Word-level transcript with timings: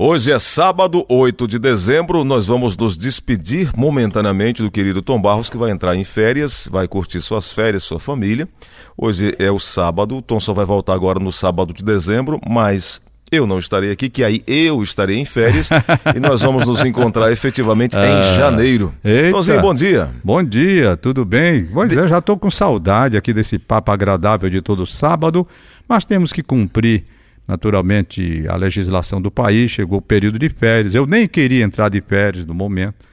Hoje 0.00 0.30
é 0.30 0.38
sábado, 0.38 1.04
8 1.08 1.48
de 1.48 1.58
dezembro. 1.58 2.22
Nós 2.22 2.46
vamos 2.46 2.76
nos 2.76 2.96
despedir 2.96 3.72
momentaneamente 3.76 4.62
do 4.62 4.70
querido 4.70 5.02
Tom 5.02 5.20
Barros, 5.20 5.50
que 5.50 5.56
vai 5.56 5.72
entrar 5.72 5.96
em 5.96 6.04
férias, 6.04 6.68
vai 6.70 6.86
curtir 6.86 7.20
suas 7.20 7.50
férias, 7.50 7.82
sua 7.82 7.98
família. 7.98 8.48
Hoje 8.96 9.34
é 9.40 9.50
o 9.50 9.58
sábado, 9.58 10.18
o 10.18 10.22
Tom 10.22 10.38
só 10.38 10.54
vai 10.54 10.64
voltar 10.64 10.94
agora 10.94 11.18
no 11.18 11.32
sábado 11.32 11.74
de 11.74 11.82
dezembro, 11.82 12.40
mas 12.48 13.02
eu 13.28 13.44
não 13.44 13.58
estarei 13.58 13.90
aqui, 13.90 14.08
que 14.08 14.22
aí 14.22 14.40
eu 14.46 14.84
estarei 14.84 15.18
em 15.18 15.24
férias 15.24 15.68
e 16.14 16.20
nós 16.20 16.42
vamos 16.42 16.64
nos 16.64 16.84
encontrar 16.84 17.32
efetivamente 17.32 17.98
ah, 17.98 18.06
em 18.06 18.36
janeiro. 18.36 18.94
Eita. 19.02 19.32
Tomzinho, 19.32 19.60
bom 19.60 19.74
dia. 19.74 20.10
Bom 20.22 20.44
dia, 20.44 20.96
tudo 20.96 21.24
bem? 21.24 21.66
Pois 21.72 21.90
de... 21.90 21.98
é, 21.98 22.06
já 22.06 22.18
estou 22.18 22.38
com 22.38 22.52
saudade 22.52 23.16
aqui 23.16 23.32
desse 23.32 23.58
papo 23.58 23.90
agradável 23.90 24.48
de 24.48 24.62
todo 24.62 24.86
sábado, 24.86 25.44
mas 25.88 26.04
temos 26.04 26.32
que 26.32 26.44
cumprir 26.44 27.04
naturalmente 27.48 28.46
a 28.46 28.56
legislação 28.56 29.22
do 29.22 29.30
país, 29.30 29.70
chegou 29.70 29.98
o 29.98 30.02
período 30.02 30.38
de 30.38 30.50
férias. 30.50 30.94
Eu 30.94 31.06
nem 31.06 31.26
queria 31.26 31.64
entrar 31.64 31.88
de 31.88 31.98
férias 32.02 32.44
no 32.44 32.52
momento, 32.52 33.06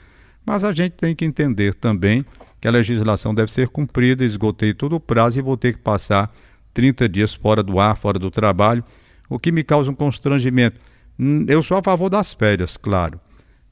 mas 0.45 0.65
a 0.65 0.73
gente 0.73 0.91
tem 0.91 1.15
que 1.15 1.23
entender 1.23 1.73
também 1.73 2.25
que 2.59 2.67
a 2.67 2.71
legislação 2.71 3.33
deve 3.33 3.49
ser 3.49 3.69
cumprida. 3.69 4.25
Esgotei 4.25 4.73
todo 4.73 4.97
o 4.97 4.99
prazo 4.99 5.39
e 5.39 5.41
vou 5.41 5.55
ter 5.55 5.71
que 5.71 5.79
passar 5.79 6.35
30 6.73 7.07
dias 7.07 7.33
fora 7.33 7.63
do 7.63 7.79
ar, 7.79 7.95
fora 7.95 8.19
do 8.19 8.29
trabalho, 8.29 8.83
o 9.29 9.39
que 9.39 9.53
me 9.53 9.63
causa 9.63 9.89
um 9.89 9.95
constrangimento. 9.95 10.81
Hum, 11.17 11.45
eu 11.47 11.63
sou 11.63 11.77
a 11.77 11.81
favor 11.81 12.09
das 12.09 12.33
férias, 12.33 12.75
claro, 12.75 13.17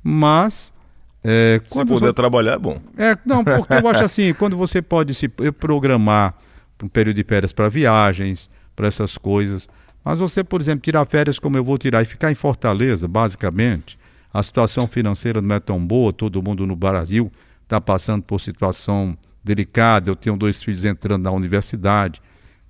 mas 0.02 0.73
é, 1.21 1.59
se 1.68 1.85
puder 1.85 1.99
você... 1.99 2.13
trabalhar 2.13 2.54
é 2.54 2.57
bom. 2.57 2.80
É, 2.98 3.18
não, 3.26 3.43
porque 3.43 3.73
eu 3.73 3.88
acho 3.90 4.05
assim, 4.05 4.34
quando 4.34 4.55
você 4.55 4.82
pode 4.82 5.13
se 5.13 5.27
programar 5.27 6.35
um 6.82 6.88
período 6.88 7.18
de 7.18 7.23
férias 7.23 7.52
para 7.52 7.68
viagens, 7.68 8.49
para 8.76 8.88
essas 8.88 9.18
coisas, 9.18 9.70
mas 10.03 10.20
você, 10.20 10.43
por 10.43 10.62
exemplo, 10.62 10.81
tirar 10.81 11.05
férias 11.05 11.39
como 11.39 11.57
eu 11.57 11.63
vou 11.63 11.77
tirar 11.77 12.02
e 12.02 12.05
ficar 12.05 12.31
em 12.31 12.35
Fortaleza, 12.35 13.07
basicamente, 13.07 13.98
a 14.34 14.41
situação 14.41 14.88
financeira 14.88 15.41
não 15.41 15.55
é 15.55 15.59
tão 15.59 15.85
boa, 15.85 16.12
todo 16.12 16.41
mundo 16.41 16.66
no 16.66 16.76
Brasil 16.76 17.32
está 17.63 17.79
passando 17.79 18.24
por 18.24 18.40
situação 18.40 19.18
delicada, 19.43 20.09
eu 20.09 20.15
tenho 20.15 20.37
dois 20.37 20.62
filhos 20.62 20.85
entrando 20.85 21.24
na 21.24 21.31
universidade, 21.31 22.21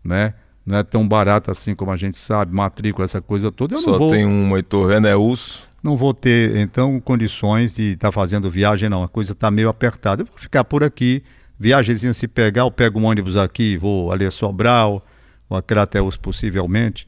né? 0.03 0.33
Não 0.65 0.77
é 0.77 0.83
tão 0.83 1.05
barato 1.05 1.51
assim 1.51 1.75
como 1.75 1.91
a 1.91 1.97
gente 1.97 2.17
sabe, 2.17 2.53
matrícula, 2.55 3.05
essa 3.05 3.21
coisa 3.21 3.51
toda. 3.51 3.75
Eu 3.75 3.81
Só 3.81 3.97
vou, 3.97 4.09
tem 4.09 4.25
um 4.25 4.55
Heitor 4.55 4.87
Reneus. 4.87 5.67
Não 5.83 5.97
vou 5.97 6.13
ter, 6.13 6.55
então, 6.55 6.99
condições 7.01 7.75
de 7.75 7.91
estar 7.91 8.07
tá 8.07 8.11
fazendo 8.11 8.49
viagem, 8.49 8.87
não. 8.87 9.03
A 9.03 9.09
coisa 9.09 9.33
está 9.33 9.51
meio 9.51 9.67
apertada. 9.67 10.21
Eu 10.21 10.25
vou 10.25 10.37
ficar 10.37 10.63
por 10.63 10.81
aqui, 10.81 11.21
viagemzinha 11.59 12.13
se 12.13 12.27
pegar, 12.29 12.61
eu 12.61 12.71
pego 12.71 12.99
um 12.99 13.03
ônibus 13.03 13.35
aqui, 13.35 13.77
vou 13.77 14.09
ali 14.09 14.25
a 14.25 14.31
Sobral, 14.31 15.05
ou 15.49 15.57
a 15.57 15.61
Crateus 15.61 16.15
possivelmente, 16.15 17.07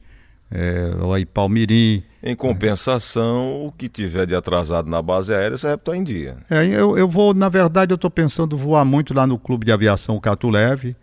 é, 0.50 0.90
aí 1.14 1.24
Palmirim. 1.24 2.02
Em 2.22 2.34
compensação, 2.34 3.66
o 3.66 3.72
que 3.72 3.88
tiver 3.88 4.26
de 4.26 4.34
atrasado 4.34 4.88
na 4.88 5.02
base 5.02 5.32
aérea, 5.34 5.56
você 5.56 5.72
estar 5.72 5.96
em 5.96 6.02
dia. 6.02 6.38
É, 6.50 6.64
eu, 6.66 6.96
eu 6.96 7.08
vou, 7.08 7.34
na 7.34 7.48
verdade, 7.48 7.92
eu 7.92 7.96
estou 7.96 8.10
pensando 8.10 8.56
voar 8.56 8.84
muito 8.84 9.14
lá 9.14 9.26
no 9.26 9.38
Clube 9.38 9.64
de 9.64 9.72
Aviação 9.72 10.18
Catuleve, 10.20 10.96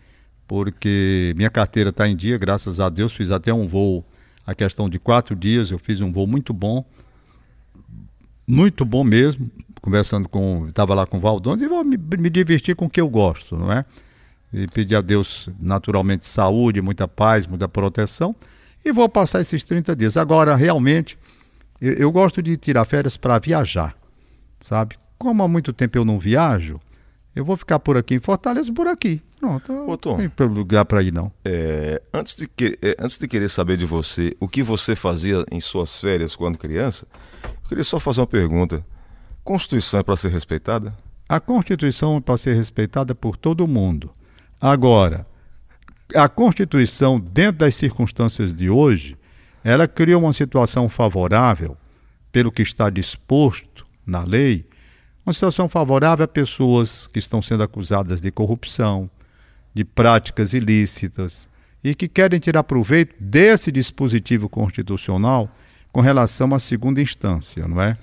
porque 0.47 1.33
minha 1.35 1.50
carteira 1.50 1.89
está 1.89 2.08
em 2.08 2.16
dia, 2.16 2.38
graças 2.38 2.80
a 2.80 2.89
Deus, 2.89 3.13
fiz 3.13 3.31
até 3.31 3.53
um 3.53 3.67
voo, 3.67 4.03
a 4.45 4.53
questão 4.53 4.89
de 4.89 5.00
quatro 5.00 5.35
dias, 5.35 5.72
eu 5.72 5.80
fiz 5.80 6.02
um 6.02 6.11
voo 6.11 6.28
muito 6.28 6.53
bom, 6.53 6.85
muito 8.45 8.83
bom 8.83 9.03
mesmo, 9.03 9.50
conversando 9.81 10.28
com, 10.28 10.67
estava 10.67 10.94
lá 10.94 11.05
com 11.05 11.17
o 11.17 11.22
Valdones, 11.22 11.61
e 11.61 11.67
vou 11.67 11.83
me, 11.83 11.97
me 11.97 12.30
divertir 12.30 12.75
com 12.75 12.85
o 12.85 12.89
que 12.89 13.00
eu 13.00 13.09
gosto, 13.09 13.57
não 13.57 13.72
é? 13.72 13.85
E 14.53 14.67
pedir 14.67 14.95
a 14.95 15.02
Deus, 15.02 15.50
naturalmente, 15.59 16.25
saúde, 16.28 16.81
muita 16.81 17.07
paz, 17.07 17.47
muita 17.47 17.67
proteção, 17.67 18.35
e 18.83 18.91
vou 18.91 19.07
passar 19.07 19.41
esses 19.41 19.63
30 19.63 19.95
dias. 19.95 20.17
Agora, 20.17 20.55
realmente, 20.55 21.17
eu, 21.79 21.93
eu 21.93 22.11
gosto 22.11 22.41
de 22.41 22.57
tirar 22.57 22.85
férias 22.85 23.17
para 23.17 23.39
viajar, 23.39 23.95
sabe? 24.59 24.97
Como 25.17 25.43
há 25.43 25.47
muito 25.47 25.71
tempo 25.71 25.97
eu 25.97 26.05
não 26.05 26.19
viajo, 26.19 26.79
eu 27.35 27.43
vou 27.43 27.57
ficar 27.57 27.79
por 27.79 27.97
aqui 27.97 28.15
em 28.15 28.19
Fortaleza, 28.19 28.71
por 28.71 28.87
aqui. 28.87 29.21
Pronto, 29.39 29.73
Ô, 29.89 29.97
Tom, 29.97 30.17
não 30.17 30.29
tem 30.29 30.47
lugar 30.47 30.85
para 30.85 31.01
ir 31.01 31.11
não. 31.11 31.31
É, 31.43 32.01
antes, 32.13 32.35
de 32.35 32.47
que, 32.47 32.77
é, 32.81 32.95
antes 32.99 33.17
de 33.17 33.27
querer 33.27 33.49
saber 33.49 33.75
de 33.75 33.85
você 33.85 34.35
o 34.39 34.47
que 34.47 34.63
você 34.63 34.95
fazia 34.95 35.43
em 35.51 35.59
suas 35.59 35.99
férias 35.99 36.35
quando 36.35 36.57
criança, 36.57 37.05
eu 37.43 37.69
queria 37.69 37.83
só 37.83 37.99
fazer 37.99 38.22
uma 38.22 38.27
pergunta. 38.27 38.85
Constituição 39.43 39.99
é 39.99 40.03
para 40.03 40.16
ser 40.16 40.29
respeitada? 40.29 40.95
A 41.27 41.39
Constituição 41.39 42.17
é 42.17 42.22
para 42.22 42.38
ser 42.38 42.55
respeitada 42.55 43.13
por 43.16 43.35
todo 43.35 43.67
mundo. 43.67 44.11
Agora, 44.61 45.25
a 46.14 46.28
Constituição, 46.28 47.19
dentro 47.19 47.59
das 47.59 47.75
circunstâncias 47.75 48.53
de 48.53 48.69
hoje, 48.69 49.18
ela 49.64 49.88
cria 49.88 50.18
uma 50.18 50.34
situação 50.34 50.90
favorável, 50.90 51.78
pelo 52.31 52.52
que 52.52 52.62
está 52.62 52.90
disposto 52.90 53.86
na 54.06 54.24
lei, 54.24 54.66
uma 55.25 55.31
situação 55.31 55.69
favorável 55.69 56.25
a 56.25 56.28
pessoas 56.28 57.08
que 57.08 57.19
estão 57.19 57.41
sendo 57.41 57.64
acusadas 57.64 58.19
de 58.19 58.31
corrupção, 58.31 59.09
de 59.74 59.84
práticas 59.86 60.53
ilícitas 60.53 61.47
e 61.84 61.96
que 61.96 62.08
querem 62.08 62.40
tirar 62.40 62.64
proveito 62.64 63.16
desse 63.20 63.72
dispositivo 63.72 64.50
constitucional 64.50 65.50
com 65.91 66.02
relação 66.02 66.53
à 66.53 66.59
segunda 66.59 67.02
instância, 67.02 67.68
não 67.68 67.81
é? 67.81 67.97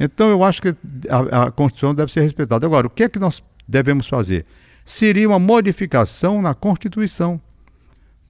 Então 0.00 0.30
eu 0.30 0.42
acho 0.44 0.62
que 0.62 0.74
a, 1.08 1.44
a 1.44 1.50
Constituição 1.50 1.94
deve 1.94 2.12
ser 2.12 2.20
respeitada. 2.22 2.66
Agora, 2.66 2.86
o 2.86 2.90
que 2.90 3.04
é 3.04 3.08
que 3.08 3.18
nós 3.18 3.42
devemos 3.66 4.06
fazer? 4.06 4.46
Seria 4.88 5.28
uma 5.28 5.38
modificação 5.38 6.40
na 6.40 6.54
Constituição 6.54 7.38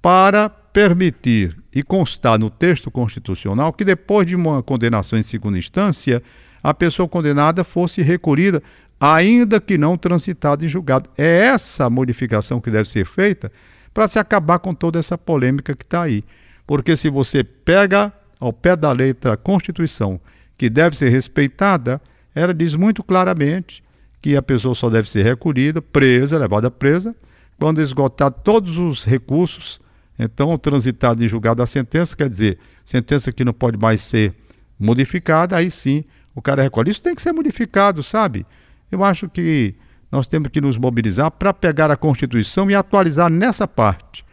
para 0.03 0.49
permitir 0.49 1.57
e 1.73 1.85
constar 1.85 2.37
no 2.37 2.51
texto 2.51 2.91
constitucional 2.91 3.73
que 3.73 3.85
depois 3.85 4.27
de 4.27 4.35
uma 4.35 4.61
condenação 4.61 5.17
em 5.17 5.23
segunda 5.23 5.57
instância, 5.57 6.21
a 6.61 6.75
pessoa 6.75 7.09
condenada 7.09 7.63
fosse 7.63 8.03
recolhida, 8.03 8.61
ainda 8.99 9.61
que 9.61 9.79
não 9.79 9.97
transitada 9.97 10.67
em 10.67 10.69
julgado. 10.69 11.09
É 11.17 11.47
essa 11.47 11.89
modificação 11.89 12.61
que 12.61 12.73
deve 12.73 12.91
ser 12.91 13.07
feita 13.07 13.53
para 13.95 14.09
se 14.09 14.19
acabar 14.19 14.59
com 14.59 14.75
toda 14.75 14.99
essa 14.99 15.17
polêmica 15.17 15.77
que 15.77 15.85
está 15.85 16.03
aí. 16.03 16.25
Porque 16.67 16.97
se 16.97 17.09
você 17.09 17.45
pega 17.45 18.13
ao 18.41 18.53
pé 18.53 18.75
da 18.75 18.91
letra 18.91 19.35
a 19.35 19.37
Constituição, 19.37 20.21
que 20.57 20.69
deve 20.69 20.97
ser 20.97 21.11
respeitada, 21.11 22.01
ela 22.35 22.53
diz 22.53 22.75
muito 22.75 23.05
claramente 23.05 23.81
que 24.21 24.37
a 24.37 24.43
pessoa 24.43 24.75
só 24.75 24.91
deve 24.91 25.09
ser 25.09 25.23
recolhida, 25.23 25.81
presa, 25.81 26.39
levada 26.39 26.71
presa, 26.71 27.15
quando 27.59 27.81
esgotar 27.81 28.31
todos 28.31 28.79
os 28.79 29.05
recursos, 29.05 29.81
então 30.19 30.57
transitado 30.59 31.25
em 31.25 31.29
julgado 31.29 31.63
a 31.63 31.67
sentença, 31.67 32.17
quer 32.17 32.29
dizer, 32.29 32.59
sentença 32.85 33.33
que 33.33 33.45
não 33.45 33.53
pode 33.53 33.77
mais 33.77 34.03
ser 34.03 34.35
modificada, 34.79 35.57
aí 35.57 35.71
sim 35.71 36.05
o 36.35 36.43
cara 36.43 36.63
recolhe. 36.63 36.91
Isso 36.91 37.03
tem 37.03 37.15
que 37.15 37.23
ser 37.23 37.33
modificado, 37.33 38.03
sabe? 38.03 38.47
Eu 38.91 39.05
acho 39.05 39.29
que 39.29 39.75
nós 40.11 40.27
temos 40.27 40.51
que 40.51 40.61
nos 40.61 40.77
mobilizar 40.77 41.31
para 41.31 41.53
pegar 41.53 41.91
a 41.91 41.97
Constituição 41.97 42.71
e 42.71 42.75
atualizar 42.75 43.31
nessa 43.31 43.67
parte. 43.69 44.25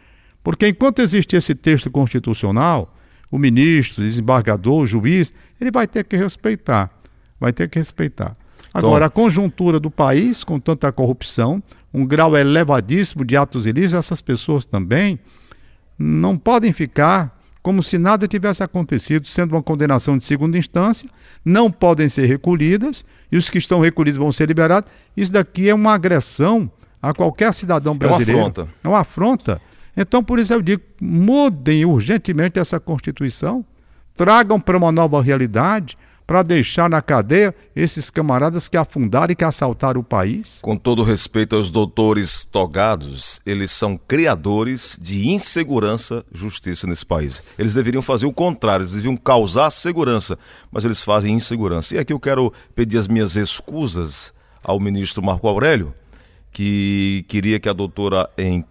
Porque 0.42 0.68
enquanto 0.68 1.00
existe 1.00 1.36
esse 1.36 1.54
texto 1.54 1.90
constitucional, 1.90 2.94
o 3.30 3.38
ministro, 3.38 4.02
o 4.02 4.06
desembargador, 4.06 4.82
o 4.82 4.86
juiz, 4.86 5.34
ele 5.60 5.70
vai 5.70 5.86
ter 5.86 6.04
que 6.04 6.16
respeitar. 6.16 6.90
Vai 7.38 7.52
ter 7.52 7.68
que 7.68 7.78
respeitar. 7.78 8.36
Agora, 8.72 9.06
a 9.06 9.10
conjuntura 9.10 9.80
do 9.80 9.90
país, 9.90 10.44
com 10.44 10.60
tanta 10.60 10.90
corrupção, 10.92 11.62
um 11.92 12.04
grau 12.04 12.36
elevadíssimo 12.36 13.24
de 13.24 13.36
atos 13.36 13.66
ilícitos, 13.66 13.94
essas 13.94 14.20
pessoas 14.20 14.64
também 14.64 15.18
não 15.98 16.36
podem 16.36 16.72
ficar 16.72 17.34
como 17.62 17.82
se 17.82 17.98
nada 17.98 18.28
tivesse 18.28 18.62
acontecido, 18.62 19.26
sendo 19.26 19.56
uma 19.56 19.62
condenação 19.62 20.16
de 20.16 20.24
segunda 20.24 20.56
instância, 20.56 21.10
não 21.44 21.68
podem 21.68 22.08
ser 22.08 22.26
recolhidas 22.26 23.04
e 23.32 23.36
os 23.36 23.50
que 23.50 23.58
estão 23.58 23.80
recolhidos 23.80 24.18
vão 24.18 24.30
ser 24.30 24.46
liberados. 24.46 24.88
Isso 25.16 25.32
daqui 25.32 25.68
é 25.68 25.74
uma 25.74 25.92
agressão 25.92 26.70
a 27.02 27.12
qualquer 27.12 27.52
cidadão 27.52 27.96
brasileiro. 27.96 28.38
É 28.38 28.42
uma 28.42 28.48
afronta. 28.48 28.68
É 28.84 28.88
uma 28.88 29.00
afronta. 29.00 29.60
Então, 29.96 30.22
por 30.22 30.38
isso 30.38 30.52
eu 30.52 30.62
digo, 30.62 30.82
mudem 31.00 31.84
urgentemente 31.84 32.60
essa 32.60 32.78
Constituição, 32.78 33.64
tragam 34.14 34.60
para 34.60 34.76
uma 34.76 34.92
nova 34.92 35.20
realidade, 35.20 35.98
para 36.26 36.42
deixar 36.42 36.90
na 36.90 37.00
cadeia 37.00 37.54
esses 37.74 38.10
camaradas 38.10 38.68
que 38.68 38.76
afundaram 38.76 39.32
e 39.32 39.36
que 39.36 39.44
assaltaram 39.44 40.00
o 40.00 40.04
país? 40.04 40.58
Com 40.60 40.76
todo 40.76 41.04
respeito 41.04 41.54
aos 41.54 41.70
doutores 41.70 42.44
togados, 42.44 43.40
eles 43.46 43.70
são 43.70 43.96
criadores 43.96 44.98
de 45.00 45.28
insegurança 45.28 46.24
justiça 46.32 46.86
nesse 46.86 47.06
país. 47.06 47.42
Eles 47.56 47.74
deveriam 47.74 48.02
fazer 48.02 48.26
o 48.26 48.32
contrário, 48.32 48.82
eles 48.82 48.92
deveriam 48.92 49.16
causar 49.16 49.70
segurança, 49.70 50.36
mas 50.70 50.84
eles 50.84 51.04
fazem 51.04 51.34
insegurança. 51.34 51.94
E 51.94 51.98
aqui 51.98 52.12
eu 52.12 52.20
quero 52.20 52.52
pedir 52.74 52.98
as 52.98 53.06
minhas 53.06 53.36
excusas 53.36 54.32
ao 54.64 54.80
ministro 54.80 55.22
Marco 55.22 55.46
Aurélio, 55.46 55.94
que 56.50 57.24
queria 57.28 57.60
que 57.60 57.68
a 57.68 57.72
doutora 57.72 58.28
em 58.36 58.64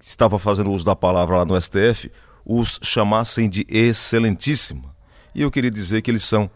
estava 0.00 0.38
fazendo 0.38 0.70
uso 0.70 0.84
da 0.84 0.96
palavra 0.96 1.38
lá 1.38 1.44
no 1.44 1.58
STF, 1.58 2.10
os 2.44 2.78
chamassem 2.82 3.48
de 3.48 3.64
excelentíssima. 3.68 4.94
E 5.34 5.42
eu 5.42 5.50
queria 5.50 5.70
dizer 5.70 6.02
que 6.02 6.10
eles 6.10 6.22
são 6.22 6.50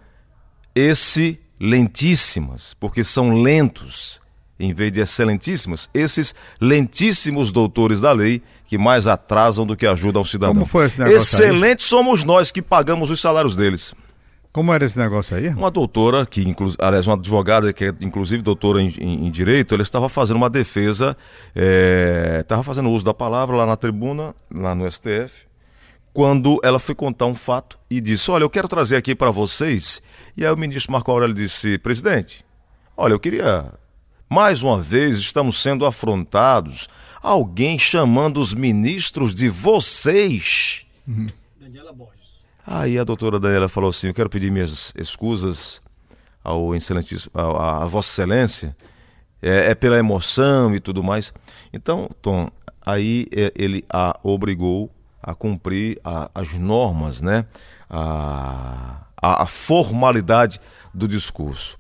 esse 0.79 1.41
lentíssimas, 1.61 2.75
porque 2.79 3.03
são 3.03 3.43
lentos, 3.43 4.21
em 4.59 4.73
vez 4.73 4.93
de 4.93 5.01
excelentíssimas, 5.01 5.89
esses 5.93 6.35
lentíssimos 6.61 7.51
doutores 7.51 8.01
da 8.01 8.13
lei 8.13 8.43
que 8.67 8.79
mais 8.79 9.07
atrasam 9.07 9.67
do 9.67 9.77
que 9.77 9.87
ajudam 9.87 10.23
o 10.23 10.25
cidadão. 10.25 10.55
Como 10.55 10.67
foi 10.67 10.87
esse 10.87 11.01
negócio 11.01 11.19
Excelentes 11.19 11.87
aí? 11.87 11.89
somos 11.89 12.23
nós 12.23 12.51
que 12.51 12.63
pagamos 12.63 13.11
os 13.11 13.21
salários 13.21 13.57
deles. 13.57 13.95
Como 14.53 14.73
era 14.73 14.85
esse 14.85 14.99
negócio 14.99 15.37
aí? 15.37 15.49
Uma 15.49 15.71
doutora, 15.71 16.25
que 16.25 16.43
inclu... 16.43 16.73
aliás, 16.79 17.07
uma 17.07 17.17
advogada 17.17 17.73
que 17.73 17.87
é 17.87 17.95
inclusive 18.01 18.43
doutora 18.43 18.81
em, 18.81 18.93
em, 18.99 19.27
em 19.27 19.31
direito, 19.31 19.75
ela 19.75 19.83
estava 19.83 20.09
fazendo 20.09 20.37
uma 20.37 20.51
defesa, 20.51 21.17
estava 22.41 22.63
é... 22.63 22.65
fazendo 22.65 22.91
uso 22.91 23.05
da 23.05 23.15
palavra 23.15 23.57
lá 23.57 23.67
na 23.67 23.77
tribuna, 23.77 24.35
lá 24.53 24.75
no 24.75 24.91
STF, 24.91 25.48
quando 26.19 26.61
ela 26.65 26.81
foi 26.81 26.97
contar 26.97 27.27
um 27.27 27.35
fato 27.37 27.79
e 27.89 28.01
disse: 28.01 28.29
Olha, 28.29 28.43
eu 28.43 28.51
quero 28.51 28.67
trazer 28.67 28.97
aqui 28.97 29.15
para 29.15 29.31
vocês. 29.31 30.03
E 30.37 30.45
aí 30.45 30.51
o 30.51 30.57
ministro 30.57 30.91
Marco 30.91 31.09
Aurélio 31.13 31.33
disse: 31.33 31.79
Presidente, 31.79 32.45
olha, 32.97 33.13
eu 33.13 33.21
queria. 33.21 33.73
Mais 34.29 34.61
uma 34.65 34.81
vez 34.81 35.19
estamos 35.19 35.63
sendo 35.63 35.87
afrontados. 35.87 36.89
Alguém 37.23 37.79
chamando 37.79 38.41
os 38.41 38.53
ministros 38.53 39.33
de 39.33 39.49
vocês. 39.49 40.85
Uhum. 41.07 41.29
Daniela 41.61 41.93
Borges. 41.93 42.27
Aí 42.67 42.99
a 42.99 43.05
doutora 43.05 43.39
Daniela 43.39 43.69
falou 43.69 43.91
assim: 43.91 44.09
Eu 44.09 44.15
quero 44.15 44.29
pedir 44.29 44.51
minhas 44.51 44.93
escusas 44.97 45.81
ao 46.43 46.75
excelentíssimo, 46.75 47.31
a, 47.33 47.85
a 47.85 47.87
Vossa 47.87 48.11
Excelência. 48.11 48.77
É, 49.41 49.71
é, 49.71 49.75
pela 49.77 49.97
emoção 49.97 50.75
e 50.75 50.81
tudo 50.81 51.01
mais. 51.01 51.33
Então, 51.73 52.11
Tom, 52.21 52.51
aí 52.85 53.29
é, 53.31 53.53
ele 53.57 53.85
a 53.89 54.19
obrigou 54.25 54.91
a 55.29 55.35
cumprir 55.35 56.01
a, 56.03 56.31
as 56.35 56.55
normas, 56.55 57.21
né? 57.21 57.45
A, 57.91 59.03
a, 59.15 59.43
a 59.43 59.47
formalidade 59.47 60.59
do 60.95 61.07
discurso. 61.07 61.77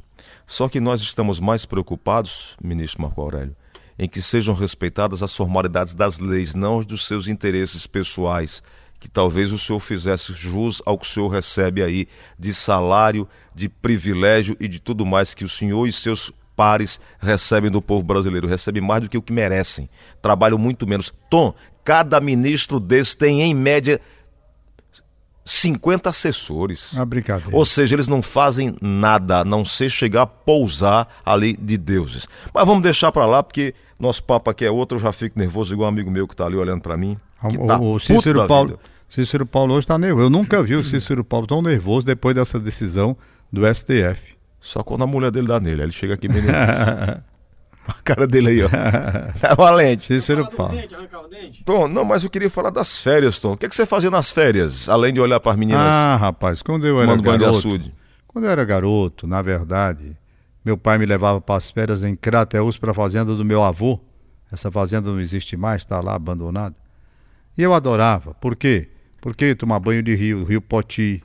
Só 0.46 0.68
que 0.68 0.78
nós 0.78 1.00
estamos 1.00 1.40
mais 1.40 1.64
preocupados, 1.64 2.54
ministro 2.62 3.00
Marco 3.00 3.22
Aurélio, 3.22 3.56
em 3.98 4.06
que 4.06 4.20
sejam 4.20 4.54
respeitadas 4.54 5.22
as 5.22 5.34
formalidades 5.34 5.94
das 5.94 6.18
leis, 6.18 6.54
não 6.54 6.80
dos 6.80 7.06
seus 7.06 7.26
interesses 7.26 7.86
pessoais, 7.86 8.62
que 9.00 9.08
talvez 9.08 9.50
o 9.50 9.58
senhor 9.58 9.80
fizesse 9.80 10.34
jus 10.34 10.82
ao 10.84 10.98
que 10.98 11.06
o 11.06 11.08
senhor 11.08 11.28
recebe 11.28 11.82
aí 11.82 12.06
de 12.38 12.52
salário, 12.52 13.26
de 13.54 13.66
privilégio 13.66 14.58
e 14.60 14.68
de 14.68 14.78
tudo 14.78 15.06
mais 15.06 15.32
que 15.32 15.44
o 15.44 15.48
senhor 15.48 15.86
e 15.86 15.92
seus 15.92 16.30
pares 16.54 17.00
recebem 17.18 17.70
do 17.70 17.80
povo 17.80 18.02
brasileiro. 18.02 18.48
Recebem 18.48 18.82
mais 18.82 19.02
do 19.02 19.08
que 19.08 19.16
o 19.16 19.22
que 19.22 19.32
merecem. 19.32 19.88
Trabalham 20.20 20.58
muito 20.58 20.86
menos. 20.86 21.14
Tom, 21.30 21.54
Cada 21.88 22.20
ministro 22.20 22.78
desse 22.78 23.16
tem, 23.16 23.40
em 23.40 23.54
média, 23.54 23.98
50 25.42 26.10
assessores. 26.10 26.92
Brincadeira. 27.06 27.56
Ou 27.56 27.64
seja, 27.64 27.94
eles 27.94 28.06
não 28.06 28.20
fazem 28.20 28.76
nada, 28.78 29.38
a 29.38 29.44
não 29.44 29.64
ser 29.64 29.88
chegar 29.88 30.20
a 30.20 30.26
pousar 30.26 31.08
ali 31.24 31.56
de 31.56 31.78
deuses. 31.78 32.28
Mas 32.52 32.66
vamos 32.66 32.82
deixar 32.82 33.10
para 33.10 33.24
lá, 33.24 33.42
porque 33.42 33.74
nosso 33.98 34.22
papo 34.22 34.50
aqui 34.50 34.66
é 34.66 34.70
outro, 34.70 34.98
eu 34.98 35.00
já 35.00 35.12
fico 35.12 35.38
nervoso, 35.38 35.72
igual 35.72 35.88
um 35.88 35.94
amigo 35.94 36.10
meu 36.10 36.28
que 36.28 36.34
está 36.34 36.44
ali 36.44 36.56
olhando 36.56 36.82
para 36.82 36.94
mim. 36.94 37.16
O, 37.42 37.66
tá 37.66 37.80
o 37.80 37.98
Cícero 37.98 38.46
Paulo. 38.46 38.78
Cícero 39.08 39.46
Paulo 39.46 39.72
hoje 39.72 39.84
está 39.84 39.96
nervoso. 39.96 40.26
Eu 40.26 40.30
nunca 40.30 40.62
vi 40.62 40.76
o 40.76 40.84
Cícero 40.84 41.24
Paulo 41.24 41.46
tão 41.46 41.62
nervoso 41.62 42.04
depois 42.04 42.34
dessa 42.34 42.60
decisão 42.60 43.16
do 43.50 43.62
STF. 43.74 44.36
Só 44.60 44.82
quando 44.82 45.04
a 45.04 45.06
mulher 45.06 45.30
dele 45.30 45.46
dá 45.46 45.58
nele. 45.58 45.84
Ele 45.84 45.92
chega 45.92 46.12
aqui 46.12 46.28
bem 46.28 46.42
nervoso. 46.42 47.22
A 47.88 48.02
cara 48.04 48.26
dele 48.26 48.48
aí, 48.50 48.62
ó. 48.62 48.68
É 49.42 49.54
valente. 49.54 50.04
Cícero 50.04 50.50
Paulo. 50.50 50.78
Tom, 51.64 51.88
não, 51.88 52.04
mas 52.04 52.22
eu 52.22 52.30
queria 52.30 52.50
falar 52.50 52.70
das 52.70 52.98
férias, 52.98 53.40
Tom. 53.40 53.52
O 53.52 53.56
que, 53.56 53.66
é 53.66 53.68
que 53.68 53.74
você 53.74 53.86
fazia 53.86 54.10
nas 54.10 54.30
férias, 54.30 54.88
além 54.88 55.12
de 55.12 55.20
olhar 55.20 55.40
para 55.40 55.52
as 55.52 55.58
meninas? 55.58 55.82
Ah, 55.82 56.16
rapaz, 56.16 56.62
quando 56.62 56.86
eu 56.86 57.00
era 57.00 57.16
garoto. 57.16 57.92
Quando 58.26 58.44
eu 58.44 58.50
era 58.50 58.64
garoto, 58.64 59.26
na 59.26 59.40
verdade, 59.40 60.16
meu 60.64 60.76
pai 60.76 60.98
me 60.98 61.06
levava 61.06 61.40
para 61.40 61.56
as 61.56 61.70
férias 61.70 62.02
em 62.02 62.14
Crateus 62.14 62.76
para 62.76 62.90
a 62.90 62.94
fazenda 62.94 63.34
do 63.34 63.44
meu 63.44 63.62
avô. 63.62 63.98
Essa 64.52 64.70
fazenda 64.70 65.10
não 65.10 65.20
existe 65.20 65.56
mais, 65.56 65.82
está 65.82 66.00
lá 66.00 66.14
abandonada. 66.14 66.76
E 67.56 67.62
eu 67.62 67.72
adorava. 67.72 68.34
Por 68.34 68.54
quê? 68.54 68.88
Porque 69.20 69.54
tomar 69.54 69.80
banho 69.80 70.02
de 70.02 70.14
rio, 70.14 70.44
rio 70.44 70.60
Poti. 70.60 71.22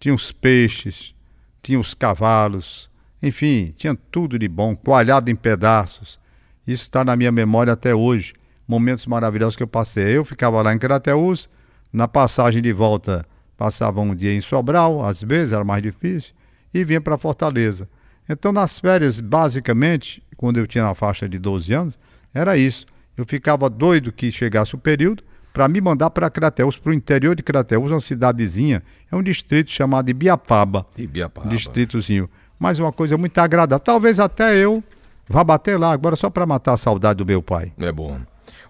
Tinha 0.00 0.14
os 0.14 0.30
peixes, 0.30 1.12
tinha 1.60 1.78
os 1.78 1.92
cavalos, 1.92 2.88
enfim, 3.22 3.74
tinha 3.76 3.96
tudo 4.10 4.38
de 4.38 4.48
bom, 4.48 4.76
coalhado 4.76 5.30
em 5.30 5.34
pedaços. 5.34 6.18
Isso 6.66 6.84
está 6.84 7.04
na 7.04 7.16
minha 7.16 7.32
memória 7.32 7.72
até 7.72 7.94
hoje. 7.94 8.34
Momentos 8.66 9.06
maravilhosos 9.06 9.56
que 9.56 9.62
eu 9.62 9.68
passei. 9.68 10.16
Eu 10.16 10.24
ficava 10.24 10.60
lá 10.62 10.74
em 10.74 10.78
Crateús, 10.78 11.48
na 11.92 12.06
passagem 12.06 12.60
de 12.60 12.72
volta 12.72 13.24
passava 13.58 14.00
um 14.00 14.14
dia 14.14 14.32
em 14.32 14.40
Sobral, 14.40 15.04
às 15.04 15.20
vezes 15.20 15.52
era 15.52 15.64
mais 15.64 15.82
difícil, 15.82 16.32
e 16.72 16.84
vinha 16.84 17.00
para 17.00 17.18
Fortaleza. 17.18 17.88
Então, 18.28 18.52
nas 18.52 18.78
férias, 18.78 19.20
basicamente, 19.20 20.22
quando 20.36 20.58
eu 20.58 20.66
tinha 20.66 20.84
na 20.84 20.94
faixa 20.94 21.28
de 21.28 21.38
12 21.38 21.74
anos, 21.74 21.98
era 22.32 22.56
isso. 22.56 22.86
Eu 23.16 23.26
ficava 23.26 23.68
doido 23.68 24.12
que 24.12 24.30
chegasse 24.30 24.76
o 24.76 24.78
período 24.78 25.24
para 25.52 25.66
me 25.66 25.80
mandar 25.80 26.10
para 26.10 26.30
Crateus, 26.30 26.78
para 26.78 26.90
o 26.90 26.94
interior 26.94 27.34
de 27.34 27.42
Crateus, 27.42 27.90
uma 27.90 28.00
cidadezinha, 28.00 28.80
é 29.10 29.16
um 29.16 29.22
distrito 29.22 29.72
chamado 29.72 30.08
Ibiapaba. 30.08 30.86
Ibiapaba. 30.96 31.48
distritozinho 31.48 32.30
mas 32.58 32.78
uma 32.78 32.92
coisa 32.92 33.16
muito 33.16 33.38
agradável. 33.38 33.82
Talvez 33.82 34.18
até 34.18 34.56
eu 34.56 34.82
vá 35.28 35.44
bater 35.44 35.78
lá 35.78 35.92
agora 35.92 36.16
só 36.16 36.30
para 36.30 36.46
matar 36.46 36.74
a 36.74 36.78
saudade 36.78 37.18
do 37.18 37.26
meu 37.26 37.42
pai. 37.42 37.72
É 37.78 37.92
bom. 37.92 38.18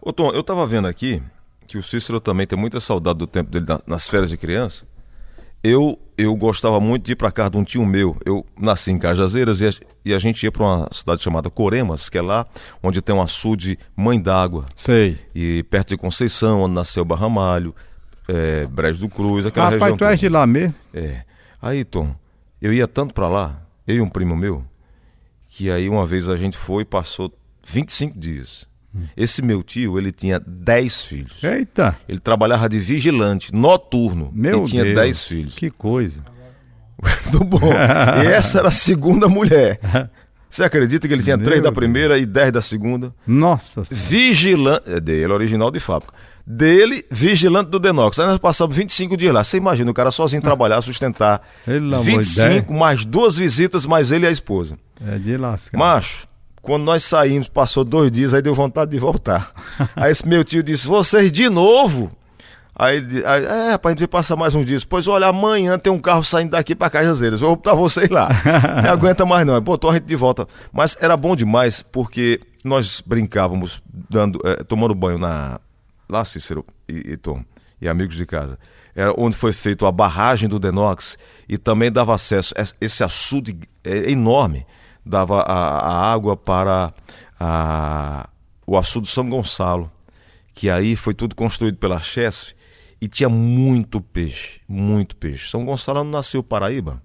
Ô 0.01 0.13
Tom, 0.13 0.31
eu 0.31 0.41
estava 0.41 0.67
vendo 0.67 0.89
aqui 0.89 1.23
que 1.67 1.79
o 1.79 1.83
Cícero 1.83 2.21
também 2.21 2.47
tem 2.47 2.59
muita 2.59 2.81
saudade 2.81 3.19
do 3.19 3.27
tempo 3.27 3.51
dele 3.51 3.67
nas 3.87 4.09
férias 4.09 4.31
de 4.31 4.37
criança. 4.37 4.87
Eu 5.63 5.99
eu 6.17 6.35
gostava 6.35 6.81
muito 6.81 7.05
de 7.05 7.13
ir 7.13 7.17
para 7.17 7.31
casa 7.31 7.51
de 7.51 7.57
um 7.57 7.65
tio 7.65 7.87
meu. 7.87 8.17
Eu 8.25 8.45
nasci 8.59 8.91
em 8.91 8.99
Cajazeiras 8.99 9.61
e 9.61 9.69
a, 9.69 9.71
e 10.05 10.15
a 10.15 10.19
gente 10.19 10.43
ia 10.43 10.51
para 10.51 10.65
uma 10.65 10.89
cidade 10.91 11.23
chamada 11.23 11.49
Coremas, 11.49 12.09
que 12.09 12.19
é 12.19 12.23
lá 12.23 12.45
onde 12.83 13.01
tem 13.01 13.15
um 13.15 13.23
açude 13.23 13.79
Mãe 13.97 14.21
d'Água. 14.21 14.65
Sei. 14.75 15.17
E 15.33 15.63
perto 15.65 15.91
de 15.91 15.97
Conceição, 15.97 16.63
onde 16.63 16.75
nasceu 16.75 17.05
Barramalho, 17.05 17.73
é, 18.27 18.67
Brejo 18.67 18.99
do 18.99 19.09
Cruz, 19.09 19.47
aquela 19.47 19.67
ah, 19.67 19.71
região. 19.71 19.91
Rapaz, 19.91 19.99
tu 19.99 20.05
és 20.05 20.19
de 20.19 20.29
lá 20.29 20.45
mesmo? 20.45 20.75
É. 20.93 21.23
Aí, 21.63 21.85
Tom, 21.85 22.15
eu 22.61 22.73
ia 22.73 22.89
tanto 22.89 23.15
para 23.15 23.29
lá 23.29 23.63
eu 23.89 23.97
e 23.97 24.01
um 24.03 24.09
primo 24.09 24.37
meu, 24.37 24.63
que 25.49 25.71
aí 25.71 25.89
uma 25.89 26.05
vez 26.05 26.29
a 26.29 26.37
gente 26.37 26.57
foi 26.59 26.83
e 26.83 26.85
passou 26.87 27.33
25 27.67 28.19
dias. 28.19 28.67
Hum. 28.95 29.05
Esse 29.17 29.41
meu 29.41 29.63
tio, 29.63 29.99
ele 29.99 30.13
tinha 30.13 30.39
10 30.39 31.03
filhos. 31.03 31.43
Eita! 31.43 31.97
Ele 32.07 32.21
trabalhava 32.21 32.69
de 32.69 32.79
vigilante, 32.79 33.53
noturno. 33.55 34.31
Meu 34.33 34.63
e 34.63 34.67
tinha 34.67 34.85
10 34.85 35.23
filhos. 35.25 35.55
Que 35.55 35.71
coisa. 35.71 36.23
Muito 37.03 37.45
bom. 37.45 37.73
e 37.73 38.27
essa 38.29 38.59
era 38.59 38.69
a 38.69 38.73
segunda 38.73 39.27
mulher. 39.29 39.81
Você 40.51 40.65
acredita 40.65 41.09
que 41.09 41.15
ele 41.15 41.23
tinha 41.23 41.37
Meu 41.37 41.47
três 41.47 41.63
da 41.63 41.73
primeira 41.73 42.15
Deus. 42.15 42.25
e 42.25 42.27
dez 42.27 42.53
da 42.53 42.61
segunda? 42.61 43.15
Nossa 43.27 43.83
Vigilante. 43.91 44.91
É 44.91 45.01
dele, 45.01 45.33
original 45.33 45.71
de 45.71 45.81
fábrica 45.81 46.13
dele, 46.49 47.05
vigilante 47.11 47.69
do 47.69 47.79
Denox. 47.79 48.19
Aí 48.19 48.27
nós 48.27 48.39
passamos 48.39 48.75
25 48.75 49.19
dias 49.19 49.35
lá. 49.35 49.45
Você 49.45 49.59
imagina 49.59 49.91
o 49.91 49.95
cara 49.95 50.11
sozinho 50.11 50.41
trabalhar, 50.41 50.81
sustentar. 50.81 51.43
Ele 51.67 51.95
25, 51.95 52.73
mais 52.73 53.05
duas 53.05 53.37
visitas, 53.37 53.85
mais 53.85 54.11
ele 54.11 54.25
e 54.25 54.29
a 54.29 54.31
esposa. 54.31 54.79
É 55.07 55.19
de 55.19 55.37
lasca. 55.37 55.77
Macho, 55.77 56.27
quando 56.63 56.85
nós 56.85 57.05
saímos, 57.05 57.49
passou 57.49 57.85
dois 57.85 58.11
dias, 58.11 58.33
aí 58.33 58.41
deu 58.41 58.55
vontade 58.55 58.91
de 58.91 58.99
voltar. 58.99 59.53
aí 59.95 60.11
esse 60.11 60.27
meu 60.27 60.43
tio 60.43 60.63
disse: 60.63 60.87
Vocês 60.87 61.31
de 61.31 61.51
novo? 61.51 62.11
Aí, 62.75 63.05
aí 63.27 63.45
é, 63.45 63.71
rapaz, 63.73 63.91
a 63.91 63.91
gente 63.91 63.99
vai 63.99 64.09
passar 64.09 64.37
mais 64.37 64.55
uns 64.55 64.65
dias. 64.65 64.85
Pois 64.85 65.07
olha, 65.07 65.27
amanhã 65.27 65.79
tem 65.79 65.93
um 65.93 65.99
carro 65.99 66.23
saindo 66.23 66.53
daqui 66.53 66.75
para 66.75 66.89
Cajazeiras. 66.89 67.41
Vou 67.41 67.57
botar 67.57 67.75
vocês 67.75 68.09
lá. 68.09 68.31
Não 68.85 68.91
aguenta 68.93 69.27
mais 69.27 69.45
não. 69.45 69.61
Botou 69.61 69.91
a 69.91 69.95
gente 69.95 70.05
de 70.05 70.15
volta. 70.15 70.47
Mas 70.73 70.97
era 71.01 71.17
bom 71.17 71.35
demais 71.35 71.83
porque 71.83 72.41
nós 72.65 73.03
brincávamos 73.05 73.83
dando, 74.09 74.41
é, 74.45 74.63
tomando 74.63 74.95
banho 74.95 75.19
na, 75.19 75.59
lá 76.09 76.25
Cícero 76.25 76.65
e, 76.89 77.13
e 77.13 77.17
Tom, 77.17 77.45
e 77.81 77.89
amigos 77.89 78.17
de 78.17 78.27
casa, 78.27 78.59
era 78.95 79.13
onde 79.17 79.37
foi 79.37 79.53
feita 79.53 79.87
a 79.87 79.93
barragem 79.93 80.49
do 80.49 80.59
Denox 80.59 81.17
e 81.49 81.57
também 81.57 81.91
dava 81.91 82.15
acesso, 82.15 82.55
esse 82.81 83.05
açude 83.05 83.59
é 83.85 84.11
enorme, 84.11 84.67
dava 85.05 85.43
a, 85.43 85.79
a 85.79 86.13
água 86.13 86.37
para 86.37 86.93
a, 87.39 88.29
o 88.67 88.77
açude 88.77 89.09
São 89.09 89.29
Gonçalo, 89.29 89.91
que 90.53 90.69
aí 90.69 90.97
foi 90.97 91.15
tudo 91.15 91.37
construído 91.37 91.79
pela 91.79 92.01
Chesf 92.01 92.55
e 93.01 93.07
tinha 93.07 93.29
muito 93.29 94.01
peixe, 94.01 94.61
muito 94.69 95.15
peixe. 95.15 95.49
São 95.49 95.65
Gonçalo 95.65 96.03
nasceu 96.03 96.43
Paraíba, 96.43 97.01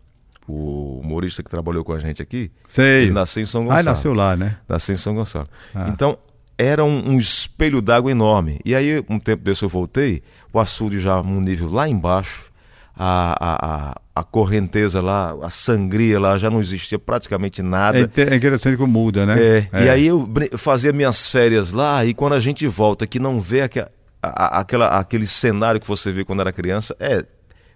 o 0.48 1.00
humorista 1.00 1.44
que 1.44 1.50
trabalhou 1.50 1.84
com 1.84 1.94
a 1.94 2.00
gente 2.00 2.22
aqui, 2.22 2.52
Sei. 2.68 3.04
ele 3.04 3.12
nasceu 3.12 3.44
em 3.44 3.46
São 3.46 3.64
Gonçalo. 3.64 3.80
Ah, 3.80 3.84
nasceu 3.84 4.14
lá, 4.14 4.36
né? 4.36 4.58
Nasceu 4.68 4.94
em 4.94 4.98
São 4.98 5.14
Gonçalo. 5.14 5.48
Ah. 5.76 5.90
Então, 5.90 6.18
era 6.64 6.84
um, 6.84 7.12
um 7.12 7.18
espelho 7.18 7.82
d'água 7.82 8.12
enorme. 8.12 8.60
E 8.64 8.76
aí, 8.76 9.04
um 9.10 9.20
tempo 9.20 9.44
desse 9.44 9.64
eu 9.64 9.70
voltei, 9.70 10.22
o 10.52 10.60
açude 10.60 11.00
já 11.00 11.22
num 11.22 11.42
nível 11.42 11.70
lá 11.72 11.88
embaixo, 11.88 12.52
a, 12.96 13.36
a, 13.40 14.02
a, 14.16 14.24
correnteza 14.24 15.02
lá, 15.02 15.36
a 15.42 15.50
sangria 15.50 16.20
lá, 16.20 16.38
já 16.38 16.50
não 16.50 16.60
existia 16.60 17.00
praticamente 17.00 17.62
nada. 17.64 17.98
É, 18.00 18.22
é 18.22 18.36
interessante 18.36 18.78
como 18.78 18.92
muda, 18.92 19.26
né? 19.26 19.36
É, 19.40 19.68
é. 19.72 19.86
E 19.86 19.90
aí 19.90 20.08
eu 20.08 20.30
fazia 20.58 20.94
minhas 20.94 21.28
férias 21.28 21.72
lá, 21.72 22.06
e 22.06 22.14
quando 22.14 22.34
a 22.34 22.40
gente 22.40 22.68
volta, 22.68 23.08
que 23.08 23.20
não 23.20 23.40
vê 23.40 23.62
aqua, 23.62 23.90
a, 24.22 24.60
aquela, 24.60 25.00
aquele 25.00 25.26
cenário 25.26 25.82
que 25.82 25.88
você 25.88 26.12
vê 26.12 26.24
quando 26.24 26.42
era 26.42 26.54
criança, 26.54 26.96
é, 27.00 27.26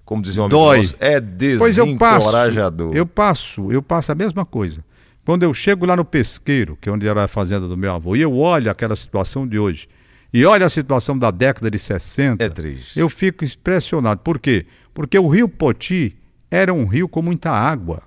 como 0.06 0.22
dizia 0.22 0.44
um 0.44 0.46
amigo 0.46 0.60
Dói. 0.60 0.84
é 1.00 1.20
desencorajador. 1.20 2.96
eu 2.96 3.06
passo, 3.06 3.62
eu 3.62 3.66
passo, 3.66 3.72
eu 3.74 3.82
passo 3.82 4.12
a 4.12 4.16
mesma 4.16 4.46
coisa. 4.46 4.84
Quando 5.28 5.44
eu 5.44 5.54
chego 5.54 5.86
lá 5.86 5.94
no 5.94 6.06
pesqueiro, 6.06 6.78
que 6.80 6.88
é 6.88 6.92
onde 6.92 7.06
era 7.06 7.26
a 7.26 7.28
fazenda 7.28 7.68
do 7.68 7.76
meu 7.76 7.92
avô, 7.94 8.16
e 8.16 8.22
eu 8.22 8.34
olho 8.34 8.72
aquela 8.72 8.96
situação 8.96 9.46
de 9.46 9.60
hoje, 9.60 9.86
e 10.32 10.46
olho 10.46 10.66
a 10.66 10.70
situação 10.70 11.20
da 11.20 11.30
década 11.32 11.70
de 11.70 11.78
60, 11.78 12.42
é 12.42 12.48
triste. 12.48 12.98
eu 12.98 13.10
fico 13.10 13.44
impressionado. 13.44 14.22
Por 14.22 14.40
quê? 14.40 14.66
Porque 14.94 15.20
o 15.20 15.28
rio 15.28 15.50
Poti 15.50 16.16
era 16.50 16.74
um 16.74 16.86
rio 16.86 17.10
com 17.10 17.22
muita 17.22 17.52
água. 17.52 18.04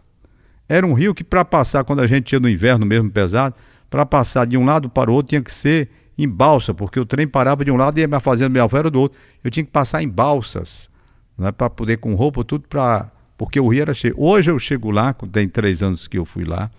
Era 0.67 0.87
um 0.87 0.95
rio 0.95 1.15
que 1.15 1.23
para 1.23 1.45
passar, 1.45 1.85
quando 1.85 2.01
a 2.01 2.07
gente 2.07 2.33
ia 2.33 2.41
no 2.41 2.49
inverno 2.49 2.87
mesmo 2.87 3.11
pesado, 3.11 3.55
para 3.91 4.07
passar 4.07 4.47
de 4.47 4.57
um 4.57 4.65
lado 4.65 4.89
para 4.89 5.11
o 5.11 5.13
outro 5.13 5.29
tinha 5.29 5.43
que 5.43 5.53
ser 5.53 5.91
em 6.17 6.27
balsa, 6.27 6.73
porque 6.73 6.99
o 6.99 7.05
trem 7.05 7.29
parava 7.29 7.63
de 7.67 7.71
um 7.71 7.77
lado 7.77 7.99
e 7.99 8.01
ia 8.01 8.21
fazendo 8.21 8.53
minha 8.53 8.65
avó 8.65 8.83
do 8.85 8.99
outro. 8.99 9.19
Eu 9.45 9.51
tinha 9.51 9.63
que 9.63 9.71
passar 9.71 10.03
em 10.03 10.09
balsas, 10.09 10.89
né, 11.37 11.53
para 11.53 11.69
poder 11.69 11.99
com 11.99 12.15
roupa, 12.15 12.43
tudo 12.43 12.67
para. 12.67 13.11
Porque 13.37 13.61
o 13.61 13.69
rio 13.69 13.83
era 13.83 13.93
cheio. 13.93 14.15
Hoje 14.17 14.51
eu 14.51 14.59
chego 14.59 14.91
lá, 14.91 15.15
tem 15.31 15.47
três 15.47 15.83
anos 15.83 16.09
que 16.09 16.17
eu 16.17 16.25
fui 16.25 16.47
lá, 16.47 16.71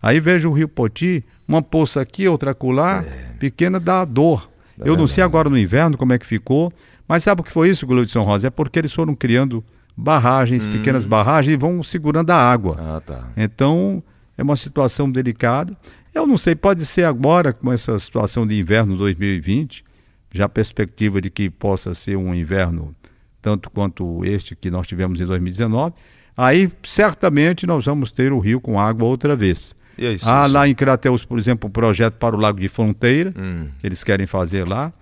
aí 0.00 0.20
vejo 0.20 0.50
o 0.50 0.52
rio 0.52 0.68
Poti, 0.68 1.24
uma 1.46 1.62
poça 1.62 2.00
aqui, 2.00 2.28
outra 2.28 2.52
acolá, 2.52 3.04
é. 3.06 3.32
pequena 3.38 3.80
dá 3.80 4.04
dor. 4.04 4.48
Eu 4.78 4.96
não 4.96 5.06
sei 5.06 5.22
agora 5.22 5.50
no 5.50 5.58
inverno 5.58 5.98
como 5.98 6.12
é 6.12 6.18
que 6.18 6.26
ficou, 6.26 6.72
mas 7.06 7.22
sabe 7.22 7.42
o 7.42 7.44
que 7.44 7.52
foi 7.52 7.68
isso, 7.68 7.86
São 8.08 8.24
Rosa? 8.24 8.46
É 8.46 8.50
porque 8.50 8.78
eles 8.78 8.92
foram 8.92 9.14
criando 9.14 9.62
barragens, 9.96 10.64
hum. 10.64 10.70
pequenas 10.70 11.04
barragens, 11.04 11.54
e 11.54 11.56
vão 11.56 11.82
segurando 11.82 12.30
a 12.30 12.36
água. 12.36 12.76
Ah, 12.78 13.00
tá. 13.00 13.28
Então, 13.36 14.02
é 14.38 14.42
uma 14.42 14.56
situação 14.56 15.10
delicada. 15.10 15.76
Eu 16.14 16.26
não 16.26 16.38
sei, 16.38 16.54
pode 16.54 16.86
ser 16.86 17.04
agora, 17.04 17.52
com 17.52 17.72
essa 17.72 17.98
situação 17.98 18.46
de 18.46 18.58
inverno 18.58 18.96
2020, 18.96 19.84
já 20.32 20.46
a 20.46 20.48
perspectiva 20.48 21.20
de 21.20 21.30
que 21.30 21.50
possa 21.50 21.94
ser 21.94 22.16
um 22.16 22.34
inverno 22.34 22.94
tanto 23.42 23.70
quanto 23.70 24.24
este 24.24 24.54
que 24.54 24.70
nós 24.70 24.86
tivemos 24.86 25.20
em 25.20 25.26
2019, 25.26 25.94
aí 26.36 26.70
certamente 26.82 27.66
nós 27.66 27.86
vamos 27.86 28.12
ter 28.12 28.32
o 28.32 28.38
rio 28.38 28.60
com 28.60 28.78
água 28.78 29.06
outra 29.06 29.34
vez. 29.34 29.74
É 29.98 30.12
isso, 30.12 30.28
Há 30.28 30.46
isso. 30.46 30.54
lá 30.54 30.68
em 30.68 30.74
Crateus, 30.74 31.24
por 31.24 31.38
exemplo, 31.38 31.68
um 31.68 31.72
projeto 31.72 32.14
para 32.14 32.34
o 32.34 32.38
Lago 32.38 32.60
de 32.60 32.68
Fronteira, 32.68 33.32
hum. 33.36 33.68
que 33.80 33.86
eles 33.86 34.02
querem 34.02 34.26
fazer 34.26 34.68
lá. 34.68 34.92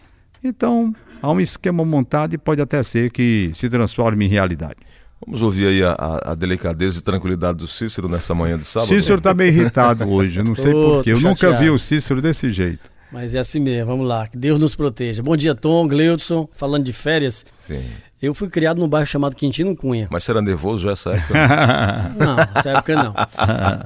Então, 0.43 0.95
há 1.21 1.31
um 1.31 1.41
esquema 1.41 1.85
montado 1.85 2.35
e 2.35 2.39
pode 2.39 2.61
até 2.61 2.83
ser 2.83 3.11
que 3.11 3.51
se 3.55 3.69
transforme 3.69 4.27
em 4.27 4.29
realidade. 4.29 4.77
Vamos 5.25 5.43
ouvir 5.43 5.67
aí 5.67 5.83
a, 5.83 6.21
a, 6.27 6.35
delicadeza 6.35 7.01
e 7.01 7.03
tranquilidade 7.03 7.59
do 7.59 7.67
Cícero 7.67 8.09
nessa 8.09 8.35
manhã 8.35 8.57
de 8.57 8.65
sábado. 8.65 8.89
Cícero 8.89 9.19
está 9.19 9.35
meio 9.35 9.53
irritado 9.53 10.07
hoje, 10.09 10.43
não 10.43 10.55
sei 10.55 10.73
porquê. 10.73 11.13
Eu 11.13 11.21
nunca 11.21 11.53
vi 11.57 11.71
o 11.71 11.79
Cícero 11.79 12.23
desse 12.23 12.51
jeito. 12.51 12.89
Mas 13.11 13.35
é 13.35 13.39
assim 13.39 13.59
mesmo, 13.59 13.87
vamos 13.87 14.07
lá. 14.07 14.29
Que 14.29 14.37
Deus 14.37 14.61
nos 14.61 14.77
proteja. 14.77 15.23
Bom 15.23 15.37
dia, 15.37 15.55
Tom, 15.55 15.89
Gleudson, 15.89 16.49
falando 16.53 16.85
de 16.85 16.93
férias. 16.93 17.45
Sim. 17.59 17.83
Eu 18.21 18.35
fui 18.35 18.49
criado 18.49 18.81
num 18.81 18.89
bairro 18.89 19.07
chamado 19.07 19.37
Quintino 19.37 19.77
Cunha. 19.77 20.09
Mas 20.11 20.25
você 20.25 20.33
era 20.33 20.43
nervoso 20.43 20.83
já 20.83 20.91
essa 20.93 21.11
época? 21.11 21.35
não, 22.19 22.37
nessa 22.37 22.71
época 22.71 22.95
não. 22.97 23.15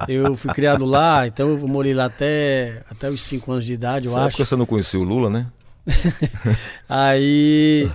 Eu 0.07 0.35
fui 0.35 0.51
criado 0.51 0.85
lá, 0.85 1.27
então 1.27 1.49
eu 1.49 1.67
morei 1.67 1.93
lá 1.93 2.05
até, 2.05 2.81
até 2.89 3.09
os 3.09 3.21
5 3.21 3.51
anos 3.51 3.65
de 3.65 3.73
idade, 3.73 4.07
eu 4.07 4.11
essa 4.11 4.21
acho. 4.21 4.29
época 4.29 4.45
você 4.45 4.55
não 4.55 4.65
conhecia 4.65 4.99
o 4.99 5.03
Lula, 5.03 5.29
né? 5.29 5.45
Aí 6.89 7.87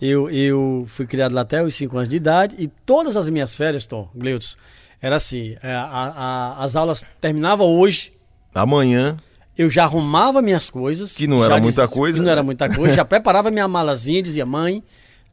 eu, 0.00 0.30
eu 0.30 0.84
fui 0.86 1.06
criado 1.06 1.34
lá 1.34 1.40
até 1.40 1.60
os 1.60 1.74
5 1.74 1.96
anos 1.96 2.08
de 2.08 2.16
idade 2.16 2.54
e 2.56 2.68
todas 2.68 3.16
as 3.16 3.28
minhas 3.28 3.56
férias, 3.56 3.84
Tom, 3.84 4.08
Gleudson, 4.14 4.56
era 5.02 5.16
assim, 5.16 5.56
é, 5.62 5.72
a, 5.72 5.82
a, 5.84 6.64
as 6.64 6.76
aulas 6.76 7.04
terminavam 7.20 7.66
hoje. 7.66 8.12
Amanhã. 8.54 9.16
Eu 9.58 9.68
já 9.68 9.84
arrumava 9.84 10.40
minhas 10.40 10.70
coisas. 10.70 11.16
Que 11.16 11.26
não 11.26 11.44
era 11.44 11.60
muita 11.60 11.88
coisa. 11.88 12.18
Que 12.18 12.24
não 12.24 12.30
era 12.30 12.42
muita 12.42 12.72
coisa. 12.72 12.94
já 12.94 13.04
preparava 13.04 13.50
minha 13.50 13.66
malazinha 13.66 14.22
dizia, 14.22 14.46
mãe, 14.46 14.82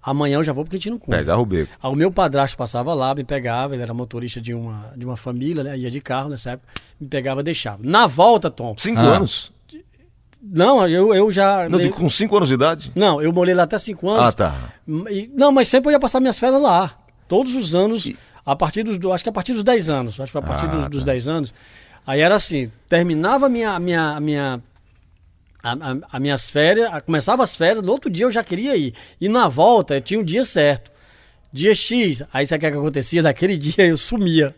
amanhã 0.07 0.37
eu 0.37 0.43
já 0.43 0.53
vou 0.53 0.63
porque 0.63 0.77
a 0.77 0.79
gente 0.79 0.89
não 0.89 0.97
come. 0.97 1.17
Pegava 1.17 1.41
o 1.41 1.45
beco. 1.45 1.69
O 1.83 1.95
meu 1.95 2.09
padrasto 2.09 2.57
passava 2.57 2.93
lá, 2.93 3.13
me 3.13 3.25
pegava, 3.25 3.75
ele 3.75 3.83
era 3.83 3.93
motorista 3.93 4.39
de 4.39 4.53
uma, 4.53 4.93
de 4.95 5.05
uma 5.05 5.17
família, 5.17 5.63
né? 5.63 5.77
Ia 5.77 5.91
de 5.91 5.99
carro 5.99 6.29
nessa 6.29 6.51
época, 6.51 6.69
me 6.99 7.07
pegava 7.07 7.43
deixava. 7.43 7.79
Na 7.83 8.07
volta, 8.07 8.49
Tom. 8.49 8.73
Cinco 8.77 9.01
ah. 9.01 9.17
anos? 9.17 9.51
Não, 10.41 10.87
eu, 10.87 11.13
eu 11.13 11.31
já. 11.31 11.67
Não, 11.67 11.89
com 11.89 12.07
5 12.07 12.37
anos 12.37 12.47
de 12.47 12.55
idade? 12.55 12.91
Não, 12.95 13.21
eu 13.21 13.33
morei 13.33 13.53
lá 13.53 13.63
até 13.63 13.77
5 13.77 14.07
anos. 14.07 14.23
Ah, 14.23 14.31
tá. 14.31 14.55
E, 15.09 15.29
não, 15.35 15.51
mas 15.51 15.67
sempre 15.67 15.89
eu 15.89 15.93
ia 15.93 15.99
passar 15.99 16.19
minhas 16.19 16.39
férias 16.39 16.61
lá. 16.61 16.95
Todos 17.27 17.53
os 17.55 17.75
anos, 17.75 18.05
e... 18.05 18.15
a 18.45 18.55
partir 18.55 18.83
dos. 18.83 18.97
Acho 19.11 19.23
que 19.23 19.29
a 19.29 19.33
partir 19.33 19.53
dos 19.53 19.63
10 19.63 19.89
anos. 19.89 20.13
Acho 20.13 20.25
que 20.25 20.31
foi 20.31 20.41
a 20.41 20.45
partir 20.45 20.65
ah, 20.67 20.69
dos, 20.69 20.81
tá. 20.83 20.87
dos 20.89 21.03
10 21.03 21.27
anos. 21.27 21.53
Aí 22.05 22.21
era 22.21 22.35
assim, 22.35 22.71
terminava 22.87 23.49
minha. 23.49 23.77
minha, 23.79 24.19
minha 24.19 24.61
a, 25.71 25.91
a, 25.91 25.97
a, 26.13 26.19
minhas 26.19 26.49
férias, 26.49 26.89
começava 27.03 27.43
as 27.43 27.55
férias, 27.55 27.83
no 27.83 27.91
outro 27.91 28.09
dia 28.09 28.25
eu 28.25 28.31
já 28.31 28.43
queria 28.43 28.75
ir. 28.75 28.93
E 29.19 29.27
na 29.27 29.47
volta 29.47 29.95
eu 29.95 30.01
tinha 30.01 30.19
um 30.19 30.23
dia 30.23 30.45
certo. 30.45 30.91
Dia 31.51 31.73
X, 31.73 32.23
aí 32.33 32.45
sabe 32.45 32.57
o 32.57 32.67
que, 32.67 32.71
que 32.71 32.77
acontecia? 32.77 33.21
Naquele 33.21 33.55
dia 33.57 33.85
eu 33.87 33.97
sumia. 33.97 34.55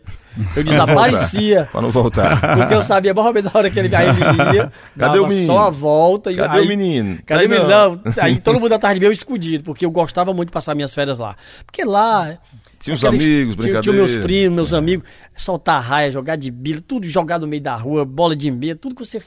Eu 0.56 0.62
desaparecia. 0.64 1.68
Pra 1.70 1.80
não 1.80 1.90
voltar. 1.90 2.40
Porque 2.56 2.74
eu 2.74 2.82
sabia, 2.82 3.14
bom, 3.14 3.32
na 3.32 3.50
hora 3.54 3.70
que 3.70 3.78
ele, 3.78 3.94
aí 3.94 4.08
ele 4.08 4.56
ia, 4.56 4.72
Cadê 4.98 5.18
o 5.18 5.26
menino? 5.26 5.46
só 5.46 5.66
a 5.66 5.70
volta. 5.70 6.34
Cadê 6.34 6.58
aí, 6.58 6.64
o 6.64 6.68
menino? 6.68 7.18
Cadê 7.24 7.42
tá 7.42 7.46
o 7.46 7.48
menino? 7.48 7.68
Não. 7.68 8.00
Aí 8.18 8.38
todo 8.40 8.60
mundo 8.60 8.72
atrás 8.72 8.94
de 8.94 9.00
mim, 9.00 9.06
eu 9.06 9.12
escondido, 9.12 9.64
porque 9.64 9.84
eu 9.84 9.90
gostava 9.90 10.32
muito 10.32 10.48
de 10.48 10.52
passar 10.52 10.74
minhas 10.74 10.94
férias 10.94 11.18
lá. 11.18 11.36
Porque 11.64 11.84
lá... 11.84 12.38
Tinha 12.80 12.94
os 12.94 13.04
amigos, 13.04 13.56
brincadeira. 13.56 13.82
Tinha, 13.82 13.94
meus 13.94 14.16
primos, 14.16 14.56
meus 14.56 14.72
é. 14.72 14.76
amigos, 14.76 15.06
soltar 15.36 15.82
raia, 15.82 16.10
jogar 16.10 16.36
de 16.36 16.50
bila, 16.50 16.80
tudo 16.80 17.06
jogado 17.06 17.42
no 17.42 17.48
meio 17.48 17.62
da 17.62 17.74
rua, 17.76 18.06
bola 18.06 18.34
de 18.34 18.50
meia, 18.50 18.74
tudo 18.74 18.94
que 18.94 19.04
você 19.04 19.20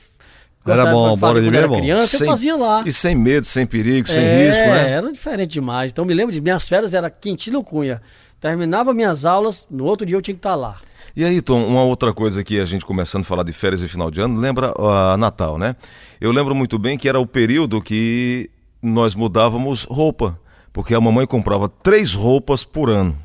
era 0.65 0.91
bom, 0.91 1.17
bola 1.17 1.41
de 1.41 1.51
meia 1.51 1.67
criança, 1.67 2.17
sem, 2.17 2.25
eu 2.25 2.32
fazia 2.32 2.55
lá. 2.55 2.84
E 2.86 2.93
sem 2.93 3.15
medo, 3.15 3.46
sem 3.46 3.65
perigo, 3.65 4.08
sem 4.08 4.24
é, 4.24 4.48
risco, 4.48 4.67
né? 4.67 4.91
era 4.91 5.12
diferente 5.12 5.51
demais. 5.51 5.91
Então 5.91 6.05
me 6.05 6.13
lembro 6.13 6.32
de 6.32 6.39
minhas 6.39 6.67
férias 6.67 6.93
era 6.93 7.10
Quintino 7.10 7.63
Cunha. 7.63 8.01
Terminava 8.39 8.93
minhas 8.93 9.25
aulas, 9.25 9.65
no 9.70 9.86
outro 9.86 10.05
dia 10.05 10.15
eu 10.15 10.22
tinha 10.22 10.36
que 10.36 10.39
estar 10.39 10.55
lá. 10.55 10.79
E 11.15 11.24
aí, 11.24 11.41
Tom, 11.41 11.63
uma 11.63 11.84
outra 11.84 12.12
coisa 12.12 12.43
que 12.43 12.60
a 12.60 12.65
gente 12.65 12.84
começando 12.84 13.22
a 13.22 13.25
falar 13.25 13.43
de 13.43 13.53
férias 13.53 13.82
e 13.82 13.88
final 13.88 14.10
de 14.10 14.20
ano, 14.20 14.39
lembra 14.39 14.74
a 14.77 15.13
uh, 15.13 15.17
Natal, 15.17 15.58
né? 15.58 15.75
Eu 16.20 16.32
lembro 16.32 16.55
muito 16.55 16.79
bem 16.79 16.98
que 16.98 17.08
era 17.08 17.20
o 17.20 17.27
período 17.27 17.82
que 17.82 18.50
nós 18.82 19.13
mudávamos 19.13 19.84
roupa, 19.84 20.39
porque 20.74 20.96
a 20.96 21.00
mamãe 21.00 21.27
comprava 21.27 21.70
três 21.70 22.13
roupas 22.13 22.65
por 22.65 22.89
ano 22.89 23.17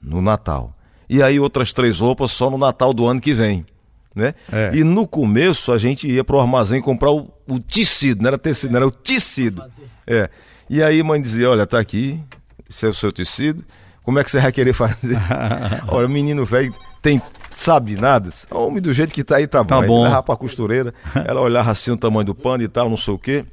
no 0.00 0.22
Natal. 0.22 0.72
E 1.08 1.22
aí 1.22 1.40
outras 1.40 1.72
três 1.72 1.98
roupas 1.98 2.30
só 2.30 2.48
no 2.48 2.56
Natal 2.56 2.94
do 2.94 3.06
ano 3.06 3.20
que 3.20 3.34
vem. 3.34 3.66
Né? 4.14 4.34
É. 4.52 4.70
E 4.72 4.84
no 4.84 5.06
começo 5.08 5.72
a 5.72 5.78
gente 5.78 6.06
ia 6.06 6.22
para 6.22 6.36
o 6.36 6.40
armazém 6.40 6.80
comprar 6.80 7.10
o, 7.10 7.32
o 7.48 7.58
tecido, 7.58 8.22
não 8.22 8.28
era 8.28 8.38
tecido, 8.38 8.70
não 8.70 8.78
era 8.78 8.86
o 8.86 8.90
tecido. 8.90 9.62
É. 10.06 10.30
E 10.70 10.82
aí 10.82 11.00
a 11.00 11.04
mãe 11.04 11.20
dizia, 11.20 11.50
olha, 11.50 11.66
tá 11.66 11.78
aqui, 11.78 12.20
esse 12.68 12.86
é 12.86 12.88
o 12.88 12.94
seu 12.94 13.12
tecido, 13.12 13.64
como 14.04 14.18
é 14.18 14.24
que 14.24 14.30
você 14.30 14.38
vai 14.38 14.52
querer 14.52 14.74
fazer? 14.74 15.16
Olha, 15.88 16.06
o 16.06 16.10
menino 16.10 16.44
velho 16.44 16.74
tem, 17.00 17.20
sabe 17.48 17.96
nada. 17.96 18.28
Homem 18.50 18.80
do 18.80 18.92
jeito 18.92 19.14
que 19.14 19.24
tá 19.24 19.36
aí 19.36 19.46
tá, 19.46 19.64
tá 19.64 19.80
bom. 19.80 19.86
bom. 19.86 20.02
Levava 20.04 20.22
pra 20.22 20.36
costureira, 20.36 20.92
ela 21.26 21.40
olhava 21.40 21.70
assim 21.70 21.90
o 21.90 21.96
tamanho 21.96 22.26
do 22.26 22.34
pano 22.34 22.62
e 22.62 22.68
tal, 22.68 22.88
não 22.90 22.98
sei 22.98 23.14
o 23.14 23.18
quê. 23.18 23.46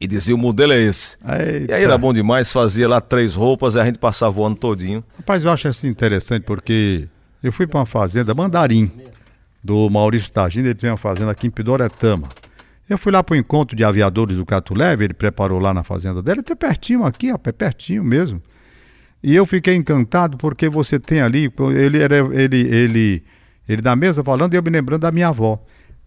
E 0.00 0.06
dizia, 0.06 0.34
o 0.34 0.38
modelo 0.38 0.72
é 0.72 0.80
esse. 0.80 1.16
Eita. 1.24 1.72
E 1.72 1.74
aí 1.74 1.84
era 1.84 1.98
bom 1.98 2.12
demais, 2.12 2.52
fazia 2.52 2.88
lá 2.88 3.00
três 3.00 3.34
roupas 3.34 3.74
e 3.74 3.80
a 3.80 3.84
gente 3.84 3.98
passava 3.98 4.40
o 4.40 4.44
ano 4.44 4.56
todinho. 4.56 5.04
Rapaz, 5.16 5.44
eu 5.44 5.50
acho 5.50 5.68
assim 5.68 5.88
interessante 5.88 6.42
porque 6.42 7.08
eu 7.42 7.52
fui 7.52 7.66
para 7.66 7.80
uma 7.80 7.86
fazenda, 7.86 8.32
Mandarim, 8.34 8.90
do 9.64 9.88
Maurício 9.88 10.30
Tagino, 10.30 10.66
ele 10.66 10.74
tem 10.74 10.90
uma 10.90 10.98
fazenda 10.98 11.30
aqui 11.30 11.46
em 11.46 11.50
Pidoretama. 11.50 12.28
Eu 12.86 12.98
fui 12.98 13.10
lá 13.10 13.24
para 13.24 13.32
o 13.32 13.36
encontro 13.36 13.74
de 13.74 13.82
aviadores 13.82 14.36
do 14.36 14.44
Catuleve, 14.44 15.04
ele 15.04 15.14
preparou 15.14 15.58
lá 15.58 15.72
na 15.72 15.82
fazenda 15.82 16.22
dele, 16.22 16.40
até 16.40 16.54
pertinho 16.54 17.02
aqui, 17.02 17.32
ó, 17.32 17.38
pertinho 17.38 18.04
mesmo. 18.04 18.42
E 19.22 19.34
eu 19.34 19.46
fiquei 19.46 19.74
encantado 19.74 20.36
porque 20.36 20.68
você 20.68 21.00
tem 21.00 21.22
ali, 21.22 21.50
ele 21.74 22.02
era 22.02 22.18
ele 22.18 22.58
ele 22.58 23.24
ele 23.66 23.80
da 23.80 23.96
mesa 23.96 24.22
falando 24.22 24.52
e 24.52 24.58
eu 24.58 24.62
me 24.62 24.68
lembrando 24.68 25.00
da 25.00 25.10
minha 25.10 25.28
avó. 25.28 25.58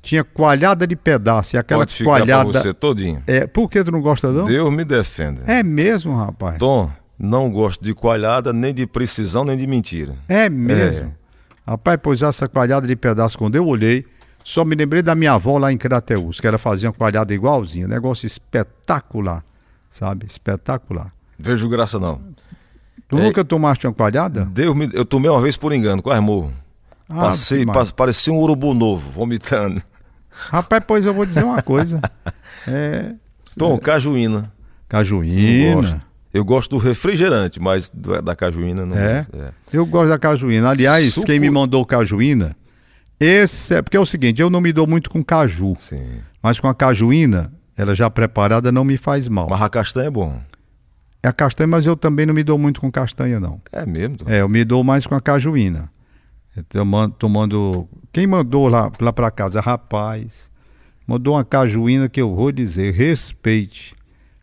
Tinha 0.03 0.23
coalhada 0.23 0.85
de 0.85 0.95
pedaço, 0.95 1.55
e 1.55 1.57
aquela 1.57 1.81
Pode 1.81 1.93
ficar 1.95 2.05
coalhada. 2.05 2.51
Pra 2.51 2.61
você 2.61 2.73
todinho. 2.75 3.23
É, 3.25 3.47
por 3.47 3.67
que 3.67 3.83
tu 3.83 3.91
não 3.91 3.99
gosta 3.99 4.31
não? 4.31 4.45
Deus 4.45 4.71
me 4.71 4.85
defenda. 4.85 5.41
É 5.47 5.63
mesmo, 5.63 6.15
rapaz. 6.15 6.59
Tom, 6.59 6.91
não 7.17 7.49
gosto 7.49 7.83
de 7.83 7.95
coalhada, 7.95 8.53
nem 8.53 8.71
de 8.71 8.85
precisão, 8.85 9.43
nem 9.43 9.57
de 9.57 9.65
mentira. 9.65 10.13
É 10.29 10.47
mesmo. 10.47 11.07
É. 11.07 11.16
Rapaz, 11.67 11.99
pois 12.01 12.21
essa 12.21 12.47
coalhada 12.47 12.87
de 12.87 12.95
pedaço, 12.95 13.37
quando 13.37 13.55
eu 13.55 13.67
olhei, 13.67 14.05
só 14.43 14.63
me 14.63 14.73
lembrei 14.73 15.01
da 15.01 15.13
minha 15.13 15.33
avó 15.33 15.57
lá 15.57 15.73
em 15.73 15.77
Crateus, 15.77 16.39
que 16.39 16.47
ela 16.47 16.57
fazia 16.57 16.87
uma 16.87 16.95
coalhada 16.95 17.33
igualzinha. 17.33 17.85
Negócio 17.87 18.25
espetacular, 18.25 19.43
sabe? 19.91 20.25
Espetacular. 20.25 21.11
Vejo 21.37 21.67
graça 21.67 21.99
não. 21.99 22.21
Tu 23.09 23.17
é, 23.17 23.21
nunca 23.21 23.43
tomaste 23.43 23.85
uma 23.85 23.93
coalhada? 23.93 24.45
Deus 24.45 24.73
me, 24.73 24.89
eu 24.93 25.03
tomei 25.03 25.29
uma 25.29 25.41
vez 25.41 25.57
por 25.57 25.73
engano, 25.73 26.01
quase 26.01 26.21
morro. 26.21 26.53
Ah, 27.09 27.23
Passei, 27.23 27.65
pa, 27.65 27.85
parecia 27.85 28.31
um 28.31 28.37
urubu 28.37 28.73
novo, 28.73 29.09
vomitando. 29.09 29.81
Rapaz, 30.29 30.83
pois 30.87 31.05
eu 31.05 31.13
vou 31.13 31.25
dizer 31.25 31.43
uma 31.43 31.61
coisa. 31.61 31.99
é, 32.65 33.13
Tom, 33.57 33.75
é, 33.75 33.79
cajuína. 33.79 34.53
Cajuína. 34.87 36.06
Eu 36.33 36.43
gosto. 36.43 36.71
do 36.71 36.77
refrigerante, 36.77 37.59
mas 37.59 37.89
do, 37.89 38.21
da 38.21 38.35
cajuína 38.35 38.85
não. 38.85 38.97
É? 38.97 39.25
é? 39.33 39.51
Eu 39.71 39.85
gosto 39.85 40.09
da 40.09 40.19
cajuína. 40.19 40.69
Aliás, 40.69 41.13
Suco... 41.13 41.25
quem 41.25 41.39
me 41.39 41.49
mandou 41.49 41.85
cajuína, 41.85 42.55
esse 43.19 43.73
é 43.73 43.81
porque 43.81 43.97
é 43.97 43.99
o 43.99 44.05
seguinte, 44.05 44.41
eu 44.41 44.49
não 44.49 44.61
me 44.61 44.71
dou 44.71 44.85
muito 44.85 45.09
com 45.09 45.23
caju. 45.23 45.75
Sim. 45.79 46.19
Mas 46.41 46.59
com 46.59 46.67
a 46.67 46.75
cajuína, 46.75 47.51
ela 47.75 47.95
já 47.95 48.09
preparada 48.09 48.71
não 48.71 48.83
me 48.83 48.97
faz 48.97 49.27
mal. 49.27 49.47
Mas 49.49 49.61
a 49.61 49.69
castanha 49.69 50.07
é 50.07 50.11
bom. 50.11 50.39
É 51.23 51.27
a 51.27 51.33
castanha, 51.33 51.67
mas 51.67 51.85
eu 51.85 51.95
também 51.95 52.25
não 52.25 52.33
me 52.33 52.43
dou 52.43 52.57
muito 52.57 52.79
com 52.79 52.91
castanha, 52.91 53.39
não. 53.39 53.61
É 53.71 53.85
mesmo? 53.85 54.17
É, 54.27 54.41
eu 54.41 54.49
me 54.49 54.63
dou 54.63 54.83
mais 54.83 55.05
com 55.05 55.15
a 55.15 55.21
cajuína. 55.21 55.89
Tomando, 56.69 57.13
tomando. 57.15 57.87
Quem 58.11 58.25
mandou 58.25 58.67
lá, 58.67 58.91
lá 58.99 59.13
para 59.13 59.29
casa? 59.29 59.61
Rapaz, 59.61 60.49
mandou 61.05 61.35
uma 61.35 61.43
cajuína 61.43 62.09
que 62.09 62.21
eu 62.21 62.35
vou 62.35 62.51
dizer, 62.51 62.93
respeite. 62.93 63.95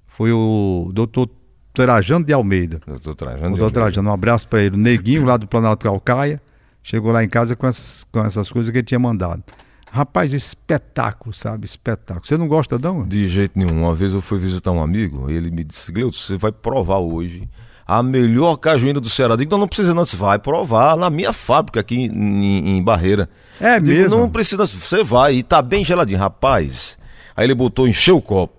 Foi 0.07 0.31
o 0.31 0.91
doutor 0.93 1.29
Trajano 1.75 2.25
de 2.25 2.33
Almeida. 2.33 2.81
Doutor 2.87 3.14
Trajano. 3.16 3.57
Doutor 3.57 3.71
Trajano, 3.73 4.09
um 4.09 4.12
abraço 4.12 4.47
para 4.47 4.62
ele. 4.62 4.76
O 4.76 4.78
Neguinho 4.78 5.25
lá 5.25 5.37
do 5.37 5.47
Planalto 5.47 5.83
Calcaia 5.83 6.40
chegou 6.83 7.11
lá 7.11 7.25
em 7.25 7.28
casa 7.28 7.57
com 7.57 7.66
essas, 7.66 8.04
com 8.04 8.25
essas 8.25 8.49
coisas 8.49 8.71
que 8.71 8.78
ele 8.78 8.87
tinha 8.87 8.99
mandado. 8.99 9.43
Rapaz, 9.90 10.33
espetáculo, 10.33 11.35
sabe? 11.35 11.66
Espetáculo. 11.66 12.26
Você 12.26 12.37
não 12.37 12.49
gosta, 12.49 12.78
não? 12.78 13.07
De 13.07 13.26
jeito 13.28 13.59
nenhum. 13.59 13.83
Uma 13.83 13.95
vez 13.95 14.12
eu 14.12 14.21
fui 14.21 14.38
visitar 14.38 14.71
um 14.71 14.83
amigo, 14.83 15.31
ele 15.31 15.50
me 15.50 15.64
disse, 15.64 15.90
Gleuto, 15.93 16.16
você 16.16 16.37
vai 16.37 16.52
provar 16.52 16.99
hoje 16.99 17.49
a 17.87 18.02
melhor 18.02 18.57
cajuína 18.57 19.00
do 19.00 19.09
Ceará. 19.09 19.37
Digo, 19.37 19.50
não, 19.50 19.59
não 19.59 19.69
precisa 19.69 19.93
não, 19.93 20.04
você 20.04 20.16
vai 20.16 20.38
provar 20.38 20.97
na 20.97 21.11
minha 21.11 21.33
fábrica 21.33 21.81
aqui 21.81 22.07
em, 22.07 22.76
em 22.76 22.83
Barreira. 22.83 23.28
É 23.61 23.78
Digo, 23.78 23.87
mesmo? 23.87 24.19
Não 24.19 24.31
precisa, 24.31 24.66
você 24.66 25.02
vai 25.02 25.37
e 25.37 25.43
tá 25.43 25.61
bem 25.61 25.85
geladinho. 25.85 26.19
Rapaz, 26.19 26.99
aí 27.37 27.47
ele 27.47 27.54
botou, 27.54 27.87
encheu 27.87 28.16
o 28.16 28.23
copo. 28.23 28.54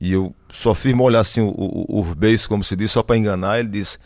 E 0.00 0.12
eu 0.12 0.34
só 0.54 0.74
fiz 0.74 0.94
olhar 0.98 1.20
assim 1.20 1.40
o, 1.40 1.48
o, 1.48 2.00
o 2.00 2.14
beijo, 2.14 2.48
como 2.48 2.62
se 2.62 2.76
diz, 2.76 2.90
só 2.90 3.02
para 3.02 3.16
enganar. 3.16 3.58
Ele 3.58 3.68
disse, 3.68 3.98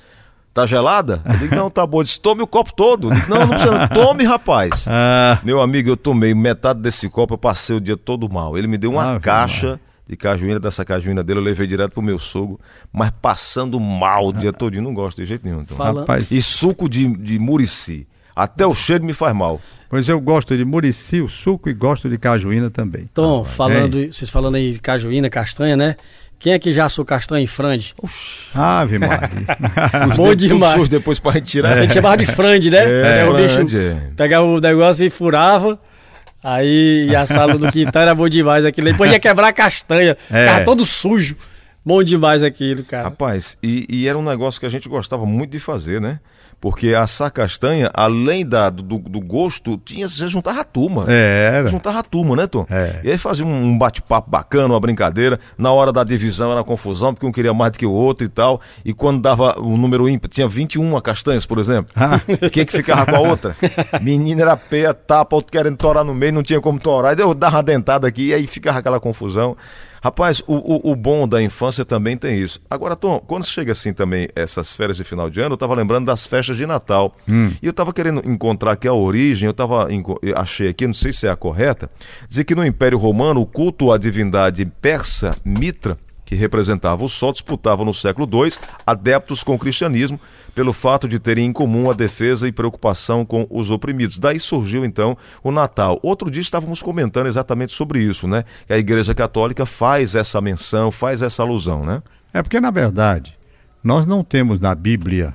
tá 0.53 0.67
gelada? 0.67 1.21
Eu 1.25 1.39
digo, 1.39 1.55
não, 1.55 1.71
tá 1.71 1.87
bom. 1.87 1.99
Ele 1.99 2.05
disse, 2.05 2.21
tome 2.21 2.43
o 2.43 2.47
copo 2.47 2.73
todo. 2.73 3.09
Eu 3.11 3.15
digo, 3.15 3.29
não, 3.31 3.41
não 3.41 3.49
precisa, 3.49 3.79
não. 3.79 3.89
tome, 3.89 4.25
rapaz. 4.25 4.87
Ah, 4.89 5.39
Meu 5.45 5.61
amigo, 5.61 5.91
eu 5.91 5.97
tomei 5.97 6.35
metade 6.35 6.81
desse 6.81 7.09
copo, 7.09 7.35
eu 7.35 7.39
passei 7.39 7.77
o 7.77 7.81
dia 7.81 7.97
todo 7.97 8.29
mal. 8.29 8.57
Ele 8.57 8.67
me 8.67 8.79
deu 8.79 8.91
uma 8.93 9.13
Ave 9.13 9.21
caixa 9.21 9.79
de 10.09 10.17
cajuína, 10.17 10.59
dessa 10.59 10.85
cajuína 10.87 11.23
dele, 11.23 11.39
eu 11.41 11.45
levei 11.45 11.67
direto 11.67 11.93
pro 11.93 12.01
meu 12.03 12.19
sogro, 12.19 12.59
mas 12.91 13.11
passando 13.21 13.79
mal 13.79 14.29
o 14.29 14.33
dia 14.33 14.55
todinho, 14.55 14.83
não 14.83 14.95
gosto 14.95 15.19
de 15.19 15.27
jeito 15.27 15.45
nenhum. 15.47 15.61
Então. 15.61 15.77
Rapaz, 15.77 16.31
E 16.31 16.41
suco 16.41 16.89
de, 16.89 17.07
de 17.19 17.39
murici. 17.39 18.07
Até 18.35 18.67
o 18.67 18.73
cheiro 18.75 19.05
me 19.05 19.13
faz 19.13 19.35
mal. 19.35 19.61
pois 19.91 20.09
eu 20.09 20.19
gosto 20.21 20.57
de 20.57 20.65
murici, 20.65 21.21
o 21.21 21.29
suco 21.29 21.69
e 21.69 21.75
gosto 21.75 22.09
de 22.09 22.17
cajuína 22.17 22.71
também. 22.71 23.11
Tom, 23.13 23.45
falando, 23.45 24.07
vocês 24.11 24.31
falando 24.31 24.55
aí 24.55 24.73
de 24.73 24.81
cajuína, 24.81 25.29
castanha, 25.29 25.77
né? 25.77 25.97
Quem 26.39 26.53
é 26.53 26.59
que 26.59 26.73
já 26.73 26.87
assou 26.87 27.05
castanha 27.05 27.43
e 27.43 27.47
frande? 27.47 27.95
Ave 28.55 28.99
Maria. 28.99 29.29
Bom 30.17 30.35
demais. 30.35 30.89
depois 30.89 31.19
pra 31.19 31.33
gente 31.33 31.43
A 31.43 31.51
tirar. 31.51 31.79
gente 31.83 31.95
chamava 31.95 32.17
de 32.17 32.27
frande, 32.27 32.71
né? 32.71 33.21
É, 33.21 33.25
o 33.25 33.35
frande, 33.35 33.77
bicho 33.77 33.77
é. 33.77 34.11
pegava 34.17 34.45
o 34.47 34.61
negócio 34.61 35.05
e 35.05 35.11
furava. 35.11 35.79
Aí 36.43 37.15
a 37.17 37.27
sala 37.27 37.59
do 37.59 37.71
quintal 37.73 38.03
era 38.03 38.15
bom 38.15 38.29
demais 38.29 38.65
aquilo. 38.65 38.91
Depois 38.91 39.11
ia 39.11 39.19
quebrar 39.19 39.49
a 39.49 39.53
castanha. 39.53 40.17
É. 40.31 40.47
Ficava 40.47 40.65
todo 40.65 40.85
sujo. 40.85 41.37
Bom 41.85 42.03
demais 42.03 42.45
aquilo, 42.45 42.85
cara. 42.85 43.05
Rapaz, 43.05 43.57
e, 43.63 43.87
e 43.89 44.07
era 44.07 44.17
um 44.17 44.23
negócio 44.23 44.61
que 44.61 44.67
a 44.67 44.69
gente 44.69 44.89
gostava 44.89 45.27
muito 45.27 45.51
de 45.51 45.59
fazer, 45.59 46.01
né? 46.01 46.21
Porque 46.61 46.95
assar 46.95 47.31
castanha, 47.31 47.91
além 47.95 48.45
da, 48.45 48.71
do, 48.71 48.83
do 48.99 49.21
gosto, 49.21 49.77
tinha, 49.79 50.09
você 50.09 50.27
juntava 50.27 50.61
a 50.61 50.65
turma. 50.65 51.05
É, 51.09 51.53
era. 51.59 51.69
Juntava 51.69 52.01
a 52.01 52.03
turma, 52.03 52.35
né, 52.35 52.47
Tom? 52.47 52.67
É. 52.69 53.01
E 53.05 53.11
aí 53.11 53.19
fazia 53.19 53.47
um 53.47 53.69
um 53.69 53.79
bate-papo 53.79 54.31
bacana, 54.31 54.67
uma 54.67 54.81
brincadeira. 54.81 55.39
Na 55.57 55.73
hora 55.73 55.93
da 55.93 56.05
divisão 56.05 56.51
era 56.53 56.65
confusão, 56.65 57.13
porque 57.13 57.27
um 57.27 57.33
queria 57.33 57.53
mais 57.53 57.73
do 57.73 57.79
que 57.79 57.87
o 57.87 57.93
outro 57.93 58.25
e 58.25 58.29
tal. 58.29 58.61
E 58.85 58.93
quando 58.93 59.21
dava 59.21 59.61
o 59.61 59.77
número 59.77 60.09
ímpar, 60.09 60.29
tinha 60.29 60.49
21 60.49 61.01
castanhas, 61.01 61.45
por 61.45 61.59
exemplo. 61.59 61.93
Ah. 61.95 62.21
Quem 62.51 62.65
que 62.65 62.73
ficava 62.73 63.07
com 63.07 63.17
a 63.17 63.21
outra? 63.21 63.55
Menina 64.01 64.43
era 64.43 64.57
peia, 64.57 64.95
tapa, 64.95 65.37
outro 65.37 65.53
querendo 65.53 65.77
torar 65.77 66.05
no 66.05 66.15
meio, 66.15 66.33
não 66.33 66.43
tinha 66.43 66.61
como 66.61 66.79
torar. 66.79 67.19
E 67.19 67.23
eu 67.23 67.35
dava 67.35 67.57
uma 67.57 67.63
dentada 67.63 68.07
aqui 68.07 68.29
e 68.29 68.35
aí 68.35 68.47
ficava 68.47 68.79
aquela 68.79 69.01
confusão. 69.01 69.57
Rapaz, 70.03 70.43
o, 70.47 70.55
o, 70.55 70.93
o 70.93 70.97
bom 70.97 71.27
da 71.27 71.43
infância 71.43 71.85
também 71.85 72.17
tem 72.17 72.41
isso. 72.41 72.61
Agora, 72.71 72.95
Tom, 72.97 73.19
quando 73.21 73.45
chega 73.45 73.73
assim 73.73 73.93
também 73.93 74.29
essas 74.35 74.73
férias 74.73 74.97
de 74.97 75.05
final 75.05 75.29
de 75.29 75.41
ano, 75.41 75.55
eu 75.55 75.57
tava 75.57 75.75
lembrando 75.75 76.07
das 76.07 76.27
festas 76.27 76.57
de 76.57 76.67
Natal. 76.67 77.17
E 77.63 77.67
eu 77.67 77.73
tava 77.73 77.93
querendo 77.93 78.21
encontrar 78.29 78.73
aqui 78.73 78.87
a 78.89 78.93
origem, 78.93 79.47
eu 79.47 79.55
tava 79.55 79.89
eu 80.23 80.37
achei 80.37 80.69
aqui, 80.69 80.87
não 80.87 80.95
sei 80.95 81.13
se 81.13 81.27
é 81.27 81.31
a 81.31 81.37
correta, 81.37 81.91
dizer 82.29 82.45
que 82.45 82.55
no 82.55 82.65
Império 82.65 82.99
Romano 82.99 83.41
o 83.41 83.47
culto 83.47 83.93
à 83.93 83.99
divindade 83.99 84.65
persa 84.81 85.35
Mitra, 85.45 85.99
que 86.29 86.35
representava 86.35 87.03
o 87.03 87.09
sol, 87.09 87.33
disputava 87.33 87.87
no 87.87 87.95
século 87.95 88.29
II 88.31 88.53
adeptos 88.87 89.43
com 89.43 89.55
o 89.55 89.59
cristianismo 89.59 90.21
pelo 90.55 90.75
fato 90.75 91.09
de 91.09 91.19
terem 91.19 91.47
em 91.47 91.53
comum 91.55 91.91
a 91.91 91.95
defesa 91.95 92.47
e 92.47 92.53
preocupação 92.53 93.25
com 93.25 93.47
os 93.49 93.71
oprimidos. 93.71 94.19
Daí 94.19 94.39
surgiu 94.39 94.85
então 94.85 95.17
o 95.43 95.51
Natal. 95.51 95.99
Outro 96.03 96.31
dia 96.31 96.43
estávamos 96.43 96.83
comentando 96.83 97.29
exatamente 97.29 97.73
sobre 97.73 98.01
isso, 98.03 98.29
né? 98.29 98.45
Que 98.67 98.75
a 98.75 98.79
Igreja 98.79 99.15
Católica 99.15 99.65
faz 99.65 100.15
essa 100.15 100.39
menção, 100.39 100.93
faz 100.93 101.23
essa 101.23 101.43
alusão, 101.43 101.83
né? 101.83 102.03
É 102.35 102.43
porque, 102.43 102.61
na 102.61 102.71
verdade, 102.71 103.35
nós 103.83 104.07
não 104.07 104.23
temos 104.23 104.61
na 104.61 104.75
Bíblia, 104.75 105.33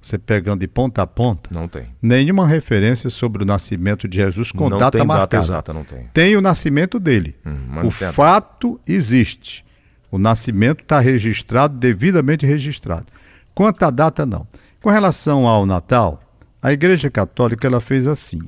você 0.00 0.18
pegando 0.18 0.58
de 0.58 0.66
ponta 0.66 1.02
a 1.02 1.06
ponta, 1.06 1.50
Não 1.52 1.68
tem. 1.68 1.84
nenhuma 2.02 2.48
referência 2.48 3.08
sobre 3.10 3.44
o 3.44 3.46
nascimento 3.46 4.08
de 4.08 4.16
Jesus 4.16 4.50
com 4.50 4.68
não 4.68 4.78
data 4.78 4.98
tem 4.98 5.06
marcada. 5.06 5.26
data 5.28 5.44
exata, 5.44 5.72
não 5.72 5.84
tem. 5.84 6.08
Tem 6.12 6.36
o 6.36 6.40
nascimento 6.40 6.98
dele. 6.98 7.36
Hum, 7.46 7.86
o 7.86 7.90
fato 7.92 8.80
existe. 8.88 9.64
O 10.12 10.18
nascimento 10.18 10.82
está 10.82 11.00
registrado, 11.00 11.76
devidamente 11.78 12.44
registrado. 12.46 13.06
Quanto 13.54 13.82
à 13.82 13.90
data, 13.90 14.26
não. 14.26 14.46
Com 14.82 14.90
relação 14.90 15.48
ao 15.48 15.64
Natal, 15.66 16.20
a 16.62 16.70
Igreja 16.72 17.10
Católica 17.10 17.66
ela 17.66 17.80
fez 17.80 18.06
assim. 18.06 18.42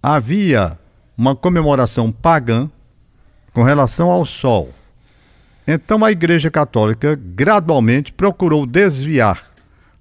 Havia 0.00 0.78
uma 1.18 1.34
comemoração 1.34 2.12
pagã 2.12 2.70
com 3.52 3.64
relação 3.64 4.08
ao 4.08 4.24
Sol. 4.24 4.70
Então 5.66 6.04
a 6.04 6.12
Igreja 6.12 6.50
Católica 6.50 7.18
gradualmente 7.20 8.12
procurou 8.12 8.64
desviar 8.66 9.44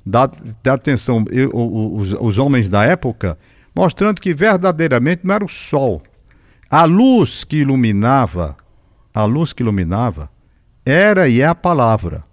da, 0.06 0.30
da 0.62 0.74
atenção 0.74 1.26
e, 1.32 1.46
o- 1.46 1.96
os, 1.98 2.14
os 2.14 2.38
homens 2.38 2.70
da 2.70 2.84
época, 2.84 3.38
mostrando 3.76 4.22
que 4.22 4.34
verdadeiramente 4.34 5.22
não 5.24 5.34
era 5.34 5.46
o 5.46 5.50
Sol. 5.50 6.04
A 6.70 6.84
luz 6.86 7.44
que 7.44 7.58
iluminava, 7.58 8.56
a 9.14 9.24
luz 9.24 9.54
que 9.54 9.64
iluminava, 9.64 10.30
era 10.86 11.28
e 11.28 11.42
é 11.42 11.46
a 11.46 11.56
palavra. 11.56 12.24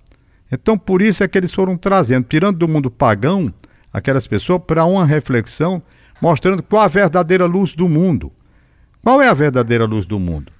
Então 0.50 0.76
por 0.76 1.00
isso 1.02 1.22
é 1.22 1.28
que 1.28 1.38
eles 1.38 1.52
foram 1.52 1.76
trazendo, 1.76 2.26
tirando 2.28 2.58
do 2.58 2.68
mundo 2.68 2.90
pagão, 2.90 3.52
aquelas 3.92 4.26
pessoas 4.26 4.60
para 4.66 4.84
uma 4.84 5.04
reflexão, 5.04 5.82
mostrando 6.20 6.62
qual 6.62 6.82
a 6.82 6.88
verdadeira 6.88 7.46
luz 7.46 7.74
do 7.74 7.88
mundo. 7.88 8.32
Qual 9.02 9.20
é 9.22 9.28
a 9.28 9.34
verdadeira 9.34 9.84
luz 9.84 10.04
do 10.04 10.18
mundo? 10.18 10.52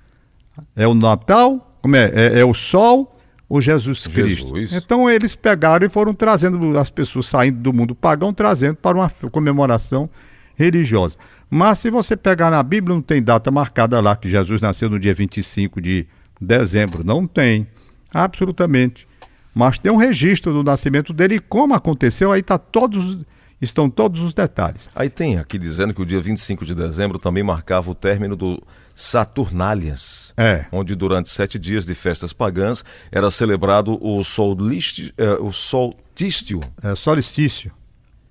É 0.74 0.86
o 0.86 0.94
Natal? 0.94 1.76
Como 1.82 1.96
é? 1.96 2.10
É, 2.14 2.40
é 2.40 2.44
o 2.44 2.54
Sol 2.54 3.16
ou 3.48 3.60
Jesus 3.60 4.06
Cristo? 4.06 4.56
Jesus. 4.56 4.72
Então 4.72 5.10
eles 5.10 5.34
pegaram 5.34 5.86
e 5.86 5.90
foram 5.90 6.14
trazendo 6.14 6.78
as 6.78 6.88
pessoas 6.88 7.26
saindo 7.26 7.58
do 7.58 7.72
mundo 7.72 7.94
pagão, 7.94 8.32
trazendo 8.32 8.76
para 8.76 8.96
uma 8.96 9.10
comemoração 9.30 10.08
religiosa. 10.56 11.16
Mas 11.50 11.80
se 11.80 11.90
você 11.90 12.16
pegar 12.16 12.50
na 12.50 12.62
Bíblia, 12.62 12.94
não 12.94 13.02
tem 13.02 13.22
data 13.22 13.50
marcada 13.50 14.00
lá 14.00 14.14
que 14.14 14.28
Jesus 14.28 14.60
nasceu 14.60 14.88
no 14.88 15.00
dia 15.00 15.12
25 15.12 15.80
de 15.80 16.06
dezembro. 16.40 17.04
Não 17.04 17.26
tem. 17.26 17.66
Absolutamente. 18.12 19.06
Mas 19.54 19.78
tem 19.78 19.90
um 19.90 19.96
registro 19.96 20.52
do 20.52 20.62
nascimento 20.62 21.12
dele 21.12 21.36
e 21.36 21.40
como 21.40 21.74
aconteceu, 21.74 22.30
aí 22.30 22.42
tá 22.42 22.56
todos, 22.56 23.24
estão 23.60 23.90
todos 23.90 24.20
os 24.20 24.32
detalhes. 24.32 24.88
Aí 24.94 25.10
tem 25.10 25.38
aqui 25.38 25.58
dizendo 25.58 25.92
que 25.92 26.02
o 26.02 26.06
dia 26.06 26.20
25 26.20 26.64
de 26.64 26.74
dezembro 26.74 27.18
também 27.18 27.42
marcava 27.42 27.90
o 27.90 27.94
término 27.94 28.36
do 28.36 28.62
Saturnálias. 28.94 30.32
É. 30.36 30.66
Onde 30.70 30.94
durante 30.94 31.30
sete 31.30 31.58
dias 31.58 31.84
de 31.84 31.94
festas 31.94 32.32
pagãs 32.32 32.84
era 33.10 33.30
celebrado 33.30 33.98
o, 34.00 34.22
solsticio, 34.22 35.12
é, 35.16 35.30
o 35.32 35.50
solstício. 35.50 36.60
É 36.82 36.94
solstício. 36.94 37.72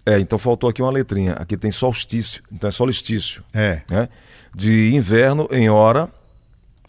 É, 0.05 0.19
então 0.19 0.39
faltou 0.39 0.69
aqui 0.69 0.81
uma 0.81 0.91
letrinha. 0.91 1.33
Aqui 1.33 1.57
tem 1.57 1.71
solstício, 1.71 2.41
então 2.51 2.67
é 2.67 2.71
solstício. 2.71 3.43
É. 3.53 3.81
né? 3.89 4.09
De 4.55 4.93
inverno 4.93 5.47
em 5.51 5.69
hora. 5.69 6.09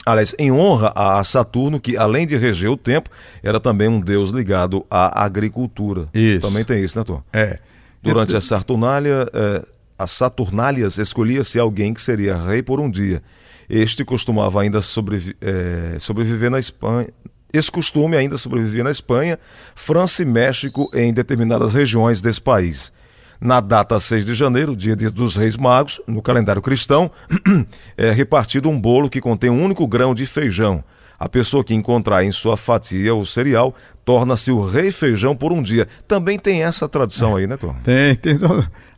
Aliás, 0.05 0.35
em 0.39 0.51
honra 0.51 0.93
a 0.95 1.23
Saturno, 1.23 1.79
que 1.79 1.97
além 1.97 2.27
de 2.27 2.37
reger 2.37 2.71
o 2.71 2.77
tempo, 2.77 3.11
era 3.43 3.61
também 3.61 3.89
um 3.89 4.01
deus 4.01 4.31
ligado 4.31 4.85
à 4.91 5.25
agricultura. 5.25 6.09
Isso. 6.15 6.41
Também 6.41 6.65
tem 6.65 6.83
isso, 6.83 6.99
né, 6.99 7.05
Tom? 7.05 7.23
É. 7.33 7.59
Durante 8.03 8.35
a 8.35 8.41
Saturnália, 8.41 9.29
eh, 9.33 9.63
as 9.99 10.13
Saturnálias 10.13 10.97
escolhia-se 10.97 11.59
alguém 11.59 11.93
que 11.93 12.01
seria 12.01 12.39
rei 12.39 12.63
por 12.63 12.81
um 12.81 12.91
dia. 12.91 13.23
Este 13.69 14.05
costumava 14.05 14.63
ainda 14.63 14.81
sobrevi 14.81 15.37
eh, 15.41 15.97
sobreviver 15.99 16.51
na 16.51 16.59
Espanha. 16.59 17.09
Esse 17.53 17.71
costume 17.71 18.17
ainda 18.17 18.39
sobrevivia 18.39 18.83
na 18.83 18.91
Espanha, 18.91 19.39
França 19.75 20.23
e 20.23 20.25
México 20.25 20.91
em 20.95 21.13
determinadas 21.13 21.75
regiões 21.75 22.23
desse 22.23 22.41
país. 22.41 22.91
Na 23.40 23.61
data 23.61 23.98
6 23.98 24.26
de 24.26 24.35
janeiro, 24.35 24.76
dia 24.76 24.94
dos 24.94 25.35
Reis 25.35 25.57
Magos, 25.57 26.00
no 26.07 26.20
calendário 26.20 26.61
cristão, 26.61 27.11
é 27.96 28.11
repartido 28.12 28.68
um 28.68 28.79
bolo 28.79 29.09
que 29.09 29.20
contém 29.20 29.48
um 29.48 29.64
único 29.64 29.87
grão 29.87 30.14
de 30.14 30.26
feijão. 30.26 30.85
A 31.18 31.29
pessoa 31.29 31.62
que 31.64 31.74
encontrar 31.74 32.24
em 32.24 32.33
sua 32.33 32.57
fatia 32.57 33.14
o 33.14 33.24
cereal 33.26 33.74
torna-se 34.05 34.50
o 34.50 34.64
rei 34.64 34.90
feijão 34.90 35.37
por 35.37 35.53
um 35.53 35.62
dia. 35.62 35.87
Também 36.09 36.38
tem 36.38 36.62
essa 36.64 36.88
tradição 36.88 37.37
aí, 37.37 37.46
né, 37.46 37.57
Tom? 37.57 37.74
Tem, 37.85 38.14
tem. 38.14 38.38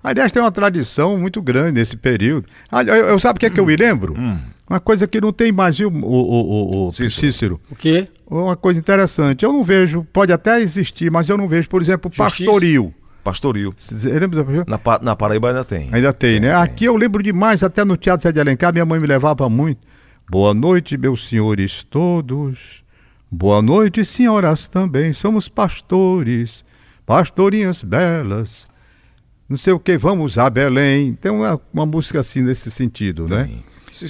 Aliás, 0.02 0.30
tem 0.32 0.40
uma 0.42 0.50
tradição 0.52 1.16
muito 1.18 1.40
grande 1.42 1.80
nesse 1.80 1.96
período. 1.96 2.46
Ah, 2.70 2.82
Eu, 2.82 2.94
eu 2.94 3.18
sabe 3.20 3.36
o 3.36 3.40
que, 3.40 3.46
é 3.46 3.50
que 3.50 3.60
eu 3.60 3.66
me 3.66 3.76
lembro? 3.76 4.14
Uma 4.68 4.80
coisa 4.80 5.06
que 5.06 5.20
não 5.20 5.32
tem 5.32 5.52
mais, 5.52 5.76
viu, 5.76 5.88
o, 5.88 5.92
o, 5.94 6.84
o, 6.84 6.88
o 6.88 6.92
Cícero. 6.92 7.10
Cícero. 7.32 7.60
O 7.70 7.76
quê? 7.76 8.08
Uma 8.26 8.56
coisa 8.56 8.80
interessante. 8.80 9.44
Eu 9.44 9.52
não 9.52 9.62
vejo, 9.62 10.04
pode 10.12 10.32
até 10.32 10.60
existir, 10.60 11.10
mas 11.10 11.28
eu 11.28 11.36
não 11.36 11.46
vejo, 11.46 11.68
por 11.68 11.82
exemplo, 11.82 12.10
Justiça. 12.12 12.44
pastoril. 12.50 12.94
Pastoril. 13.22 13.72
Você 13.78 14.08
lembra 14.18 14.42
da- 14.44 14.64
Na, 14.66 14.78
Pa- 14.78 14.98
na 15.02 15.14
Paraíba 15.14 15.48
ainda 15.48 15.64
tem. 15.64 15.88
Ainda 15.92 16.12
tem, 16.12 16.40
né? 16.40 16.54
Aqui 16.54 16.84
eu 16.86 16.96
lembro 16.96 17.22
demais, 17.22 17.62
até 17.62 17.84
no 17.84 17.96
Teatro 17.96 18.24
Zé 18.24 18.32
de 18.32 18.40
Alencar, 18.40 18.72
minha 18.72 18.84
mãe 18.84 18.98
me 18.98 19.06
levava 19.06 19.48
muito. 19.48 19.80
Boa 20.28 20.52
noite, 20.54 20.96
meus 20.96 21.28
senhores 21.28 21.84
todos. 21.88 22.82
Boa 23.30 23.62
noite, 23.62 24.04
senhoras 24.04 24.66
também, 24.68 25.12
somos 25.12 25.48
pastores, 25.48 26.64
pastorinhas 27.06 27.82
belas. 27.82 28.68
Não 29.48 29.56
sei 29.56 29.72
o 29.72 29.78
que, 29.78 29.96
vamos 29.98 30.36
a 30.38 30.48
Belém. 30.50 31.14
Tem 31.14 31.30
uma, 31.30 31.60
uma 31.72 31.86
música 31.86 32.20
assim 32.20 32.42
nesse 32.42 32.70
sentido, 32.70 33.26
né? 33.28 33.48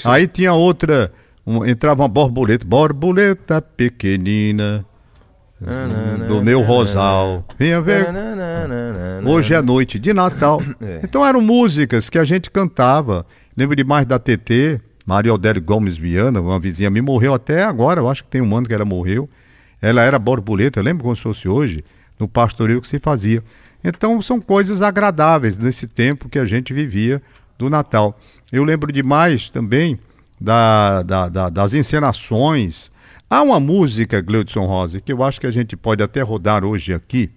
Aí 0.04 0.26
tinha 0.26 0.52
outra, 0.52 1.12
um, 1.46 1.64
entrava 1.66 2.02
uma 2.02 2.08
borboleta, 2.08 2.64
borboleta 2.66 3.60
pequenina, 3.60 4.84
do 6.28 6.42
meu 6.42 6.60
rosal. 6.60 7.44
Venha 7.58 7.80
ver. 7.80 8.06
Hoje 9.24 9.54
é 9.54 9.62
noite 9.62 9.98
de 9.98 10.12
Natal. 10.12 10.60
É. 10.82 11.00
Então 11.04 11.24
eram 11.24 11.40
músicas 11.40 12.10
que 12.10 12.18
a 12.18 12.24
gente 12.24 12.50
cantava. 12.50 13.24
Lembro 13.56 13.76
demais 13.76 14.04
da 14.04 14.18
TT, 14.18 14.80
Maria 15.06 15.32
Odélio 15.32 15.62
Gomes 15.62 15.96
Viana, 15.96 16.40
uma 16.40 16.58
vizinha 16.58 16.90
me 16.90 17.00
morreu 17.00 17.34
até 17.34 17.62
agora, 17.62 18.00
eu 18.00 18.08
acho 18.08 18.24
que 18.24 18.30
tem 18.30 18.40
um 18.40 18.56
ano 18.56 18.66
que 18.66 18.74
ela 18.74 18.84
morreu. 18.84 19.28
Ela 19.80 20.02
era 20.02 20.18
borboleta, 20.18 20.80
eu 20.80 20.84
lembro 20.84 21.04
como 21.04 21.14
se 21.14 21.22
fosse 21.22 21.48
hoje, 21.48 21.84
no 22.18 22.26
pastoreio 22.26 22.80
que 22.80 22.88
se 22.88 22.98
fazia. 22.98 23.42
Então 23.84 24.20
são 24.22 24.40
coisas 24.40 24.82
agradáveis 24.82 25.58
nesse 25.58 25.86
tempo 25.86 26.28
que 26.28 26.38
a 26.38 26.44
gente 26.44 26.72
vivia 26.72 27.22
do 27.58 27.68
Natal. 27.68 28.18
Eu 28.50 28.64
lembro 28.64 28.92
demais 28.92 29.50
também 29.50 29.98
da, 30.40 31.02
da, 31.02 31.28
da, 31.28 31.48
das 31.48 31.74
encenações. 31.74 32.91
Há 33.32 33.40
uma 33.40 33.58
música, 33.58 34.20
Gleudson 34.20 34.66
Rosa, 34.66 35.00
que 35.00 35.10
eu 35.10 35.22
acho 35.22 35.40
que 35.40 35.46
a 35.46 35.50
gente 35.50 35.74
pode 35.74 36.02
até 36.02 36.20
rodar 36.20 36.66
hoje 36.66 36.92
aqui. 36.92 37.30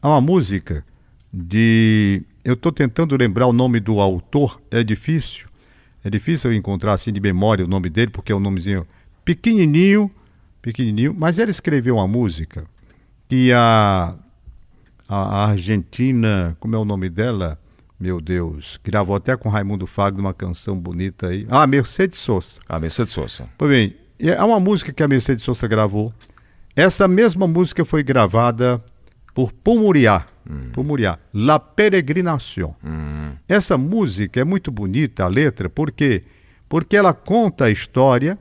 Há 0.00 0.08
uma 0.08 0.22
música 0.22 0.82
de. 1.30 2.22
Eu 2.42 2.54
estou 2.54 2.72
tentando 2.72 3.14
lembrar 3.14 3.46
o 3.46 3.52
nome 3.52 3.78
do 3.78 4.00
autor, 4.00 4.58
é 4.70 4.82
difícil. 4.82 5.46
É 6.02 6.08
difícil 6.08 6.50
eu 6.50 6.56
encontrar 6.56 6.94
assim 6.94 7.12
de 7.12 7.20
memória 7.20 7.62
o 7.62 7.68
nome 7.68 7.90
dele, 7.90 8.10
porque 8.10 8.32
é 8.32 8.34
um 8.34 8.40
nomezinho 8.40 8.86
pequenininho, 9.22 10.10
pequenininho, 10.62 11.14
mas 11.14 11.38
ele 11.38 11.50
escreveu 11.50 11.96
uma 11.96 12.08
música 12.08 12.64
que 13.28 13.52
a, 13.52 14.14
a 15.06 15.50
Argentina, 15.50 16.56
como 16.58 16.74
é 16.74 16.78
o 16.78 16.86
nome 16.86 17.10
dela? 17.10 17.60
Meu 18.00 18.18
Deus, 18.18 18.80
gravou 18.82 19.14
até 19.14 19.36
com 19.36 19.50
Raimundo 19.50 19.86
Fagner 19.86 20.24
uma 20.24 20.32
canção 20.32 20.74
bonita 20.74 21.26
aí. 21.26 21.46
Ah, 21.50 21.66
Mercedes 21.66 22.18
Sosa. 22.18 22.62
Ah, 22.66 22.80
Mercedes 22.80 23.12
Sosa. 23.12 23.46
Pois 23.58 23.70
bem, 23.70 23.94
é 24.18 24.42
uma 24.42 24.58
música 24.58 24.92
que 24.92 25.02
a 25.02 25.08
Mercedes 25.08 25.44
Sosa 25.44 25.66
gravou. 25.68 26.12
Essa 26.74 27.06
mesma 27.06 27.46
música 27.46 27.84
foi 27.84 28.02
gravada 28.02 28.82
por 29.34 29.52
Pumuriá. 29.52 30.26
Hum. 30.48 30.70
Pumuriá, 30.72 31.18
La 31.32 31.58
Peregrinación. 31.58 32.74
Hum. 32.84 33.32
Essa 33.48 33.76
música 33.76 34.40
é 34.40 34.44
muito 34.44 34.70
bonita, 34.70 35.24
a 35.24 35.28
letra, 35.28 35.68
por 35.68 35.92
quê? 35.92 36.24
Porque 36.68 36.96
ela 36.96 37.12
conta 37.12 37.66
a 37.66 37.70
história 37.70 38.38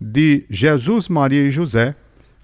de 0.00 0.44
Jesus, 0.48 1.08
Maria 1.08 1.42
e 1.42 1.50
José, 1.50 1.94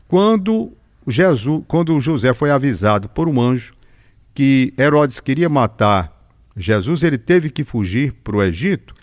quando 0.07 0.72
Jesus, 1.07 1.64
quando 1.66 1.99
José 2.01 2.35
foi 2.35 2.51
avisado 2.51 3.09
por 3.09 3.29
um 3.29 3.40
anjo 3.40 3.75
que 4.35 4.75
Herodes 4.79 5.18
queria 5.18 5.49
matar 5.49 6.12
Jesus, 6.57 7.03
ele 7.03 7.18
teve 7.18 7.51
que 7.51 7.64
fugir 7.64 8.12
para 8.25 8.37
o 8.37 8.42
Egito. 8.42 8.94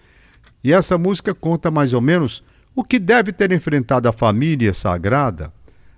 E 0.64 0.72
essa 0.72 0.98
música 0.98 1.34
conta 1.34 1.72
mais 1.72 1.94
ou 1.94 2.02
menos 2.02 2.44
o 2.76 2.84
que 2.84 3.00
deve 3.00 3.32
ter 3.32 3.52
enfrentado 3.52 4.08
a 4.08 4.14
família 4.14 4.74
sagrada 4.74 5.52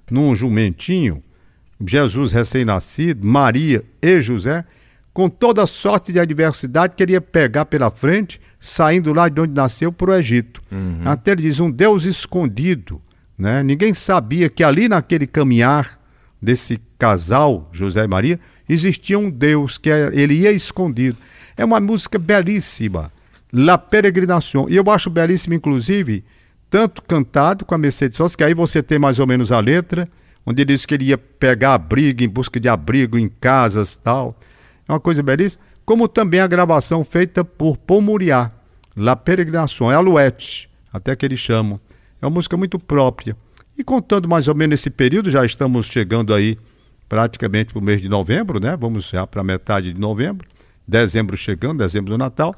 num 0.10 0.36
jumentinho, 0.36 1.24
Jesus 1.86 2.32
recém-nascido, 2.32 3.26
Maria 3.26 3.84
e 4.02 4.22
José, 4.22 4.66
com 5.14 5.30
toda 5.30 5.66
sorte 5.66 6.12
de 6.12 6.20
adversidade, 6.20 6.96
queria 6.96 7.22
pegar 7.22 7.66
pela 7.66 7.90
frente, 7.90 8.40
saindo 8.60 9.14
lá 9.14 9.30
de 9.30 9.40
onde 9.40 9.54
nasceu 9.54 9.92
para 9.92 10.12
o 10.12 10.14
Egito. 10.14 10.62
Uhum. 10.72 11.02
Até 11.06 11.32
ele 11.32 11.44
diz: 11.44 11.60
um 11.60 11.72
Deus 11.72 12.04
escondido. 12.04 13.02
Né? 13.38 13.64
Ninguém 13.64 13.94
sabia 13.94 14.50
que 14.50 14.64
ali 14.64 14.88
naquele 14.90 15.26
caminhar 15.28 16.00
desse 16.42 16.80
casal, 17.00 17.70
José 17.72 18.04
e 18.04 18.08
Maria, 18.08 18.40
existia 18.68 19.18
um 19.18 19.30
Deus 19.30 19.78
que 19.78 19.90
ele 19.90 20.36
ia 20.36 20.52
escondido. 20.52 21.18
É 21.56 21.64
uma 21.64 21.80
música 21.80 22.20
belíssima, 22.20 23.12
La 23.52 23.78
Peregrinação. 23.78 24.68
E 24.70 24.76
eu 24.76 24.84
acho 24.92 25.10
belíssima, 25.10 25.56
inclusive, 25.56 26.24
tanto 26.76 27.02
cantado 27.02 27.64
com 27.64 27.74
a 27.74 27.78
Mercedes 27.78 28.18
Sosa, 28.18 28.36
que 28.36 28.44
aí 28.44 28.54
você 28.54 28.84
tem 28.84 29.00
mais 29.00 29.18
ou 29.18 29.26
menos 29.26 29.50
a 29.50 29.62
letra, 29.62 30.10
onde 30.46 30.62
ele 30.62 30.76
diz 30.76 30.86
que 30.86 30.94
ele 30.94 31.06
ia 31.06 31.18
pegar 31.18 31.74
abrigo, 31.74 32.22
em 32.22 32.28
busca 32.28 32.60
de 32.60 32.68
abrigo 32.68 33.18
em 33.18 33.30
casas 33.30 33.96
tal. 33.96 34.38
É 34.86 34.92
uma 34.92 35.00
coisa 35.00 35.24
belíssima. 35.24 35.64
Como 35.86 36.06
também 36.10 36.42
a 36.42 36.48
gravação 36.48 37.06
feita 37.06 37.46
por 37.46 37.78
Paul 37.78 38.02
Muriá, 38.02 38.52
La 38.94 39.16
Peregrinação, 39.16 39.90
é 39.90 39.96
Alouette, 39.96 40.70
até 40.92 41.16
que 41.16 41.26
eles 41.26 41.40
chamam. 41.40 41.80
É 42.22 42.26
uma 42.26 42.32
música 42.32 42.58
muito 42.58 42.78
própria. 42.78 43.38
E 43.78 43.82
contando 43.82 44.28
mais 44.28 44.50
ou 44.50 44.54
menos 44.54 44.78
esse 44.78 44.90
período, 44.90 45.30
já 45.30 45.46
estamos 45.46 45.86
chegando 45.86 46.34
aí 46.34 46.58
praticamente 47.08 47.72
para 47.72 47.80
o 47.80 47.82
mês 47.82 48.02
de 48.02 48.10
novembro, 48.10 48.60
né? 48.60 48.76
Vamos 48.76 49.08
já 49.08 49.26
para 49.26 49.42
metade 49.46 49.94
de 49.94 50.00
novembro, 50.02 50.46
dezembro 50.86 51.38
chegando, 51.38 51.78
dezembro 51.78 52.12
do 52.12 52.18
Natal. 52.18 52.54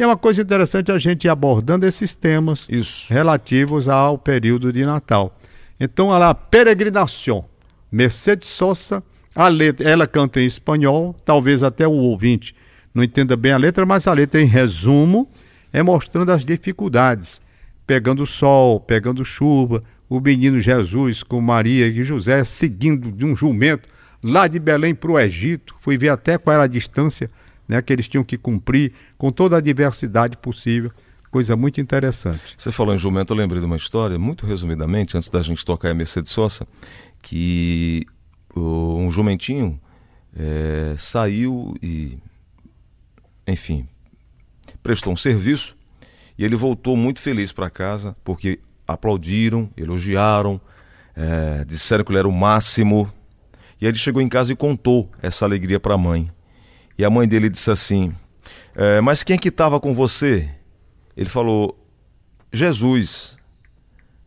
E 0.00 0.02
é 0.02 0.06
uma 0.06 0.16
coisa 0.16 0.40
interessante 0.40 0.90
a 0.90 0.98
gente 0.98 1.26
ir 1.26 1.28
abordando 1.28 1.84
esses 1.86 2.14
temas 2.14 2.66
Isso. 2.70 3.12
relativos 3.12 3.86
ao 3.86 4.16
período 4.16 4.72
de 4.72 4.82
Natal. 4.82 5.38
Então, 5.78 6.06
olha 6.06 6.20
lá, 6.20 6.34
Peregrinação, 6.34 7.44
Mercedes 7.92 8.48
Sosa, 8.48 9.02
a 9.34 9.46
letra, 9.46 9.86
ela 9.86 10.06
canta 10.06 10.40
em 10.40 10.46
espanhol, 10.46 11.14
talvez 11.22 11.62
até 11.62 11.86
o 11.86 11.92
ouvinte 11.92 12.56
não 12.94 13.04
entenda 13.04 13.36
bem 13.36 13.52
a 13.52 13.58
letra, 13.58 13.84
mas 13.84 14.06
a 14.06 14.14
letra, 14.14 14.40
em 14.40 14.46
resumo, 14.46 15.28
é 15.70 15.82
mostrando 15.82 16.32
as 16.32 16.46
dificuldades, 16.46 17.38
pegando 17.86 18.26
sol, 18.26 18.80
pegando 18.80 19.22
chuva, 19.22 19.84
o 20.08 20.18
menino 20.18 20.60
Jesus 20.60 21.22
com 21.22 21.42
Maria 21.42 21.86
e 21.86 22.02
José 22.04 22.42
seguindo 22.44 23.12
de 23.12 23.26
um 23.26 23.36
jumento 23.36 23.86
lá 24.24 24.48
de 24.48 24.58
Belém 24.58 24.94
para 24.94 25.10
o 25.10 25.20
Egito. 25.20 25.74
Fui 25.78 25.98
ver 25.98 26.08
até 26.08 26.38
qual 26.38 26.54
era 26.54 26.64
a 26.64 26.66
distância 26.66 27.30
né, 27.70 27.80
que 27.80 27.92
eles 27.92 28.08
tinham 28.08 28.24
que 28.24 28.36
cumprir, 28.36 28.92
com 29.16 29.30
toda 29.30 29.56
a 29.56 29.60
diversidade 29.60 30.36
possível. 30.36 30.90
Coisa 31.30 31.54
muito 31.54 31.80
interessante. 31.80 32.56
Você 32.58 32.72
falou 32.72 32.92
em 32.92 32.98
jumento, 32.98 33.32
eu 33.32 33.36
lembrei 33.36 33.60
de 33.60 33.66
uma 33.66 33.76
história, 33.76 34.18
muito 34.18 34.44
resumidamente, 34.44 35.16
antes 35.16 35.28
da 35.28 35.40
gente 35.40 35.64
tocar 35.64 35.90
a 35.90 35.94
Mercedes 35.94 36.32
Sosa, 36.32 36.66
que 37.22 38.04
um 38.56 39.08
jumentinho 39.08 39.80
é, 40.36 40.96
saiu 40.98 41.76
e, 41.80 42.18
enfim, 43.46 43.86
prestou 44.82 45.12
um 45.12 45.16
serviço 45.16 45.76
e 46.36 46.44
ele 46.44 46.56
voltou 46.56 46.96
muito 46.96 47.20
feliz 47.20 47.52
para 47.52 47.70
casa 47.70 48.16
porque 48.24 48.58
aplaudiram, 48.88 49.70
elogiaram, 49.76 50.60
é, 51.14 51.64
disseram 51.64 52.02
que 52.02 52.10
ele 52.10 52.18
era 52.18 52.28
o 52.28 52.32
máximo. 52.32 53.08
E 53.80 53.86
aí 53.86 53.92
ele 53.92 53.98
chegou 53.98 54.20
em 54.20 54.28
casa 54.28 54.52
e 54.52 54.56
contou 54.56 55.08
essa 55.22 55.44
alegria 55.44 55.78
para 55.78 55.94
a 55.94 55.98
mãe. 55.98 56.28
E 57.00 57.04
a 57.04 57.08
mãe 57.08 57.26
dele 57.26 57.48
disse 57.48 57.70
assim: 57.70 58.14
é, 58.74 59.00
Mas 59.00 59.22
quem 59.22 59.34
é 59.34 59.38
que 59.38 59.48
estava 59.48 59.80
com 59.80 59.94
você? 59.94 60.50
Ele 61.16 61.30
falou: 61.30 61.74
Jesus. 62.52 63.38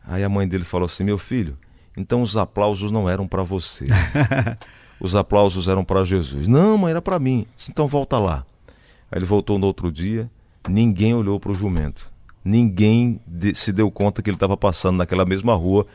Aí 0.04 0.24
a 0.24 0.28
mãe 0.28 0.48
dele 0.48 0.64
falou 0.64 0.86
assim: 0.86 1.04
Meu 1.04 1.16
filho, 1.16 1.56
então 1.96 2.20
os 2.20 2.36
aplausos 2.36 2.90
não 2.90 3.08
eram 3.08 3.28
para 3.28 3.44
você. 3.44 3.86
os 4.98 5.14
aplausos 5.14 5.68
eram 5.68 5.84
para 5.84 6.02
Jesus. 6.02 6.48
Não, 6.48 6.76
mãe, 6.76 6.90
era 6.90 7.00
para 7.00 7.20
mim. 7.20 7.46
Disse, 7.54 7.70
então 7.70 7.86
volta 7.86 8.18
lá. 8.18 8.44
Aí 9.08 9.20
ele 9.20 9.24
voltou 9.24 9.56
no 9.56 9.68
outro 9.68 9.92
dia, 9.92 10.28
ninguém 10.68 11.14
olhou 11.14 11.38
para 11.38 11.52
o 11.52 11.54
jumento 11.54 12.12
ninguém 12.44 13.18
de, 13.26 13.54
se 13.54 13.72
deu 13.72 13.90
conta 13.90 14.20
que 14.20 14.28
ele 14.28 14.36
estava 14.36 14.54
passando 14.54 14.98
naquela 14.98 15.24
mesma 15.24 15.54
rua 15.54 15.86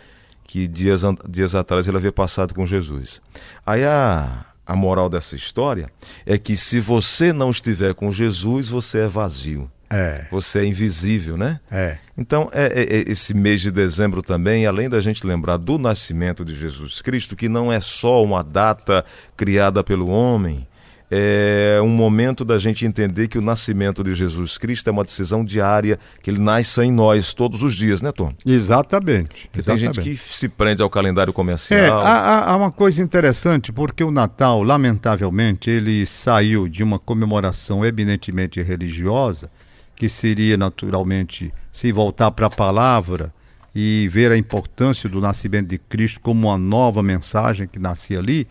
que 0.44 0.68
dias, 0.68 1.04
dias 1.30 1.54
atrás 1.54 1.88
ele 1.88 1.98
havia 1.98 2.12
passado 2.12 2.56
com 2.56 2.65
Jesus. 2.65 3.22
Aí 3.63 3.86
a, 3.86 4.46
a 4.69 4.75
moral 4.75 5.10
dessa 5.10 5.36
história 5.36 5.89
é 6.27 6.38
que 6.38 6.55
se 6.55 6.79
você 6.79 7.34
não 7.34 7.49
estiver 7.49 7.95
com 7.95 8.12
Jesus, 8.12 8.69
você 8.69 8.99
é 8.99 9.08
vazio. 9.08 9.67
É. 9.89 10.27
Você 10.29 10.60
é 10.60 10.65
invisível, 10.65 11.36
né? 11.36 11.60
É. 11.71 11.97
Então, 12.15 12.51
é, 12.53 12.65
é, 12.65 12.97
é, 12.97 13.12
esse 13.12 13.34
mês 13.34 13.62
de 13.62 13.71
dezembro 13.71 14.21
também, 14.21 14.67
além 14.67 14.88
da 14.88 15.01
gente 15.01 15.25
lembrar 15.25 15.58
do 15.58 15.79
nascimento 15.79 16.45
de 16.45 16.53
Jesus 16.53 17.01
Cristo, 17.01 17.36
que 17.36 17.49
não 17.49 17.73
é 17.73 17.79
só 17.79 18.23
uma 18.23 18.43
data 18.43 19.03
criada 19.36 19.84
pelo 19.84 20.08
homem, 20.08 20.67
é 21.12 21.80
um 21.82 21.89
momento 21.89 22.45
da 22.45 22.60
gente 22.60 22.86
entender 22.86 23.28
que 23.28 23.38
o 23.38 23.41
nascimento 23.41 24.04
de 24.04 24.13
Jesus 24.13 24.58
Cristo 24.58 24.88
é 24.89 24.91
uma 24.91 25.04
decisão 25.04 25.43
diária, 25.43 26.00
que 26.22 26.30
ele 26.30 26.39
nasce 26.39 26.82
em 26.82 26.91
nós 26.91 27.34
todos 27.34 27.63
os 27.63 27.74
dias, 27.74 28.02
né, 28.02 28.12
Tom? 28.12 28.32
Exatamente. 28.45 29.50
Tem 29.52 29.78
gente 29.78 30.02
que 30.02 30.15
se 30.15 30.48
prende 30.48 30.84
ao 30.84 30.89
calendário 30.89 31.34
comercial. 31.34 31.80
É, 31.80 31.89
há, 31.89 32.52
há, 32.52 32.56
uma 32.56 32.72
coisa 32.72 33.02
interessante, 33.02 33.72
porque 33.72 34.04
o 34.04 34.12
Natal, 34.12 34.62
lamentavelmente, 34.62 35.69
ele 35.69 36.06
saiu 36.06 36.67
de 36.69 36.84
uma 36.84 37.00
comemoração 37.00 37.84
eminentemente 37.84 38.62
religiosa, 38.62 39.50
que 39.95 40.08
seria 40.08 40.58
naturalmente 40.58 41.52
se 41.74 41.91
voltar 41.91 42.30
para 42.32 42.48
a 42.48 42.52
palavra 42.52 43.34
e 43.74 44.08
ver 44.12 44.32
a 44.32 44.38
importância 44.38 45.10
do 45.10 45.19
nascimento 45.19 45.67
de 45.67 45.78
Cristo 45.78 46.19
como 46.19 46.48
uma 46.48 46.58
nova 46.58 47.02
mensagem 47.02 47.67
que 47.67 47.80
nascia 47.80 48.19
ali 48.19 48.48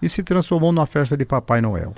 e 0.00 0.08
se 0.08 0.22
transformou 0.22 0.72
numa 0.72 0.86
festa 0.86 1.16
de 1.16 1.24
Papai 1.24 1.60
Noel. 1.60 1.94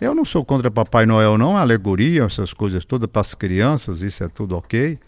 Eu 0.00 0.14
não 0.14 0.24
sou 0.24 0.44
contra 0.44 0.70
Papai 0.70 1.06
Noel, 1.06 1.36
não, 1.36 1.56
alegoria, 1.56 2.24
essas 2.24 2.52
coisas 2.52 2.84
todas 2.84 3.10
para 3.10 3.20
as 3.20 3.34
crianças, 3.34 4.00
isso 4.00 4.22
é 4.22 4.28
tudo 4.28 4.56
ok. 4.56 4.98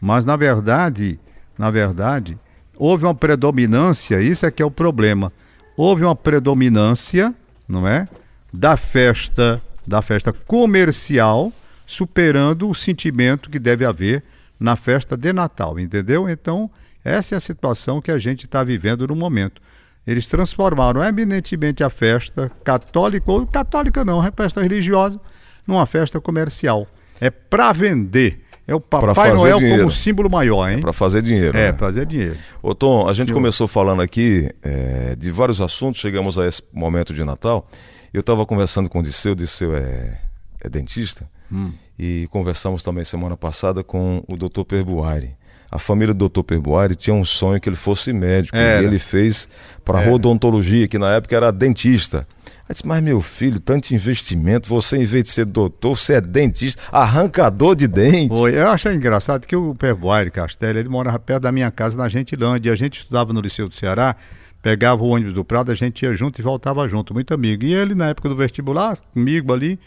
Mas 0.00 0.24
na 0.24 0.36
verdade, 0.36 1.20
na 1.58 1.70
verdade, 1.70 2.38
houve 2.76 3.04
uma 3.04 3.14
predominância, 3.14 4.22
isso 4.22 4.46
é 4.46 4.50
que 4.50 4.62
é 4.62 4.64
o 4.64 4.70
problema. 4.70 5.30
Houve 5.76 6.04
uma 6.04 6.16
predominância, 6.16 7.34
não 7.68 7.86
é? 7.86 8.08
Da 8.52 8.76
festa, 8.76 9.62
da 9.86 10.00
festa 10.00 10.32
comercial, 10.32 11.52
superando 11.86 12.68
o 12.68 12.74
sentimento 12.74 13.50
que 13.50 13.58
deve 13.58 13.84
haver 13.84 14.22
na 14.58 14.76
festa 14.76 15.16
de 15.16 15.32
Natal, 15.32 15.78
entendeu? 15.78 16.28
Então, 16.28 16.70
essa 17.04 17.34
é 17.34 17.38
a 17.38 17.40
situação 17.40 18.00
que 18.00 18.10
a 18.10 18.18
gente 18.18 18.46
está 18.46 18.64
vivendo 18.64 19.06
no 19.06 19.14
momento. 19.14 19.60
Eles 20.06 20.26
transformaram 20.26 21.02
eminentemente 21.02 21.84
a 21.84 21.90
festa 21.90 22.50
católica, 22.64 23.30
ou 23.30 23.46
católica 23.46 24.04
não, 24.04 24.20
a 24.20 24.32
festa 24.32 24.62
religiosa, 24.62 25.20
numa 25.66 25.86
festa 25.86 26.20
comercial. 26.20 26.86
É 27.20 27.30
para 27.30 27.72
vender. 27.72 28.44
É 28.66 28.74
o 28.74 28.80
Papai 28.80 29.32
Noel 29.32 29.58
dinheiro. 29.58 29.80
como 29.80 29.92
símbolo 29.92 30.30
maior, 30.30 30.68
hein? 30.70 30.78
É 30.78 30.80
para 30.80 30.92
fazer 30.92 31.22
dinheiro. 31.22 31.56
É, 31.58 31.72
né? 31.72 31.78
fazer 31.78 32.06
dinheiro. 32.06 32.36
Ô 32.62 32.74
Tom, 32.74 33.08
a 33.08 33.12
gente 33.12 33.28
Senhor. 33.28 33.36
começou 33.36 33.66
falando 33.66 34.00
aqui 34.00 34.48
é, 34.62 35.16
de 35.16 35.30
vários 35.30 35.60
assuntos, 35.60 36.00
chegamos 36.00 36.38
a 36.38 36.46
esse 36.46 36.62
momento 36.72 37.12
de 37.12 37.24
Natal. 37.24 37.66
Eu 38.14 38.20
estava 38.20 38.46
conversando 38.46 38.88
com 38.88 39.00
o 39.00 39.02
Disseu, 39.02 39.32
o 39.32 39.36
Disseu 39.36 39.74
é, 39.74 40.20
é 40.60 40.68
dentista, 40.68 41.28
hum. 41.50 41.72
e 41.98 42.28
conversamos 42.30 42.82
também 42.82 43.02
semana 43.02 43.36
passada 43.36 43.82
com 43.82 44.22
o 44.28 44.36
Dr. 44.36 44.62
Perbuari 44.62 45.39
a 45.70 45.78
família 45.78 46.12
do 46.12 46.28
Dr. 46.28 46.42
Perbuari 46.42 46.96
tinha 46.96 47.14
um 47.14 47.24
sonho 47.24 47.60
que 47.60 47.68
ele 47.68 47.76
fosse 47.76 48.12
médico. 48.12 48.56
Era. 48.56 48.82
E 48.82 48.86
ele 48.86 48.98
fez 48.98 49.48
para 49.84 50.10
odontologia, 50.10 50.88
que 50.88 50.98
na 50.98 51.14
época 51.14 51.36
era 51.36 51.52
dentista. 51.52 52.26
Aí 52.68 52.74
disse, 52.74 52.86
mas 52.86 53.02
meu 53.02 53.20
filho, 53.20 53.60
tanto 53.60 53.94
investimento, 53.94 54.68
você 54.68 54.96
em 54.96 55.04
vez 55.04 55.24
de 55.24 55.30
ser 55.30 55.44
doutor, 55.44 55.96
você 55.96 56.14
é 56.14 56.20
dentista, 56.20 56.82
arrancador 56.90 57.76
de 57.76 57.86
dente. 57.86 58.34
Foi, 58.34 58.54
eu 58.54 58.68
achei 58.68 58.92
engraçado 58.94 59.46
que 59.46 59.54
o 59.54 59.74
Perbuari 59.74 60.30
Castelo, 60.30 60.78
ele 60.78 60.88
morava 60.88 61.18
perto 61.18 61.42
da 61.42 61.52
minha 61.52 61.70
casa 61.70 61.96
na 61.96 62.08
Gentilândia, 62.08 62.72
a 62.72 62.76
gente 62.76 63.00
estudava 63.00 63.32
no 63.32 63.40
Liceu 63.40 63.68
do 63.68 63.74
Ceará, 63.74 64.16
pegava 64.60 65.02
o 65.02 65.08
ônibus 65.08 65.34
do 65.34 65.44
Prado, 65.44 65.70
a 65.70 65.74
gente 65.74 66.02
ia 66.02 66.14
junto 66.14 66.40
e 66.40 66.42
voltava 66.42 66.86
junto, 66.88 67.14
muito 67.14 67.32
amigo. 67.32 67.64
E 67.64 67.74
ele, 67.74 67.94
na 67.94 68.08
época 68.08 68.28
do 68.28 68.36
vestibular, 68.36 68.98
comigo 69.12 69.52
ali, 69.52 69.78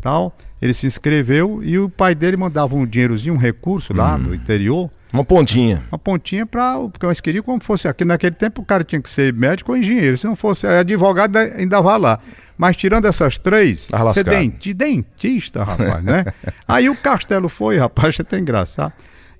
tal, 0.00 0.36
ele 0.60 0.74
se 0.74 0.86
inscreveu 0.86 1.62
e 1.62 1.78
o 1.78 1.88
pai 1.88 2.14
dele 2.14 2.36
mandava 2.36 2.74
um 2.74 2.86
dinheirozinho, 2.86 3.34
um 3.34 3.38
recurso 3.38 3.94
lá 3.94 4.16
hum. 4.16 4.22
do 4.24 4.34
interior, 4.34 4.90
uma 5.12 5.24
pontinha. 5.24 5.82
Uma 5.90 5.98
pontinha 5.98 6.46
para. 6.46 6.78
Porque 6.88 7.04
eles 7.04 7.20
queriam 7.20 7.42
como 7.42 7.62
fosse 7.62 7.86
aqui. 7.86 8.04
Naquele 8.04 8.34
tempo 8.34 8.62
o 8.62 8.64
cara 8.64 8.82
tinha 8.82 9.00
que 9.00 9.10
ser 9.10 9.32
médico 9.32 9.72
ou 9.72 9.76
engenheiro. 9.76 10.16
Se 10.16 10.26
não 10.26 10.34
fosse 10.34 10.66
advogado, 10.66 11.36
ainda 11.36 11.80
vai 11.80 11.98
lá. 11.98 12.18
Mas 12.56 12.76
tirando 12.76 13.06
essas 13.06 13.36
três, 13.36 13.88
ser 14.14 14.24
denti, 14.24 14.72
dentista, 14.72 15.64
rapaz, 15.64 16.02
né? 16.02 16.24
Aí 16.66 16.88
o 16.88 16.96
Castelo 16.96 17.48
foi, 17.48 17.76
rapaz, 17.76 18.16
é 18.20 18.22
até 18.22 18.38
engraçado. 18.38 18.92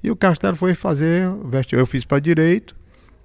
E 0.03 0.11
o 0.11 0.17
Castelo 0.17 0.57
foi 0.57 0.75
fazer. 0.75 1.31
Eu 1.71 1.87
fiz 1.87 2.05
para 2.05 2.19
direito 2.19 2.75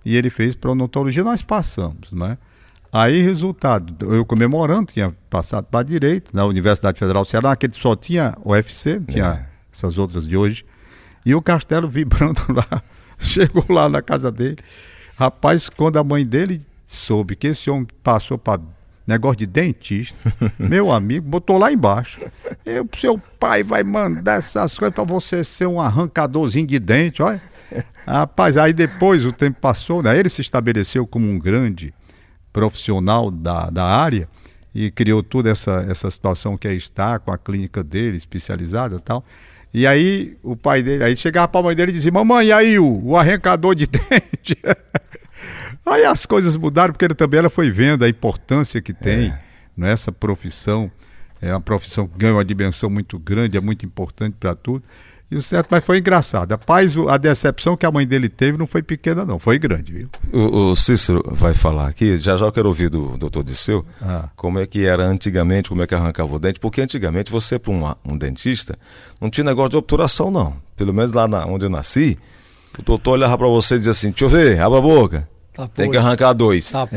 e 0.05 0.15
ele 0.15 0.29
fez 0.29 0.55
para 0.55 0.71
odontologia. 0.71 1.23
Nós 1.23 1.41
passamos, 1.41 2.11
né? 2.11 2.37
Aí, 2.91 3.21
resultado, 3.21 4.13
eu 4.13 4.25
comemorando, 4.25 4.91
tinha 4.93 5.13
passado 5.29 5.65
para 5.65 5.83
direito 5.83 6.31
na 6.33 6.45
Universidade 6.45 6.97
Federal 6.97 7.23
do 7.23 7.29
Ceará, 7.29 7.49
naquele 7.49 7.73
só 7.73 7.95
tinha 7.95 8.35
UFC, 8.45 9.01
tinha 9.01 9.25
é. 9.25 9.45
essas 9.73 9.97
outras 9.97 10.25
de 10.25 10.37
hoje. 10.37 10.65
E 11.27 11.35
o 11.35 11.41
castelo 11.41 11.89
vibrando 11.89 12.41
lá. 12.47 12.81
Chegou 13.19 13.65
lá 13.67 13.89
na 13.89 14.01
casa 14.01 14.31
dele. 14.31 14.59
Rapaz, 15.17 15.67
quando 15.67 15.97
a 15.97 16.03
mãe 16.03 16.25
dele 16.25 16.65
soube 16.85 17.35
que 17.35 17.47
esse 17.47 17.69
homem 17.69 17.85
passou 18.01 18.37
para 18.37 18.61
negócio 19.05 19.39
de 19.39 19.45
dentista, 19.45 20.15
meu 20.57 20.89
amigo, 20.89 21.27
botou 21.27 21.57
lá 21.57 21.69
embaixo. 21.69 22.21
Eu, 22.65 22.87
seu 22.97 23.17
pai 23.37 23.61
vai 23.61 23.83
mandar 23.83 24.37
essas 24.37 24.79
coisas 24.79 24.95
para 24.95 25.03
você 25.03 25.43
ser 25.43 25.65
um 25.65 25.81
arrancadorzinho 25.81 26.65
de 26.65 26.79
dente, 26.79 27.21
olha. 27.21 27.41
Rapaz, 28.07 28.57
aí 28.57 28.71
depois 28.71 29.25
o 29.25 29.33
tempo 29.33 29.59
passou, 29.59 30.01
né? 30.01 30.17
Ele 30.17 30.29
se 30.29 30.39
estabeleceu 30.39 31.05
como 31.05 31.29
um 31.29 31.37
grande 31.37 31.93
profissional 32.53 33.29
da, 33.29 33.69
da 33.69 33.83
área 33.83 34.29
e 34.73 34.89
criou 34.89 35.21
toda 35.21 35.49
essa, 35.49 35.85
essa 35.89 36.09
situação 36.09 36.57
que 36.57 36.69
aí 36.69 36.77
está 36.77 37.19
com 37.19 37.33
a 37.33 37.37
clínica 37.37 37.83
dele 37.83 38.15
especializada 38.15 38.95
e 38.95 39.01
tal. 39.01 39.25
E 39.73 39.85
aí 39.85 40.37
o 40.41 40.55
pai 40.55 40.81
dele, 40.81 41.03
aí 41.03 41.15
chegava 41.17 41.47
pra 41.47 41.61
mãe 41.61 41.75
dele 41.75 41.91
e 41.91 41.93
dizia, 41.93 42.11
mamãe, 42.11 42.47
e 42.47 42.51
aí 42.51 42.79
o, 42.79 43.05
o 43.05 43.17
arrancador 43.17 43.75
de 43.75 43.85
dente? 43.87 44.57
aí 45.85 46.05
as 46.05 46.25
coisas 46.25 46.55
mudaram, 46.55 46.93
porque 46.93 47.05
ele 47.05 47.15
também 47.15 47.39
ela 47.39 47.49
foi 47.49 47.69
vendo 47.69 48.03
a 48.03 48.09
importância 48.09 48.81
que 48.81 48.93
tem 48.93 49.29
é. 49.29 49.39
nessa 49.75 50.11
profissão. 50.11 50.91
É 51.41 51.51
uma 51.51 51.61
profissão 51.61 52.07
que 52.07 52.17
ganha 52.17 52.33
uma 52.33 52.45
dimensão 52.45 52.89
muito 52.89 53.19
grande, 53.19 53.57
é 53.57 53.61
muito 53.61 53.85
importante 53.85 54.35
para 54.39 54.55
tudo. 54.55 54.83
E 55.29 55.35
o 55.35 55.41
certo, 55.41 55.67
mas 55.69 55.83
foi 55.83 55.97
engraçado. 55.97 56.51
Rapaz, 56.51 56.95
a 57.09 57.17
decepção 57.17 57.75
que 57.75 57.85
a 57.85 57.91
mãe 57.91 58.07
dele 58.07 58.29
teve 58.29 58.57
não 58.57 58.65
foi 58.65 58.81
pequena, 58.81 59.25
não, 59.25 59.37
foi 59.37 59.59
grande, 59.59 59.91
viu? 59.91 60.09
O, 60.31 60.71
o 60.71 60.75
Cícero 60.75 61.21
vai 61.27 61.53
falar 61.53 61.87
aqui, 61.87 62.15
já 62.15 62.37
já 62.37 62.45
eu 62.45 62.51
quero 62.51 62.69
ouvir 62.69 62.89
do 62.89 63.17
doutor 63.17 63.43
Disseu, 63.43 63.85
ah. 64.01 64.29
como 64.37 64.57
é 64.59 64.65
que 64.65 64.85
era 64.85 65.05
antigamente, 65.05 65.67
como 65.67 65.81
é 65.81 65.87
que 65.87 65.93
arrancava 65.93 66.33
o 66.33 66.39
dente, 66.39 66.61
porque 66.61 66.81
antigamente 66.81 67.29
você, 67.29 67.59
para 67.59 67.73
um, 67.73 67.93
um 68.05 68.17
dentista, 68.17 68.77
não 69.19 69.29
tinha 69.29 69.43
negócio 69.43 69.71
de 69.71 69.77
obturação, 69.77 70.31
não. 70.31 70.55
Pelo 70.77 70.93
menos 70.93 71.11
lá 71.11 71.27
na, 71.27 71.45
onde 71.45 71.65
eu 71.65 71.69
nasci, 71.69 72.17
o 72.79 72.81
doutor 72.81 73.11
olhava 73.11 73.37
para 73.37 73.47
você 73.47 73.75
e 73.75 73.77
dizia 73.79 73.91
assim: 73.91 74.11
deixa 74.11 74.25
eu 74.25 74.29
ver, 74.29 74.61
abra 74.61 74.77
a 74.79 74.81
boca. 74.81 75.27
Tá 75.57 75.67
Tem 75.73 75.89
que 75.89 75.97
arrancar 75.97 76.33
dois. 76.33 76.71
Tá 76.71 76.87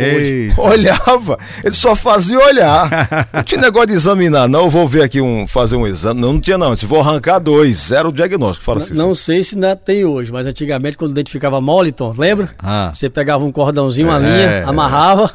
Olhava, 0.58 1.38
ele 1.64 1.74
só 1.74 1.96
fazia 1.96 2.38
olhar. 2.38 3.28
Não 3.32 3.42
tinha 3.42 3.58
negócio 3.58 3.86
de 3.86 3.94
examinar, 3.94 4.46
não. 4.46 4.64
Eu 4.64 4.70
vou 4.70 4.86
ver 4.86 5.02
aqui 5.02 5.18
um, 5.18 5.46
fazer 5.46 5.76
um 5.76 5.86
exame. 5.86 6.20
Não, 6.20 6.34
não 6.34 6.40
tinha, 6.40 6.58
não. 6.58 6.76
Se 6.76 6.84
vou 6.84 7.00
arrancar 7.00 7.38
dois, 7.38 7.88
zero 7.88 8.12
diagnóstico. 8.12 8.62
Fala 8.62 8.76
assim. 8.76 8.92
Não 8.92 9.14
sei 9.14 9.42
se 9.42 9.54
ainda 9.54 9.74
tem 9.74 10.04
hoje, 10.04 10.30
mas 10.30 10.46
antigamente, 10.46 10.98
quando 10.98 11.12
o 11.12 11.14
dente 11.14 11.32
ficava 11.32 11.58
moliton, 11.58 12.12
lembra? 12.16 12.50
Ah. 12.58 12.90
Você 12.94 13.08
pegava 13.08 13.42
um 13.42 13.50
cordãozinho, 13.50 14.08
uma 14.08 14.18
é, 14.18 14.20
linha, 14.20 14.68
amarrava. 14.68 15.32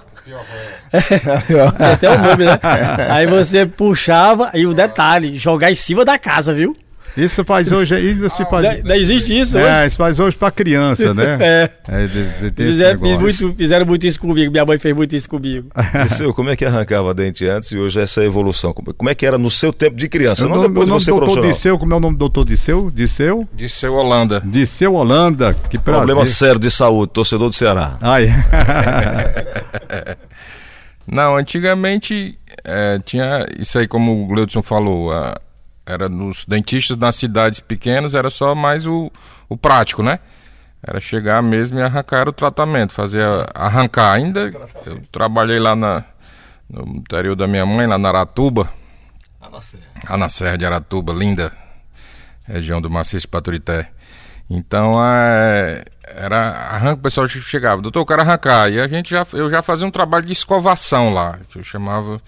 É, 0.94 1.92
até 1.92 2.10
o 2.10 2.22
nome, 2.22 2.46
né? 2.46 2.60
Aí 3.10 3.26
você 3.26 3.66
puxava, 3.66 4.52
e 4.54 4.68
o 4.68 4.74
detalhe, 4.74 5.38
jogar 5.38 5.72
em 5.72 5.76
cima 5.76 6.06
da 6.06 6.20
casa, 6.20 6.54
viu? 6.54 6.76
Isso 7.18 7.44
faz 7.46 7.72
hoje, 7.72 7.98
isso 8.00 8.30
se 8.30 8.46
faz. 8.46 8.84
Não, 8.84 8.96
existe 8.96 9.40
isso 9.40 9.58
é, 9.58 9.64
hoje? 9.64 9.88
isso 9.88 9.98
faz 9.98 10.20
hoje 10.20 10.36
para 10.36 10.52
criança, 10.52 11.14
né? 11.14 11.38
é. 11.40 11.70
é 11.88 12.08
de, 12.08 12.52
de 12.52 12.64
fizeram, 12.64 13.00
muito, 13.00 13.54
fizeram 13.54 13.86
muito 13.86 14.06
isso 14.06 14.20
comigo, 14.20 14.52
minha 14.52 14.66
mãe 14.66 14.78
fez 14.78 14.96
muito 14.96 15.16
isso 15.16 15.30
comigo. 15.30 15.70
Seu, 16.10 16.34
como 16.34 16.50
é 16.50 16.56
que 16.56 16.66
arrancava 16.66 17.14
dente 17.14 17.48
antes 17.48 17.72
e 17.72 17.78
hoje 17.78 18.02
essa 18.02 18.24
evolução? 18.24 18.74
Como 18.74 19.10
é 19.10 19.16
que 19.16 19.26
era 19.26 19.38
no 19.38 19.50
seu 19.50 19.72
tempo 19.72 19.96
de 19.96 20.10
criança? 20.10 20.48
não 20.48 20.62
depois 20.62 20.86
de 20.86 20.92
você 20.92 21.12
doutor 21.12 21.26
profissional. 21.26 21.52
Disseu, 21.52 21.80
como 21.80 21.94
é 21.94 21.98
o 21.98 22.00
nome 22.00 22.16
do 22.16 22.20
doutor 22.20 22.46
Disseu? 22.46 22.92
Disseu? 22.92 23.48
Disseu 23.54 23.94
Holanda. 23.94 24.42
Disseu 24.46 24.94
Holanda, 24.94 25.54
que 25.54 25.78
prazer. 25.78 26.06
Problema 26.06 26.26
sério 26.26 26.60
de 26.60 26.70
saúde, 26.70 27.14
torcedor 27.14 27.50
do 27.50 27.56
Ceará. 27.56 27.98
Ai. 28.02 28.28
Não, 31.08 31.36
antigamente 31.36 32.38
é, 32.64 33.00
tinha 33.06 33.46
isso 33.60 33.78
aí, 33.78 33.88
como 33.88 34.24
o 34.24 34.28
Gleudson 34.28 34.64
falou, 34.64 35.12
a, 35.12 35.40
era 35.86 36.10
nos 36.10 36.46
dentistas 36.46 36.98
nas 36.98 37.16
cidades 37.16 37.60
pequenas, 37.60 38.14
era 38.14 38.30
só 38.30 38.56
mais 38.56 38.88
o, 38.88 39.12
o 39.48 39.56
prático, 39.56 40.02
né? 40.02 40.20
Era 40.82 41.00
chegar 41.00 41.42
mesmo 41.42 41.80
e 41.80 41.82
arrancar 41.82 42.28
o 42.28 42.34
tratamento, 42.34 42.94
fazer 42.94 43.24
arrancar. 43.54 44.14
Ainda 44.14 44.52
eu 44.86 45.02
trabalhei 45.12 45.60
lá 45.60 45.76
na, 45.76 46.04
no 46.70 46.98
interior 46.98 47.36
da 47.36 47.48
minha 47.48 47.66
mãe, 47.66 47.88
lá 47.88 47.98
na 47.98 48.10
Aratuba. 48.10 48.70
Lá 50.10 50.18
na 50.18 50.30
Serra 50.30 50.58
de 50.58 50.66
Aratuba, 50.66 51.14
linda 51.14 51.52
região 52.48 52.82
do 52.82 52.90
Maciço 52.90 53.28
Paturité. 53.28 53.90
Então, 54.50 54.94
é, 55.04 55.84
era 56.04 56.52
arranca, 56.52 57.00
o 57.00 57.04
pessoal 57.04 57.28
chegava, 57.28 57.82
doutor, 57.82 58.02
eu 58.02 58.06
quero 58.06 58.22
arrancar. 58.22 58.70
E 58.72 58.80
a 58.80 58.88
gente 58.88 59.10
já, 59.10 59.26
eu 59.34 59.50
já 59.50 59.62
fazia 59.62 59.88
um 59.88 59.92
trabalho 59.92 60.26
de 60.26 60.34
escovação 60.34 61.12
lá, 61.12 61.40
que 61.50 61.58
eu 61.58 61.64
chamava 61.64 62.22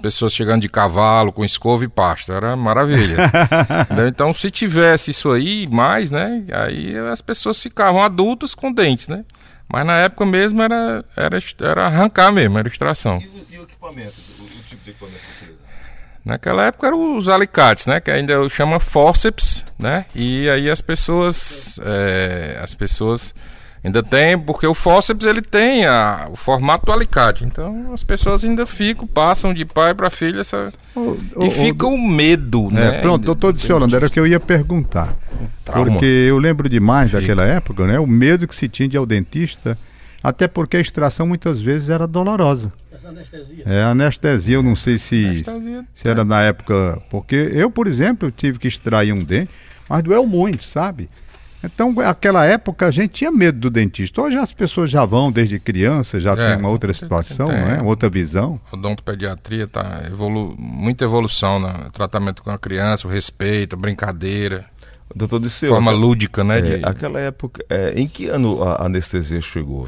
pessoas 0.00 0.34
chegando 0.34 0.62
de 0.62 0.68
cavalo 0.68 1.32
com 1.32 1.44
escova 1.44 1.84
e 1.84 1.88
pasto, 1.88 2.32
era 2.32 2.56
maravilha. 2.56 3.16
então, 4.08 4.32
se 4.32 4.50
tivesse 4.50 5.10
isso 5.10 5.30
aí 5.30 5.66
mais, 5.66 6.10
né, 6.10 6.44
aí 6.52 6.96
as 7.12 7.20
pessoas 7.20 7.60
ficavam 7.60 8.02
adultas 8.02 8.54
com 8.54 8.72
dentes, 8.72 9.08
né? 9.08 9.24
Mas 9.68 9.84
na 9.84 9.98
época 9.98 10.24
mesmo 10.24 10.62
era, 10.62 11.04
era, 11.16 11.38
era 11.60 11.86
arrancar 11.86 12.32
mesmo, 12.32 12.58
era 12.58 12.68
extração. 12.68 13.18
E, 13.18 13.54
e 13.54 13.58
o 13.58 13.64
equipamento, 13.64 14.14
o, 14.38 14.44
o, 14.44 14.62
tipo 14.62 14.82
de 14.82 14.90
equipamento 14.90 15.18
que 15.18 15.44
utiliza? 15.44 15.62
Naquela 16.24 16.64
época 16.64 16.86
eram 16.86 17.16
os 17.16 17.28
alicates, 17.28 17.86
né, 17.86 18.00
que 18.00 18.10
ainda 18.10 18.48
chama 18.48 18.80
forceps, 18.80 19.64
né? 19.78 20.06
E 20.14 20.48
aí 20.48 20.70
as 20.70 20.80
pessoas, 20.80 21.78
é, 21.84 22.58
as 22.62 22.74
pessoas 22.74 23.34
Ainda 23.86 24.02
tem, 24.02 24.36
porque 24.36 24.66
o 24.66 24.74
fósseis 24.74 25.22
ele 25.22 25.40
tem 25.40 25.86
a, 25.86 26.28
o 26.28 26.34
formato 26.34 26.86
do 26.86 26.92
alicate. 26.92 27.44
Então 27.44 27.92
as 27.92 28.02
pessoas 28.02 28.42
ainda 28.42 28.66
ficam, 28.66 29.06
passam 29.06 29.54
de 29.54 29.64
pai 29.64 29.94
para 29.94 30.10
filha 30.10 30.40
essa, 30.40 30.72
o, 30.96 31.16
e 31.38 31.46
o, 31.46 31.50
fica 31.52 31.86
o 31.86 31.96
medo, 31.96 32.66
é, 32.72 32.74
né? 32.74 33.00
Pronto, 33.00 33.24
doutor 33.24 33.52
Diciolando, 33.52 33.94
era 33.94 34.08
o 34.08 34.10
que 34.10 34.18
eu 34.18 34.26
ia 34.26 34.40
perguntar. 34.40 35.14
Trauma. 35.64 35.86
Porque 35.86 36.04
eu 36.04 36.36
lembro 36.36 36.68
demais 36.68 37.10
fica. 37.10 37.20
daquela 37.20 37.44
época, 37.44 37.86
né? 37.86 37.96
O 38.00 38.08
medo 38.08 38.48
que 38.48 38.56
se 38.56 38.68
tinha 38.68 38.88
de 38.88 38.96
ir 38.96 38.98
ao 38.98 39.06
dentista, 39.06 39.78
até 40.20 40.48
porque 40.48 40.76
a 40.76 40.80
extração 40.80 41.24
muitas 41.24 41.60
vezes 41.60 41.88
era 41.88 42.08
dolorosa. 42.08 42.72
Essa 42.92 43.10
anestesia. 43.10 43.62
É, 43.66 43.84
anestesia, 43.84 44.56
eu 44.56 44.64
não 44.64 44.74
sei 44.74 44.98
se, 44.98 45.44
se 45.94 46.08
era 46.08 46.22
é. 46.22 46.24
na 46.24 46.42
época. 46.42 47.00
Porque 47.08 47.36
eu, 47.36 47.70
por 47.70 47.86
exemplo, 47.86 48.32
tive 48.32 48.58
que 48.58 48.66
extrair 48.66 49.12
um 49.12 49.22
dente, 49.22 49.50
mas 49.88 50.02
doeu 50.02 50.26
muito, 50.26 50.64
sabe? 50.64 51.08
Então, 51.74 51.92
naquela 51.92 52.44
época, 52.44 52.86
a 52.86 52.90
gente 52.90 53.10
tinha 53.10 53.30
medo 53.30 53.58
do 53.58 53.70
dentista. 53.70 54.22
Hoje 54.22 54.36
as 54.36 54.52
pessoas 54.52 54.90
já 54.90 55.04
vão 55.04 55.30
desde 55.32 55.58
criança, 55.58 56.18
já 56.20 56.32
É, 56.32 56.50
tem 56.50 56.56
uma 56.58 56.68
outra 56.68 56.92
situação, 56.94 57.48
tem. 57.48 57.60
não 57.60 57.68
é? 57.70 57.82
outra 57.82 58.08
visão. 58.08 58.60
A 58.72 58.76
odontopediatria 58.76 59.66
tá 59.66 60.02
evolu 60.06 60.54
muita 60.58 61.04
evolução 61.04 61.58
no 61.58 61.90
tratamento 61.90 62.42
com 62.42 62.50
a 62.50 62.58
criança, 62.58 63.06
o 63.06 63.10
respeito, 63.10 63.74
a 63.74 63.78
brincadeira, 63.78 64.64
Doutor 65.14 65.38
Disseu, 65.40 65.70
forma 65.70 65.92
aquela- 65.92 66.04
lúdica, 66.06 66.42
né? 66.44 66.58
é, 66.58 66.62
de- 66.78 66.84
aquela 66.84 67.20
época, 67.20 67.64
é, 67.70 67.92
em 67.96 68.08
que 68.08 68.26
ano 68.26 68.62
a 68.62 68.84
anestesia 68.86 69.40
chegou? 69.40 69.86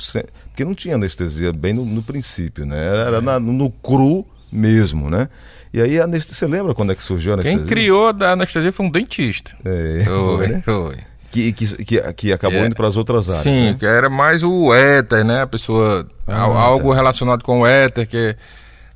Porque 0.48 0.64
não 0.64 0.74
tinha 0.74 0.94
anestesia 0.94 1.52
bem 1.52 1.72
no, 1.74 1.84
no 1.84 2.02
princípio, 2.02 2.64
né? 2.64 2.78
Era 3.06 3.20
na- 3.20 3.40
no 3.40 3.68
cru 3.70 4.24
mesmo, 4.50 5.10
né? 5.10 5.28
E 5.74 5.80
aí 5.82 6.00
a 6.00 6.04
anestesia, 6.04 6.34
você 6.38 6.46
lembra 6.46 6.72
quando 6.72 6.92
é 6.92 6.94
que 6.94 7.02
surgiu 7.02 7.32
a 7.32 7.34
anestesia? 7.34 7.58
Quem 7.58 7.66
criou 7.66 8.08
a 8.08 8.30
anestesia 8.32 8.72
foi 8.72 8.86
um 8.86 8.90
dentista. 8.90 9.50
É, 9.64 10.04
Foi, 10.06 10.48
né? 10.48 10.62
foi. 10.64 10.96
Que, 11.30 11.52
que, 11.52 11.84
que, 11.84 12.12
que 12.14 12.32
acabou 12.32 12.58
É. 12.58 12.66
indo 12.66 12.74
para 12.74 12.88
as 12.88 12.96
outras 12.96 13.28
áreas. 13.28 13.42
Sim, 13.42 13.64
né? 13.70 13.76
que 13.78 13.86
era 13.86 14.08
mais 14.08 14.42
o 14.42 14.72
éter, 14.72 15.24
né? 15.24 15.42
A 15.42 15.46
pessoa. 15.46 16.06
Ah, 16.26 16.42
al- 16.42 16.56
algo 16.58 16.90
tá. 16.90 16.96
relacionado 16.96 17.42
com 17.44 17.60
o 17.60 17.66
éter, 17.66 18.06
que 18.06 18.36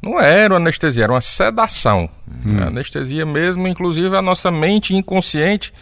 não 0.03 0.21
era 0.21 0.53
uma 0.55 0.59
anestesia, 0.61 1.05
era 1.05 1.12
uma 1.12 1.21
sedação. 1.21 2.09
Hum. 2.45 2.59
A 2.62 2.66
anestesia 2.68 3.25
mesmo, 3.27 3.68
inclusive 3.68 4.16
a 4.16 4.23
nossa 4.23 4.51
mente 4.51 4.95
inconsciente, 4.97 5.73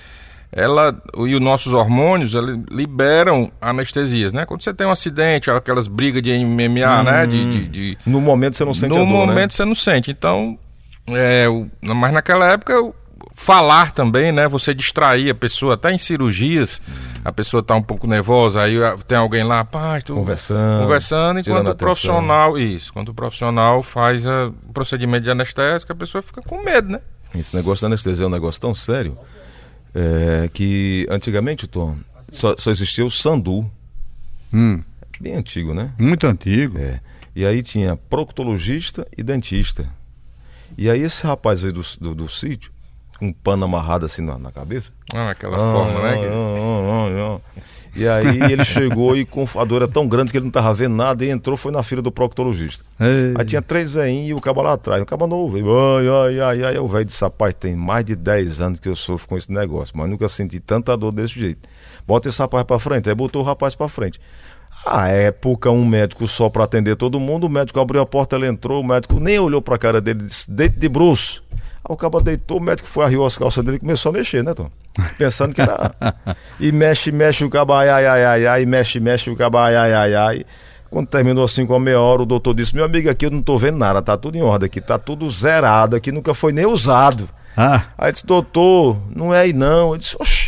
ela 0.52 1.00
e 1.18 1.34
os 1.34 1.40
nossos 1.40 1.72
hormônios 1.72 2.32
liberam 2.70 3.50
anestesias, 3.60 4.32
né? 4.32 4.44
Quando 4.44 4.62
você 4.64 4.74
tem 4.74 4.86
um 4.86 4.90
acidente, 4.90 5.50
aquelas 5.50 5.86
brigas 5.86 6.20
de 6.22 6.32
MMA, 6.44 7.02
né? 7.04 7.26
De, 7.26 7.44
de- 7.52 7.68
de- 7.68 7.98
No 8.04 8.20
momento 8.20 8.56
você 8.56 8.64
não 8.64 8.74
sente 8.74 8.88
no 8.90 8.96
dor, 8.96 9.06
momento 9.06 9.36
né? 9.36 9.48
você 9.50 9.64
não 9.64 9.74
sente. 9.76 10.10
Então, 10.10 10.58
é, 11.08 11.46
mas 11.82 12.12
naquela 12.12 12.46
época, 12.52 12.74
falar 13.34 13.92
também, 13.92 14.32
né? 14.32 14.48
Você 14.48 14.74
distrair 14.74 15.30
a 15.30 15.34
pessoa, 15.34 15.74
até 15.74 15.92
em 15.92 15.98
cirurgias, 15.98 16.80
a 17.24 17.32
pessoa 17.32 17.62
tá 17.62 17.74
um 17.74 17.82
pouco 17.82 18.06
nervosa, 18.06 18.62
aí 18.62 18.82
ah, 18.82 18.96
tem 19.06 19.18
alguém 19.18 19.42
lá, 19.42 19.64
pai, 19.64 20.02
tu... 20.02 20.14
Conversando, 20.14 20.82
Conversando, 20.82 21.42
tirando 21.42 21.58
enquanto 21.60 21.66
o 21.66 21.70
atenção. 21.70 21.86
profissional, 21.86 22.58
isso, 22.58 22.92
quando 22.92 23.08
o 23.10 23.14
profissional 23.14 23.82
faz 23.82 24.26
a- 24.26 24.48
o 24.48 24.72
procedimento 24.72 25.24
de 25.24 25.30
anestésico, 25.30 25.92
a 25.92 25.96
pessoa 25.96 26.22
fica 26.22 26.40
com 26.42 26.62
medo, 26.62 26.88
né? 26.90 27.00
Esse 27.34 27.54
negócio 27.54 27.82
da 27.82 27.86
anestesia 27.88 28.24
é 28.24 28.26
um 28.26 28.30
negócio 28.30 28.60
tão 28.60 28.74
sério 28.74 29.16
é, 29.94 30.48
que 30.52 31.06
antigamente, 31.10 31.66
Tom, 31.66 31.96
só, 32.30 32.54
só 32.58 32.70
existia 32.70 33.04
o 33.04 33.10
Sandu. 33.10 33.70
Hum, 34.52 34.82
Bem 35.20 35.34
antigo, 35.34 35.74
né? 35.74 35.92
muito 35.98 36.26
antigo. 36.26 36.78
É. 36.78 37.00
E 37.36 37.44
aí 37.44 37.62
tinha 37.62 37.96
proctologista 37.96 39.06
e 39.16 39.22
dentista. 39.22 39.86
E 40.78 40.88
aí 40.88 41.02
esse 41.02 41.24
rapaz 41.26 41.60
veio 41.60 41.74
do, 41.74 41.82
do, 42.00 42.14
do 42.14 42.28
sítio, 42.28 42.72
um 43.20 43.32
pano 43.32 43.64
amarrado 43.64 44.06
assim 44.06 44.22
na, 44.22 44.38
na 44.38 44.50
cabeça. 44.50 44.90
Ah, 45.12 45.30
aquela 45.30 45.56
Ah, 45.56 45.72
forma, 45.72 46.02
né? 46.02 46.14
ah, 46.14 46.18
que- 46.18 46.26
ah, 46.26 47.28
ah, 47.28 47.40
ah. 47.56 47.60
E 47.94 48.06
aí 48.08 48.40
ele 48.52 48.64
chegou 48.64 49.16
e 49.16 49.24
com 49.26 49.44
a 49.56 49.64
dor 49.64 49.82
era 49.82 49.88
tão 49.88 50.06
grande 50.06 50.30
que 50.30 50.38
ele 50.38 50.44
não 50.44 50.50
estava 50.50 50.72
vendo 50.72 50.94
nada 50.94 51.24
e 51.24 51.28
entrou, 51.28 51.56
foi 51.56 51.72
na 51.72 51.82
fila 51.82 52.00
do 52.00 52.12
proctologista. 52.12 52.84
Ei. 53.00 53.34
Aí 53.36 53.44
tinha 53.44 53.60
três 53.60 53.92
velhinhos 53.92 54.28
e 54.30 54.34
o 54.34 54.40
cabo 54.40 54.62
lá 54.62 54.74
atrás, 54.74 55.02
o 55.02 55.06
cabo 55.06 55.26
novo. 55.26 55.58
e, 55.58 55.60
Ai, 55.62 56.08
ai, 56.08 56.40
ai, 56.40 56.64
ai. 56.64 56.78
O 56.78 56.86
velho 56.86 57.04
disse, 57.04 57.22
rapaz, 57.22 57.52
tem 57.54 57.74
mais 57.74 58.04
de 58.04 58.14
10 58.14 58.60
anos 58.60 58.78
que 58.80 58.88
eu 58.88 58.94
sofro 58.94 59.28
com 59.28 59.36
esse 59.36 59.50
negócio, 59.52 59.92
mas 59.98 60.08
nunca 60.08 60.28
senti 60.28 60.60
tanta 60.60 60.96
dor 60.96 61.10
desse 61.12 61.38
jeito. 61.38 61.68
Bota 62.06 62.28
esse 62.28 62.38
rapaz 62.40 62.64
pra 62.64 62.78
frente. 62.78 63.08
Aí 63.08 63.14
botou 63.14 63.42
o 63.42 63.44
rapaz 63.44 63.74
pra 63.74 63.88
frente. 63.88 64.20
A 64.86 65.08
época, 65.08 65.70
um 65.70 65.84
médico 65.84 66.26
só 66.26 66.48
pra 66.48 66.64
atender 66.64 66.96
todo 66.96 67.20
mundo, 67.20 67.44
o 67.46 67.50
médico 67.50 67.78
abriu 67.80 68.00
a 68.00 68.06
porta, 68.06 68.36
ele 68.36 68.46
entrou, 68.46 68.80
o 68.80 68.86
médico 68.86 69.20
nem 69.20 69.38
olhou 69.38 69.60
pra 69.60 69.76
cara 69.78 70.00
dele, 70.00 70.22
disse, 70.22 70.50
deite 70.50 70.78
de 70.78 70.88
bruxo. 70.88 71.42
Aí 71.52 71.94
o 71.94 71.96
cabo 71.96 72.20
deitou, 72.20 72.58
o 72.58 72.60
médico 72.60 72.88
foi, 72.88 73.04
arriou 73.04 73.26
as 73.26 73.36
calças 73.36 73.62
dele 73.64 73.76
e 73.76 73.80
começou 73.80 74.10
a 74.10 74.12
mexer, 74.12 74.42
né, 74.42 74.54
Tom? 74.54 74.70
Pensando 75.18 75.54
que 75.54 75.60
era... 75.60 75.94
E 76.58 76.72
mexe, 76.72 77.12
mexe 77.12 77.44
o 77.44 77.50
cabo, 77.50 77.72
ai, 77.74 77.88
ai, 77.88 78.06
ai, 78.06 78.24
ai, 78.24 78.46
ai, 78.46 78.66
mexe, 78.66 78.98
mexe 79.00 79.30
o 79.30 79.36
cabo, 79.36 79.58
ai, 79.58 79.76
ai, 79.76 79.92
ai, 79.92 80.14
ai. 80.14 80.44
Quando 80.90 81.06
terminou 81.06 81.44
assim 81.44 81.64
com 81.66 81.74
a 81.74 81.80
meia 81.80 82.00
hora, 82.00 82.22
o 82.22 82.26
doutor 82.26 82.54
disse, 82.54 82.74
meu 82.74 82.84
amigo, 82.84 83.08
aqui 83.08 83.26
eu 83.26 83.30
não 83.30 83.42
tô 83.42 83.56
vendo 83.56 83.78
nada, 83.78 84.02
tá 84.02 84.16
tudo 84.16 84.36
em 84.36 84.42
ordem 84.42 84.66
aqui, 84.66 84.80
tá 84.80 84.98
tudo 84.98 85.30
zerado 85.30 85.94
aqui, 85.94 86.10
nunca 86.10 86.34
foi 86.34 86.52
nem 86.52 86.66
usado. 86.66 87.28
Ah, 87.56 87.84
Aí 87.96 88.10
disse, 88.12 88.26
doutor, 88.26 88.96
não 89.14 89.34
é 89.34 89.40
aí 89.40 89.52
não. 89.52 89.92
Eu 89.92 89.98
disse, 89.98 90.16
oxe, 90.18 90.39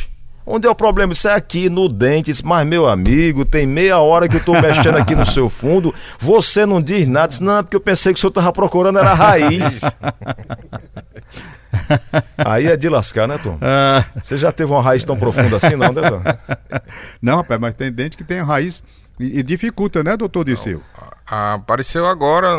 onde 0.47 0.67
é 0.67 0.71
o 0.71 0.75
problema? 0.75 1.13
Isso 1.13 1.29
é 1.29 1.35
aqui 1.35 1.69
no 1.69 1.89
dente. 1.89 2.33
Mas 2.45 2.67
meu 2.67 2.89
amigo, 2.89 3.45
tem 3.45 3.67
meia 3.67 3.99
hora 3.99 4.29
que 4.29 4.37
eu 4.37 4.45
tô 4.45 4.53
mexendo 4.53 4.97
aqui 4.97 5.15
no 5.15 5.27
seu 5.27 5.49
fundo, 5.49 5.95
você 6.19 6.67
não 6.67 6.81
diz 6.81 7.07
nada. 7.07 7.29
Disse, 7.29 7.43
não, 7.43 7.63
porque 7.63 7.77
eu 7.77 7.81
pensei 7.81 8.13
que 8.13 8.19
o 8.19 8.21
senhor 8.21 8.33
tava 8.33 8.53
procurando 8.53 8.99
era 8.99 9.11
a 9.11 9.15
raiz. 9.15 9.81
aí 12.39 12.67
é 12.67 12.77
de 12.77 12.89
lascar, 12.89 13.27
né, 13.27 13.39
Tom? 13.43 13.59
ah, 13.61 14.05
Você 14.23 14.37
já 14.37 14.53
teve 14.53 14.71
uma 14.71 14.83
raiz 14.83 15.05
tão 15.05 15.17
profunda 15.17 15.57
assim, 15.57 15.77
não, 15.77 15.93
né, 15.93 16.03
Tom? 16.09 16.23
não, 17.21 17.37
rapaz, 17.37 17.61
mas 17.61 17.75
tem 17.75 17.91
dente 17.91 18.17
que 18.17 18.25
tem 18.25 18.43
raiz 18.43 18.83
e, 19.19 19.39
e 19.39 19.43
dificulta, 19.43 20.03
né, 20.03 20.17
doutor 20.17 20.45
Disseu? 20.45 20.83
Ah, 21.27 21.55
Apareceu 21.55 22.07
agora 22.07 22.59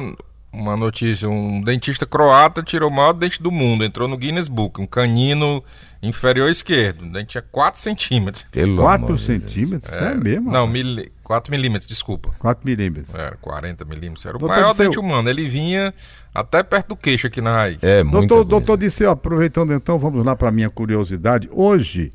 uma 0.53 0.77
notícia: 0.77 1.27
um 1.27 1.61
dentista 1.61 2.05
croata 2.05 2.61
tirou 2.61 2.89
o 2.89 2.93
maior 2.93 3.13
dente 3.13 3.41
do 3.41 3.51
mundo, 3.51 3.83
entrou 3.83 4.07
no 4.07 4.15
Guinness 4.17 4.47
Book, 4.47 4.79
um 4.79 4.85
canino 4.85 5.63
inferior 6.01 6.49
esquerdo. 6.49 7.05
O 7.05 7.09
dente 7.11 7.29
tinha 7.29 7.41
4 7.51 7.79
centímetros. 7.79 8.45
Pelo 8.51 8.77
4 8.77 9.05
amor 9.05 9.17
de 9.17 9.25
Deus. 9.27 9.43
centímetros? 9.43 9.91
É, 9.93 10.13
mesmo? 10.13 10.51
Não, 10.51 10.67
mili... 10.67 11.11
4 11.23 11.49
milímetros, 11.49 11.87
desculpa. 11.87 12.35
4 12.39 12.65
milímetros. 12.65 13.15
Era 13.15 13.37
40 13.37 13.85
milímetros. 13.85 14.25
Era 14.25 14.35
o 14.35 14.39
Doutor 14.39 14.55
maior 14.55 14.71
Disseu- 14.71 14.85
dente 14.85 14.99
humano. 14.99 15.29
Ele 15.29 15.47
vinha 15.47 15.93
até 16.35 16.61
perto 16.61 16.89
do 16.89 16.97
queixo 16.97 17.27
aqui 17.27 17.39
na 17.41 17.55
raiz. 17.55 17.81
É, 17.81 18.03
muita 18.03 18.27
Doutor, 18.27 18.43
doutor 18.49 18.77
Disseu, 18.77 19.09
aproveitando 19.09 19.73
então, 19.73 19.97
vamos 19.97 20.25
lá 20.25 20.35
para 20.35 20.51
minha 20.51 20.69
curiosidade. 20.69 21.49
Hoje, 21.51 22.11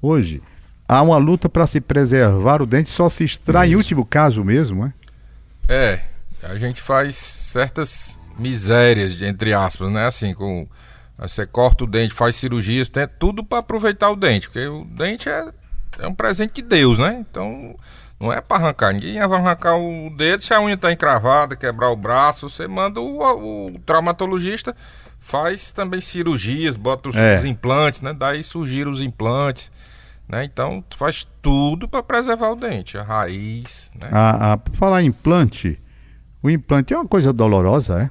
hoje, 0.00 0.40
há 0.88 1.02
uma 1.02 1.16
luta 1.16 1.48
para 1.48 1.66
se 1.66 1.80
preservar 1.80 2.62
o 2.62 2.66
dente, 2.66 2.90
só 2.90 3.08
se 3.08 3.24
extrai 3.24 3.72
em 3.72 3.76
último 3.76 4.06
caso 4.06 4.44
mesmo, 4.44 4.86
é? 4.86 4.92
É, 5.68 6.00
a 6.44 6.56
gente 6.56 6.80
faz 6.80 7.41
certas 7.52 8.18
misérias, 8.38 9.20
entre 9.22 9.52
aspas, 9.52 9.90
né? 9.92 10.06
Assim, 10.06 10.34
com. 10.34 10.66
Você 11.18 11.46
corta 11.46 11.84
o 11.84 11.86
dente, 11.86 12.12
faz 12.14 12.34
cirurgias, 12.36 12.88
tem 12.88 13.06
tudo 13.06 13.44
para 13.44 13.58
aproveitar 13.58 14.10
o 14.10 14.16
dente, 14.16 14.48
porque 14.48 14.66
o 14.66 14.84
dente 14.84 15.28
é, 15.28 15.52
é 16.00 16.08
um 16.08 16.14
presente 16.14 16.54
de 16.54 16.62
Deus, 16.62 16.98
né? 16.98 17.24
Então, 17.30 17.76
não 18.18 18.32
é 18.32 18.40
para 18.40 18.56
arrancar. 18.56 18.92
Ninguém 18.92 19.24
vai 19.28 19.38
arrancar 19.38 19.76
o 19.76 20.10
dedo 20.16 20.42
se 20.42 20.52
a 20.52 20.60
unha 20.60 20.76
tá 20.76 20.90
encravada, 20.90 21.54
quebrar 21.54 21.90
o 21.90 21.96
braço. 21.96 22.48
Você 22.48 22.66
manda 22.66 23.00
o, 23.00 23.68
o 23.68 23.78
traumatologista, 23.86 24.74
faz 25.20 25.70
também 25.70 26.00
cirurgias, 26.00 26.76
bota 26.76 27.10
os, 27.10 27.14
É. 27.14 27.38
os 27.38 27.44
implantes, 27.44 28.00
né? 28.00 28.12
Daí 28.12 28.42
surgiram 28.42 28.90
os 28.90 29.00
implantes. 29.00 29.70
Né? 30.28 30.44
Então, 30.44 30.82
faz 30.96 31.26
tudo 31.42 31.86
para 31.86 32.02
preservar 32.02 32.50
o 32.52 32.56
dente, 32.56 32.96
a 32.96 33.02
raiz, 33.02 33.92
né? 33.94 34.08
A, 34.10 34.52
a, 34.52 34.56
por 34.56 34.74
falar 34.74 35.02
em 35.02 35.06
implante, 35.06 35.78
o 36.42 36.50
implante 36.50 36.92
é 36.92 36.96
uma 36.96 37.06
coisa 37.06 37.32
dolorosa, 37.32 38.02
é? 38.02 38.10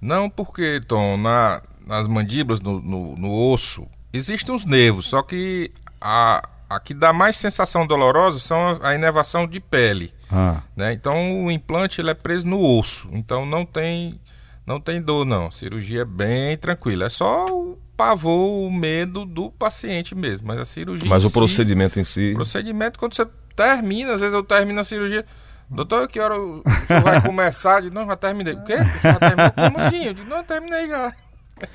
Não, 0.00 0.28
porque, 0.28 0.80
Tom, 0.86 1.16
na, 1.16 1.62
nas 1.86 2.08
mandíbulas, 2.08 2.60
no, 2.60 2.80
no, 2.80 3.14
no 3.16 3.32
osso, 3.52 3.86
existem 4.12 4.54
os 4.54 4.64
nervos, 4.64 5.06
só 5.06 5.22
que 5.22 5.70
a, 6.00 6.48
a 6.68 6.80
que 6.80 6.92
dá 6.92 7.12
mais 7.12 7.36
sensação 7.36 7.86
dolorosa 7.86 8.38
são 8.40 8.68
as- 8.68 8.80
a 8.82 8.94
inervação 8.94 9.46
de 9.46 9.60
pele. 9.60 10.12
Ah, 10.30 10.62
Né? 10.76 10.92
Então 10.92 11.44
o 11.44 11.50
implante 11.52 12.00
ele 12.00 12.10
é 12.10 12.14
preso 12.14 12.46
no 12.48 12.58
osso, 12.60 13.08
então 13.12 13.46
não 13.46 13.64
tem, 13.64 14.18
não 14.66 14.80
tem 14.80 15.00
dor 15.00 15.24
não. 15.24 15.46
A 15.46 15.50
cirurgia 15.52 16.02
é 16.02 16.04
bem 16.04 16.56
tranquila, 16.56 17.04
é 17.04 17.08
só 17.10 17.46
o 17.46 17.78
pavor, 17.96 18.66
o 18.66 18.70
medo 18.72 19.24
do 19.24 19.50
paciente 19.52 20.14
mesmo, 20.16 20.48
mas 20.48 20.58
a 20.58 20.64
cirurgia 20.64 21.08
Mas 21.08 21.22
o 21.24 21.28
si- 21.28 21.34
procedimento 21.34 22.00
em 22.00 22.04
si. 22.04 22.32
o 22.32 22.36
procedimento, 22.36 22.98
quando 22.98 23.14
você 23.14 23.24
termina, 23.54 24.14
às 24.14 24.20
vezes 24.20 24.34
eu 24.34 24.42
termino 24.42 24.80
a 24.80 24.84
cirurgia. 24.84 25.24
Doutor, 25.72 26.06
que 26.08 26.20
hora 26.20 26.38
o 26.38 26.62
senhor 26.86 27.02
vai 27.02 27.22
começar? 27.22 27.76
Eu 27.76 27.82
digo, 27.82 27.94
não, 27.94 28.06
já 28.06 28.16
terminei. 28.16 28.54
O 28.54 28.62
quê? 28.64 28.76
Já 29.02 29.14
terminou? 29.18 29.52
Como 29.52 29.78
assim? 29.78 30.04
Eu 30.04 30.14
digo, 30.14 30.28
não, 30.28 30.36
eu 30.38 30.44
terminei 30.44 30.86
já. 30.88 31.12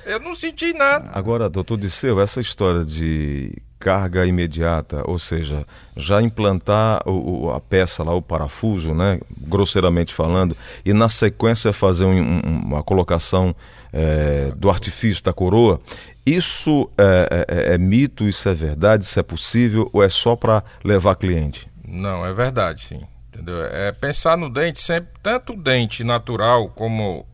Eu 0.04 0.20
não 0.20 0.34
senti 0.34 0.74
nada. 0.74 1.08
Agora, 1.14 1.48
doutor 1.48 1.78
Disseu, 1.78 2.20
essa 2.20 2.40
história 2.40 2.84
de 2.84 3.56
carga 3.78 4.26
imediata, 4.26 5.02
ou 5.08 5.18
seja, 5.18 5.64
já 5.96 6.20
implantar 6.20 7.00
o, 7.08 7.46
o- 7.46 7.52
a 7.52 7.60
peça 7.60 8.02
lá, 8.02 8.12
o 8.12 8.20
parafuso, 8.20 8.92
né, 8.92 9.18
grosseiramente 9.40 10.12
falando, 10.12 10.54
e 10.84 10.92
na 10.92 11.08
sequência 11.08 11.72
fazer 11.72 12.04
um- 12.04 12.20
um- 12.20 12.40
uma 12.66 12.82
colocação 12.82 13.54
eh, 13.90 14.52
do 14.56 14.68
artifício 14.68 15.24
da 15.24 15.32
coroa, 15.32 15.80
isso 16.26 16.90
é, 16.98 17.46
é- 17.48 17.74
é 17.74 17.78
mito, 17.78 18.28
isso 18.28 18.46
é 18.46 18.52
verdade, 18.52 19.04
isso 19.04 19.18
é 19.18 19.22
possível, 19.22 19.88
ou 19.94 20.02
é 20.02 20.08
só 20.10 20.36
para 20.36 20.62
levar 20.84 21.14
cliente? 21.16 21.66
Não, 21.86 22.26
é 22.26 22.32
verdade, 22.34 22.82
sim. 22.82 23.00
Entendeu? 23.38 23.62
É 23.66 23.92
pensar 23.92 24.36
no 24.36 24.50
dente 24.50 24.82
sempre, 24.82 25.10
tanto 25.22 25.52
o 25.52 25.56
dente 25.56 26.02
natural 26.02 26.68
como 26.70 27.24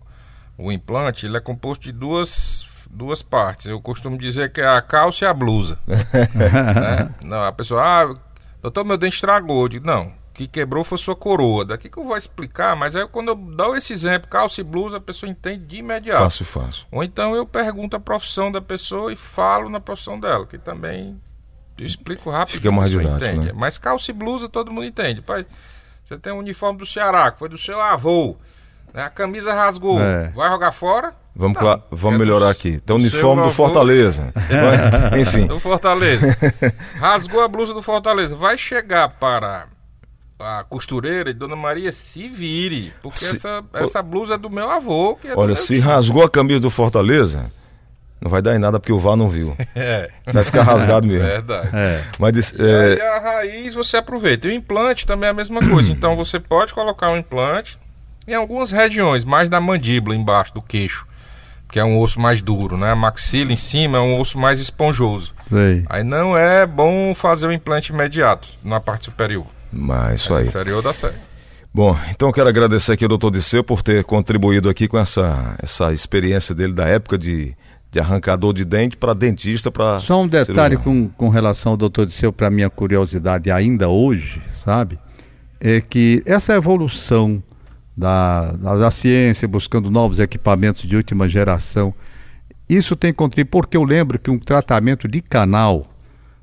o 0.58 0.70
implante, 0.70 1.24
ele 1.24 1.38
é 1.38 1.40
composto 1.40 1.84
de 1.84 1.92
duas, 1.92 2.66
duas 2.90 3.22
partes. 3.22 3.66
Eu 3.66 3.80
costumo 3.80 4.18
dizer 4.18 4.52
que 4.52 4.60
é 4.60 4.68
a 4.68 4.82
calça 4.82 5.24
e 5.24 5.28
a 5.28 5.32
blusa. 5.32 5.78
né? 5.86 7.10
Não, 7.24 7.42
a 7.42 7.52
pessoa, 7.52 7.82
ah, 7.82 8.14
doutor, 8.60 8.84
meu 8.84 8.98
dente 8.98 9.14
estragou. 9.14 9.62
Eu 9.62 9.68
digo, 9.68 9.86
não, 9.86 10.08
o 10.08 10.12
que 10.34 10.46
quebrou 10.46 10.84
foi 10.84 10.98
sua 10.98 11.16
coroa. 11.16 11.64
Daqui 11.64 11.88
que 11.88 11.96
eu 11.96 12.04
vou 12.04 12.18
explicar, 12.18 12.76
mas 12.76 12.94
aí 12.94 13.08
quando 13.08 13.28
eu 13.28 13.34
dou 13.34 13.74
esse 13.74 13.94
exemplo, 13.94 14.28
calça 14.28 14.60
e 14.60 14.64
blusa, 14.64 14.98
a 14.98 15.00
pessoa 15.00 15.30
entende 15.30 15.64
de 15.64 15.76
imediato. 15.76 16.24
Fácil, 16.24 16.44
fácil. 16.44 16.86
Ou 16.92 17.02
então 17.02 17.34
eu 17.34 17.46
pergunto 17.46 17.96
a 17.96 18.00
profissão 18.00 18.52
da 18.52 18.60
pessoa 18.60 19.10
e 19.10 19.16
falo 19.16 19.70
na 19.70 19.80
profissão 19.80 20.20
dela, 20.20 20.46
que 20.46 20.58
também 20.58 21.18
eu 21.78 21.86
explico 21.86 22.30
rápido. 22.30 22.56
Fica 22.56 22.70
mais 22.70 22.90
didático, 22.90 23.40
né? 23.42 23.52
Mas 23.54 23.78
calça 23.78 24.10
e 24.10 24.14
blusa 24.14 24.48
todo 24.48 24.70
mundo 24.70 24.86
entende. 24.86 25.20
Pai, 25.20 25.44
você 26.14 26.20
tem 26.20 26.32
um 26.32 26.38
uniforme 26.38 26.78
do 26.78 26.86
Ceará, 26.86 27.30
que 27.30 27.38
foi 27.38 27.48
do 27.48 27.58
seu 27.58 27.80
avô. 27.80 28.36
né? 28.92 29.02
A 29.04 29.10
camisa 29.10 29.52
rasgou. 29.52 30.00
É. 30.00 30.28
Vai 30.28 30.48
jogar 30.50 30.72
fora? 30.72 31.12
Vamos, 31.36 31.60
Não, 31.60 31.82
vamos 31.90 32.14
é 32.14 32.18
do- 32.18 32.24
melhorar 32.24 32.50
aqui. 32.50 32.78
Tem 32.80 32.94
o 32.94 32.98
do 32.98 33.02
uniforme 33.02 33.42
do. 33.42 33.50
Fortaleza. 33.50 34.32
Vai- 35.10 35.18
Enfim. 35.20 35.46
Do 35.46 35.58
Fortaleza. 35.58 36.36
Rasgou 36.96 37.42
a 37.42 37.48
blusa 37.48 37.74
do 37.74 37.82
Fortaleza. 37.82 38.36
Vai 38.36 38.56
chegar 38.56 39.08
para 39.08 39.66
a 40.38 40.62
costureira 40.64 41.30
e 41.30 41.34
Dona 41.34 41.56
Maria 41.56 41.90
se 41.90 42.28
vire. 42.28 42.92
Porque 43.02 43.18
Se- 43.18 43.36
essa, 43.36 43.64
essa 43.72 44.02
blusa 44.02 44.34
é 44.34 44.38
do 44.38 44.48
meu 44.48 44.70
avô. 44.70 45.18
É 45.24 45.34
do 45.34 45.38
Olha, 45.40 45.46
meu 45.48 45.56
se 45.56 45.78
rasgou 45.80 46.22
a 46.22 46.30
camisa 46.30 46.60
do 46.60 46.70
Fortaleza, 46.70 47.50
não 48.24 48.30
vai 48.30 48.40
dar 48.42 48.56
em 48.56 48.58
nada 48.58 48.80
porque 48.80 48.92
o 48.92 48.98
VAR 48.98 49.16
não 49.16 49.28
viu. 49.28 49.54
É, 49.76 50.08
Vai 50.32 50.42
ficar 50.44 50.62
rasgado 50.62 51.06
mesmo. 51.08 51.24
verdade. 51.26 51.68
É. 51.74 52.02
Mas 52.18 52.50
E 52.52 52.56
é, 52.62 52.92
aí 52.94 53.00
a 53.00 53.20
raiz 53.20 53.74
você 53.74 53.98
aproveita. 53.98 54.48
E 54.48 54.50
o 54.50 54.54
implante 54.54 55.06
também 55.06 55.28
é 55.28 55.30
a 55.30 55.34
mesma 55.34 55.60
coisa. 55.60 55.92
Então 55.94 56.16
você 56.16 56.40
pode 56.40 56.72
colocar 56.74 57.10
um 57.10 57.16
implante 57.18 57.78
em 58.26 58.34
algumas 58.34 58.70
regiões, 58.70 59.24
mais 59.24 59.48
da 59.50 59.60
mandíbula 59.60 60.16
embaixo 60.16 60.54
do 60.54 60.62
queixo, 60.62 61.06
que 61.70 61.78
é 61.78 61.84
um 61.84 61.98
osso 61.98 62.18
mais 62.18 62.40
duro, 62.40 62.76
né? 62.78 62.92
A 62.92 62.96
maxila 62.96 63.52
em 63.52 63.56
cima 63.56 63.98
é 63.98 64.00
um 64.00 64.18
osso 64.18 64.38
mais 64.38 64.58
esponjoso. 64.60 65.34
Sei. 65.50 65.84
Aí 65.90 66.02
não 66.02 66.34
é 66.36 66.66
bom 66.66 67.14
fazer 67.14 67.46
o 67.46 67.52
implante 67.52 67.92
imediato 67.92 68.48
na 68.64 68.80
parte 68.80 69.04
superior. 69.04 69.44
mas 69.70 70.22
isso 70.22 70.32
aí. 70.34 70.46
Inferior 70.46 70.82
dá 70.82 70.92
certo. 70.94 71.18
Bom, 71.74 71.98
então 72.10 72.28
eu 72.28 72.32
quero 72.32 72.48
agradecer 72.48 72.92
aqui 72.92 73.04
ao 73.04 73.08
doutor 73.08 73.32
Disseu 73.32 73.64
por 73.64 73.82
ter 73.82 74.04
contribuído 74.04 74.68
aqui 74.70 74.86
com 74.86 74.96
essa, 74.98 75.56
essa 75.60 75.92
experiência 75.92 76.54
dele 76.54 76.72
da 76.72 76.86
época 76.86 77.18
de, 77.18 77.52
de 77.94 78.00
arrancador 78.00 78.52
de 78.52 78.64
dente 78.64 78.96
para 78.96 79.14
dentista 79.14 79.70
para. 79.70 80.00
Só 80.00 80.20
um 80.20 80.26
detalhe 80.26 80.76
com, 80.76 81.08
com 81.16 81.28
relação 81.28 81.72
ao 81.72 81.76
doutor 81.76 82.04
Disseu, 82.06 82.32
para 82.32 82.50
minha 82.50 82.68
curiosidade 82.68 83.52
ainda 83.52 83.88
hoje, 83.88 84.42
sabe? 84.52 84.98
É 85.60 85.80
que 85.80 86.20
essa 86.26 86.54
evolução 86.54 87.40
da, 87.96 88.50
da, 88.52 88.74
da 88.76 88.90
ciência, 88.90 89.46
buscando 89.46 89.92
novos 89.92 90.18
equipamentos 90.18 90.82
de 90.82 90.96
última 90.96 91.28
geração, 91.28 91.94
isso 92.68 92.96
tem 92.96 93.12
contribuído, 93.14 93.50
porque 93.52 93.76
eu 93.76 93.84
lembro 93.84 94.18
que 94.18 94.28
um 94.28 94.40
tratamento 94.40 95.06
de 95.06 95.22
canal 95.22 95.86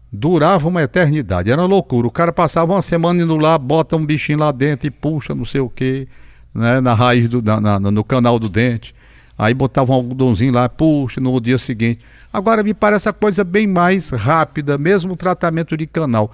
durava 0.10 0.70
uma 0.70 0.82
eternidade, 0.82 1.52
era 1.52 1.62
uma 1.62 1.68
loucura. 1.68 2.08
O 2.08 2.12
cara 2.12 2.32
passava 2.32 2.72
uma 2.72 2.82
semana 2.82 3.22
indo 3.24 3.36
lá, 3.36 3.58
bota 3.58 3.98
um 3.98 4.06
bichinho 4.06 4.40
lá 4.40 4.54
dentro 4.54 4.88
e 4.88 4.90
puxa 4.92 5.36
não 5.36 5.44
sei 5.46 5.60
o 5.60 5.70
que, 5.70 6.08
né, 6.56 6.80
na 6.80 6.94
raiz 6.94 7.28
do, 7.28 7.42
na, 7.42 7.60
na- 7.60 7.80
no 7.80 8.04
canal 8.06 8.40
do 8.40 8.48
dente. 8.48 8.96
Aí 9.42 9.56
botava 9.56 9.92
um 9.92 9.96
algodãozinho 9.96 10.54
lá, 10.54 10.70
puxa, 10.70 11.20
no 11.20 11.42
dia 11.42 11.58
seguinte. 11.58 12.00
Agora 12.32 12.62
me 12.62 12.76
parece 12.76 13.10
a 13.10 13.14
coisa 13.14 13.44
bem 13.44 13.66
mais 13.66 14.12
rápida, 14.12 14.78
mesmo 14.78 15.14
o 15.14 15.18
tratamento 15.18 15.76
de 15.76 15.88
canal. 15.88 16.32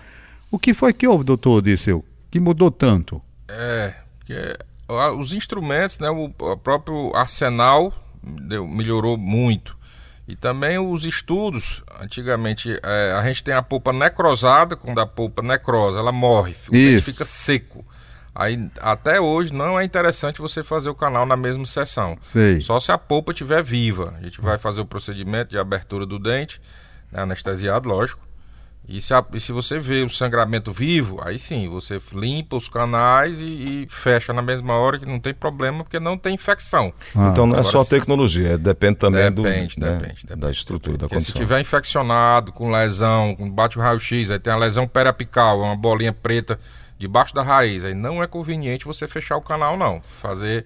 O 0.52 0.60
que 0.60 0.74
foi 0.74 0.92
que 0.92 1.08
houve, 1.08 1.24
doutor 1.24 1.62
Disseu? 1.62 2.04
Que 2.30 2.38
mudou 2.38 2.70
tanto? 2.70 3.22
É, 3.48 3.94
porque 4.18 4.58
ah, 4.90 5.14
os 5.14 5.34
instrumentos, 5.34 6.00
né, 6.00 6.10
o, 6.10 6.26
o 6.38 6.58
próprio 6.58 7.16
arsenal 7.16 7.94
deu- 8.22 8.68
melhorou 8.68 9.18
muito. 9.18 9.78
E 10.28 10.36
também 10.36 10.78
os 10.78 11.06
estudos, 11.06 11.82
antigamente 12.02 12.78
é, 12.84 13.14
a 13.14 13.24
gente 13.24 13.42
tem 13.42 13.54
a 13.54 13.62
polpa 13.62 13.94
necrosada, 13.94 14.76
quando 14.76 15.00
a 15.00 15.06
polpa 15.06 15.42
necrosa, 15.42 16.00
ela 16.00 16.12
morre, 16.12 16.54
Isso. 16.74 17.06
fica 17.10 17.24
seco. 17.24 17.86
Aí 18.40 18.70
até 18.80 19.20
hoje 19.20 19.52
não 19.52 19.80
é 19.80 19.84
interessante 19.84 20.40
você 20.40 20.64
fazer 20.64 20.90
o 20.90 20.96
canal 20.96 21.26
na 21.26 21.36
mesma 21.36 21.66
sessão. 21.66 22.16
Sei. 22.22 22.62
Só 22.62 22.80
se 22.80 22.92
a 22.92 22.98
polpa 22.98 23.32
estiver 23.32 23.64
viva. 23.64 24.14
A 24.20 24.24
gente 24.24 24.40
vai 24.40 24.60
fazer 24.60 24.80
o 24.82 24.86
procedimento 24.86 25.50
de 25.50 25.58
abertura 25.58 26.06
do 26.06 26.20
dente, 26.20 26.62
né, 27.12 27.22
anestesiado, 27.24 27.90
lógico. 27.90 28.26
E 28.90 29.02
se, 29.02 29.14
a- 29.14 29.26
e 29.34 29.40
se 29.40 29.52
você 29.52 29.80
vê 29.80 30.04
o 30.04 30.10
sangramento 30.10 30.72
vivo, 30.72 31.20
aí 31.22 31.38
sim, 31.38 31.68
você 31.68 32.00
limpa 32.14 32.56
os 32.56 32.70
canais 32.70 33.42
e, 33.42 33.44
e 33.84 33.88
fecha 33.90 34.32
na 34.32 34.42
mesma 34.42 34.76
hora, 34.76 34.98
que 35.00 35.06
não 35.06 35.20
tem 35.20 35.34
problema, 35.34 35.84
porque 35.84 36.00
não 36.00 36.18
tem 36.18 36.36
infecção. 36.36 36.94
Ah, 37.14 37.30
Então 37.32 37.46
não 37.48 37.56
é 37.56 37.60
Agora, 37.60 37.72
só 37.72 37.84
se- 37.84 37.90
tecnologia, 38.00 38.50
é- 38.54 38.58
depende 38.58 38.96
também 38.98 39.30
do, 39.30 39.42
Depende, 39.42 39.78
né, 39.78 39.92
depende, 39.98 40.22
depende. 40.22 40.40
da 40.40 40.50
estrutura, 40.52 40.96
da 40.98 41.08
Porque 41.10 41.20
se 41.20 41.26
condição. 41.34 41.42
tiver 41.42 41.60
infeccionado, 41.60 42.54
com 42.54 42.72
lesão, 42.72 43.36
bate 43.52 43.78
o 43.78 43.82
raio-x, 43.82 44.32
aí 44.32 44.40
tem 44.40 44.54
a 44.54 44.58
lesão 44.58 44.88
periapical, 44.88 45.62
é 45.64 45.66
uma 45.66 45.76
bolinha 45.76 46.14
preta 46.14 46.58
debaixo 46.98 47.34
da 47.34 47.44
raiz, 47.44 47.84
aí 47.84 47.94
não 47.94 48.22
é 48.24 48.28
conveniente 48.28 48.86
você 48.86 49.08
fechar 49.08 49.38
o 49.38 49.42
canal, 49.42 49.78
não. 49.78 50.02
Fazer 50.22 50.66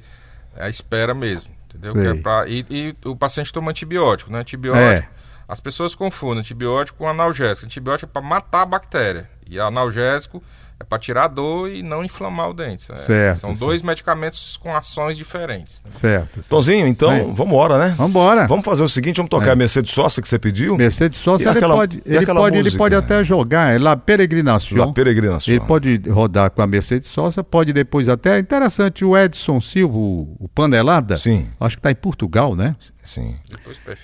a 0.58 0.70
espera 0.70 1.14
mesmo, 1.14 1.52
entendeu? 1.68 1.94
É 2.02 2.14
pra- 2.16 2.48
e, 2.48 2.66
e 2.70 2.96
o 3.06 3.16
paciente 3.16 3.52
toma 3.52 3.72
antibiótico, 3.72 4.32
né? 4.32 4.40
Antibiótico, 4.40 5.08
É. 5.08 5.10
as 5.48 5.60
pessoas 5.60 5.94
confundem 5.96 6.40
antibiótico 6.40 6.98
com 7.00 7.08
analgésico. 7.08 7.66
Antibiótico 7.66 8.10
é 8.10 8.14
para 8.14 8.22
matar 8.22 8.62
a 8.62 8.66
bactéria 8.66 9.30
e 9.50 9.60
analgésico 9.60 10.42
é 10.82 10.84
para 10.84 10.98
tirar 10.98 11.26
a 11.26 11.28
dor 11.28 11.70
e 11.70 11.84
não 11.84 12.04
inflamar 12.04 12.50
o 12.50 12.54
dente. 12.54 12.92
É, 12.92 12.98
Certo, 12.98 13.40
São 13.40 13.50
certo. 13.52 13.60
dois 13.60 13.82
medicamentos 13.84 14.58
com 14.58 14.76
ações 14.76 15.16
diferentes. 15.16 15.80
né? 15.86 15.92
Certo. 15.94 16.42
Tonzinho, 16.50 16.88
então, 16.88 17.10
Bem. 17.12 17.22
vamos 17.34 17.48
embora, 17.54 17.78
né? 17.78 17.94
Vambora. 17.98 18.48
Vamos 18.48 18.66
fazer 18.66 18.82
o 18.84 18.90
seguinte, 18.90 19.18
vamos 19.18 19.30
tocar 19.30 19.50
É. 19.50 19.52
a 19.52 19.56
Mercedes 19.56 19.92
Sosa 19.92 20.22
que 20.22 20.28
você 20.28 20.40
pediu? 20.40 20.76
Mercedes 20.76 21.20
Sosa, 21.20 21.44
ele, 21.44 21.50
aquela- 21.58 21.76
pode, 21.76 22.02
ele, 22.06 22.26
pode, 22.26 22.58
ele 22.58 22.72
pode 22.72 22.96
até 22.96 23.24
jogar, 23.24 23.74
é 23.74 23.78
La 23.78 23.96
Peregrinação. 23.96 24.78
La 24.78 24.92
Peregrinação. 24.92 25.54
Ele 25.54 25.60
pode 25.64 26.02
rodar 26.10 26.50
com 26.52 26.62
a 26.62 26.68
Mercedes 26.68 27.10
Sosa, 27.10 27.44
pode 27.44 27.72
depois 27.74 28.10
até. 28.10 28.40
Interessante, 28.40 29.06
o 29.06 29.16
Edson 29.18 29.62
Silva, 29.62 29.96
o 29.98 30.36
o 30.40 30.48
Panelada, 30.50 31.18
Sim, 31.18 31.48
acho 31.60 31.76
que 31.76 31.80
está 31.80 31.92
em 31.92 31.96
Portugal, 31.96 32.56
né? 32.56 32.76
sim. 33.04 33.36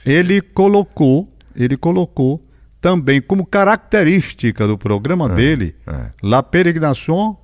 Ele 0.06 0.42
colocou, 0.42 1.28
ele 1.56 1.76
colocou 1.76 2.42
também 2.88 3.20
como 3.22 3.46
característica 3.46 4.66
do 4.66 4.78
programa 4.78 5.28
dele, 5.28 5.76
é. 5.86 5.94
La 6.24 6.42
Peregrinação 6.42 7.36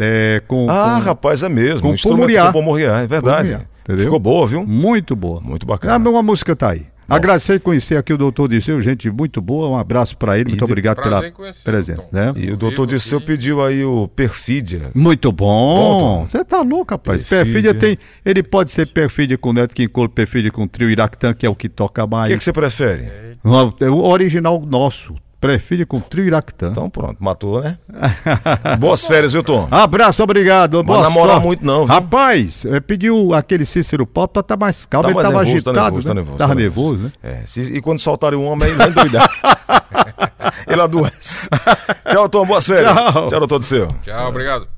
é, 0.00 0.40
com, 0.46 0.70
Ah, 0.70 0.94
com- 1.00 1.04
rapaz, 1.04 1.42
é 1.42 1.48
mesmo. 1.48 1.80
com 1.82 1.90
o 1.90 1.94
instrumento 1.94 2.52
Pomoriá. 2.52 3.00
é 3.00 3.06
verdade. 3.06 3.48
Pomoriá? 3.84 4.04
Ficou 4.04 4.18
boa, 4.20 4.46
viu? 4.46 4.64
muito 4.64 5.16
boa. 5.16 5.40
Muito 5.40 5.64
Ah, 5.64 5.66
bacana. 5.66 6.08
uma 6.10 6.22
música 6.22 6.54
tá 6.54 6.70
aí. 6.70 6.86
Agradecer 7.08 7.54
e 7.54 7.60
conhecer 7.60 7.96
aqui 7.96 8.12
o 8.12 8.18
doutor 8.18 8.48
Disseu, 8.48 8.80
gente 8.82 9.08
muito 9.10 9.40
boa, 9.40 9.68
um 9.68 9.78
abraço 9.78 10.16
para 10.16 10.38
ele, 10.38 10.50
muito 10.50 10.64
obrigado 10.64 11.02
pela 11.02 11.30
conhecer, 11.30 11.62
presença, 11.64 12.08
né? 12.12 12.32
E 12.36 12.50
o 12.50 12.56
doutor 12.56 12.86
Disseu 12.86 13.20
pediu 13.20 13.62
aí 13.62 13.84
o 13.84 14.08
Perfídia. 14.08 14.90
Muito 14.94 15.30
Bom. 15.30 16.26
Você 16.26 16.44
tá 16.44 16.62
louco, 16.62 16.92
rapaz. 16.94 17.22
Perfídia. 17.22 17.72
Perfídia 17.72 17.74
tem. 17.74 17.98
Ele 18.24 18.42
pode 18.42 18.70
ser 18.70 18.86
perfídia 18.86 19.38
com 19.38 19.52
Neto 19.52 19.74
Quincolo, 19.74 20.08
perfídia 20.08 20.50
com 20.50 20.66
trio 20.66 20.90
Iractã, 20.90 21.32
que 21.32 21.46
é 21.46 21.48
o 21.50 21.54
que 21.54 21.68
toca 21.68 22.04
O 22.04 22.08
mais. 22.08 22.30
que, 22.30 22.38
que 22.38 22.44
você 22.44 22.52
prefere? 22.52 23.04
É 23.80 23.90
o 23.90 24.02
original 24.04 24.60
nosso. 24.66 25.14
Perfídia 25.40 25.84
com 25.84 26.00
trio 26.00 26.24
Iractã. 26.24 26.68
Então 26.70 26.88
pronto, 26.88 27.16
matou, 27.22 27.60
né? 27.60 27.78
Boas 28.80 29.06
férias, 29.06 29.32
viu, 29.32 29.42
Tom? 29.42 29.68
Abraço, 29.70 30.22
obrigado. 30.22 30.82
Boa 30.82 31.02
namorar 31.02 31.40
muito 31.40 31.64
não, 31.64 31.84
viu? 31.86 31.94
Rapaz, 31.94 32.64
eh, 32.64 32.80
pediu 32.80 33.34
aquele 33.34 33.66
Cícero 33.66 34.06
Pop 34.06 34.32
pra 34.32 34.42
tá 34.42 34.56
mais 34.56 34.86
calmo. 34.86 35.02
Tá 35.04 35.08
ele 35.10 35.14
mais 35.14 35.28
tava 35.28 35.44
nervoso, 35.44 35.64
tá 35.64 35.70
agitado. 35.70 35.94
nervoso, 35.94 36.08
né? 36.08 36.08
tá 36.08 36.14
nervoso, 36.14 36.38
Tava 36.38 36.54
tá 36.54 36.60
nervoso, 36.60 36.98
né? 36.98 37.12
É, 37.22 37.46
se- 37.46 37.60
e 37.76 37.80
quando 37.80 37.98
soltarem 38.00 38.38
um 38.38 38.46
homem, 38.46 38.68
ele 38.70 38.76
vai 38.78 38.88
endoidar. 38.88 39.28
ele 40.66 40.80
adoece. 40.80 41.48
Tchau, 42.10 42.28
Tom, 42.28 42.46
boas 42.46 42.66
férias. 42.66 42.92
Tchau. 42.94 43.26
Tchau, 43.28 43.38
doutor 43.40 43.58
Disseu. 43.60 43.88
Tchau, 44.02 44.28
obrigado. 44.28 44.75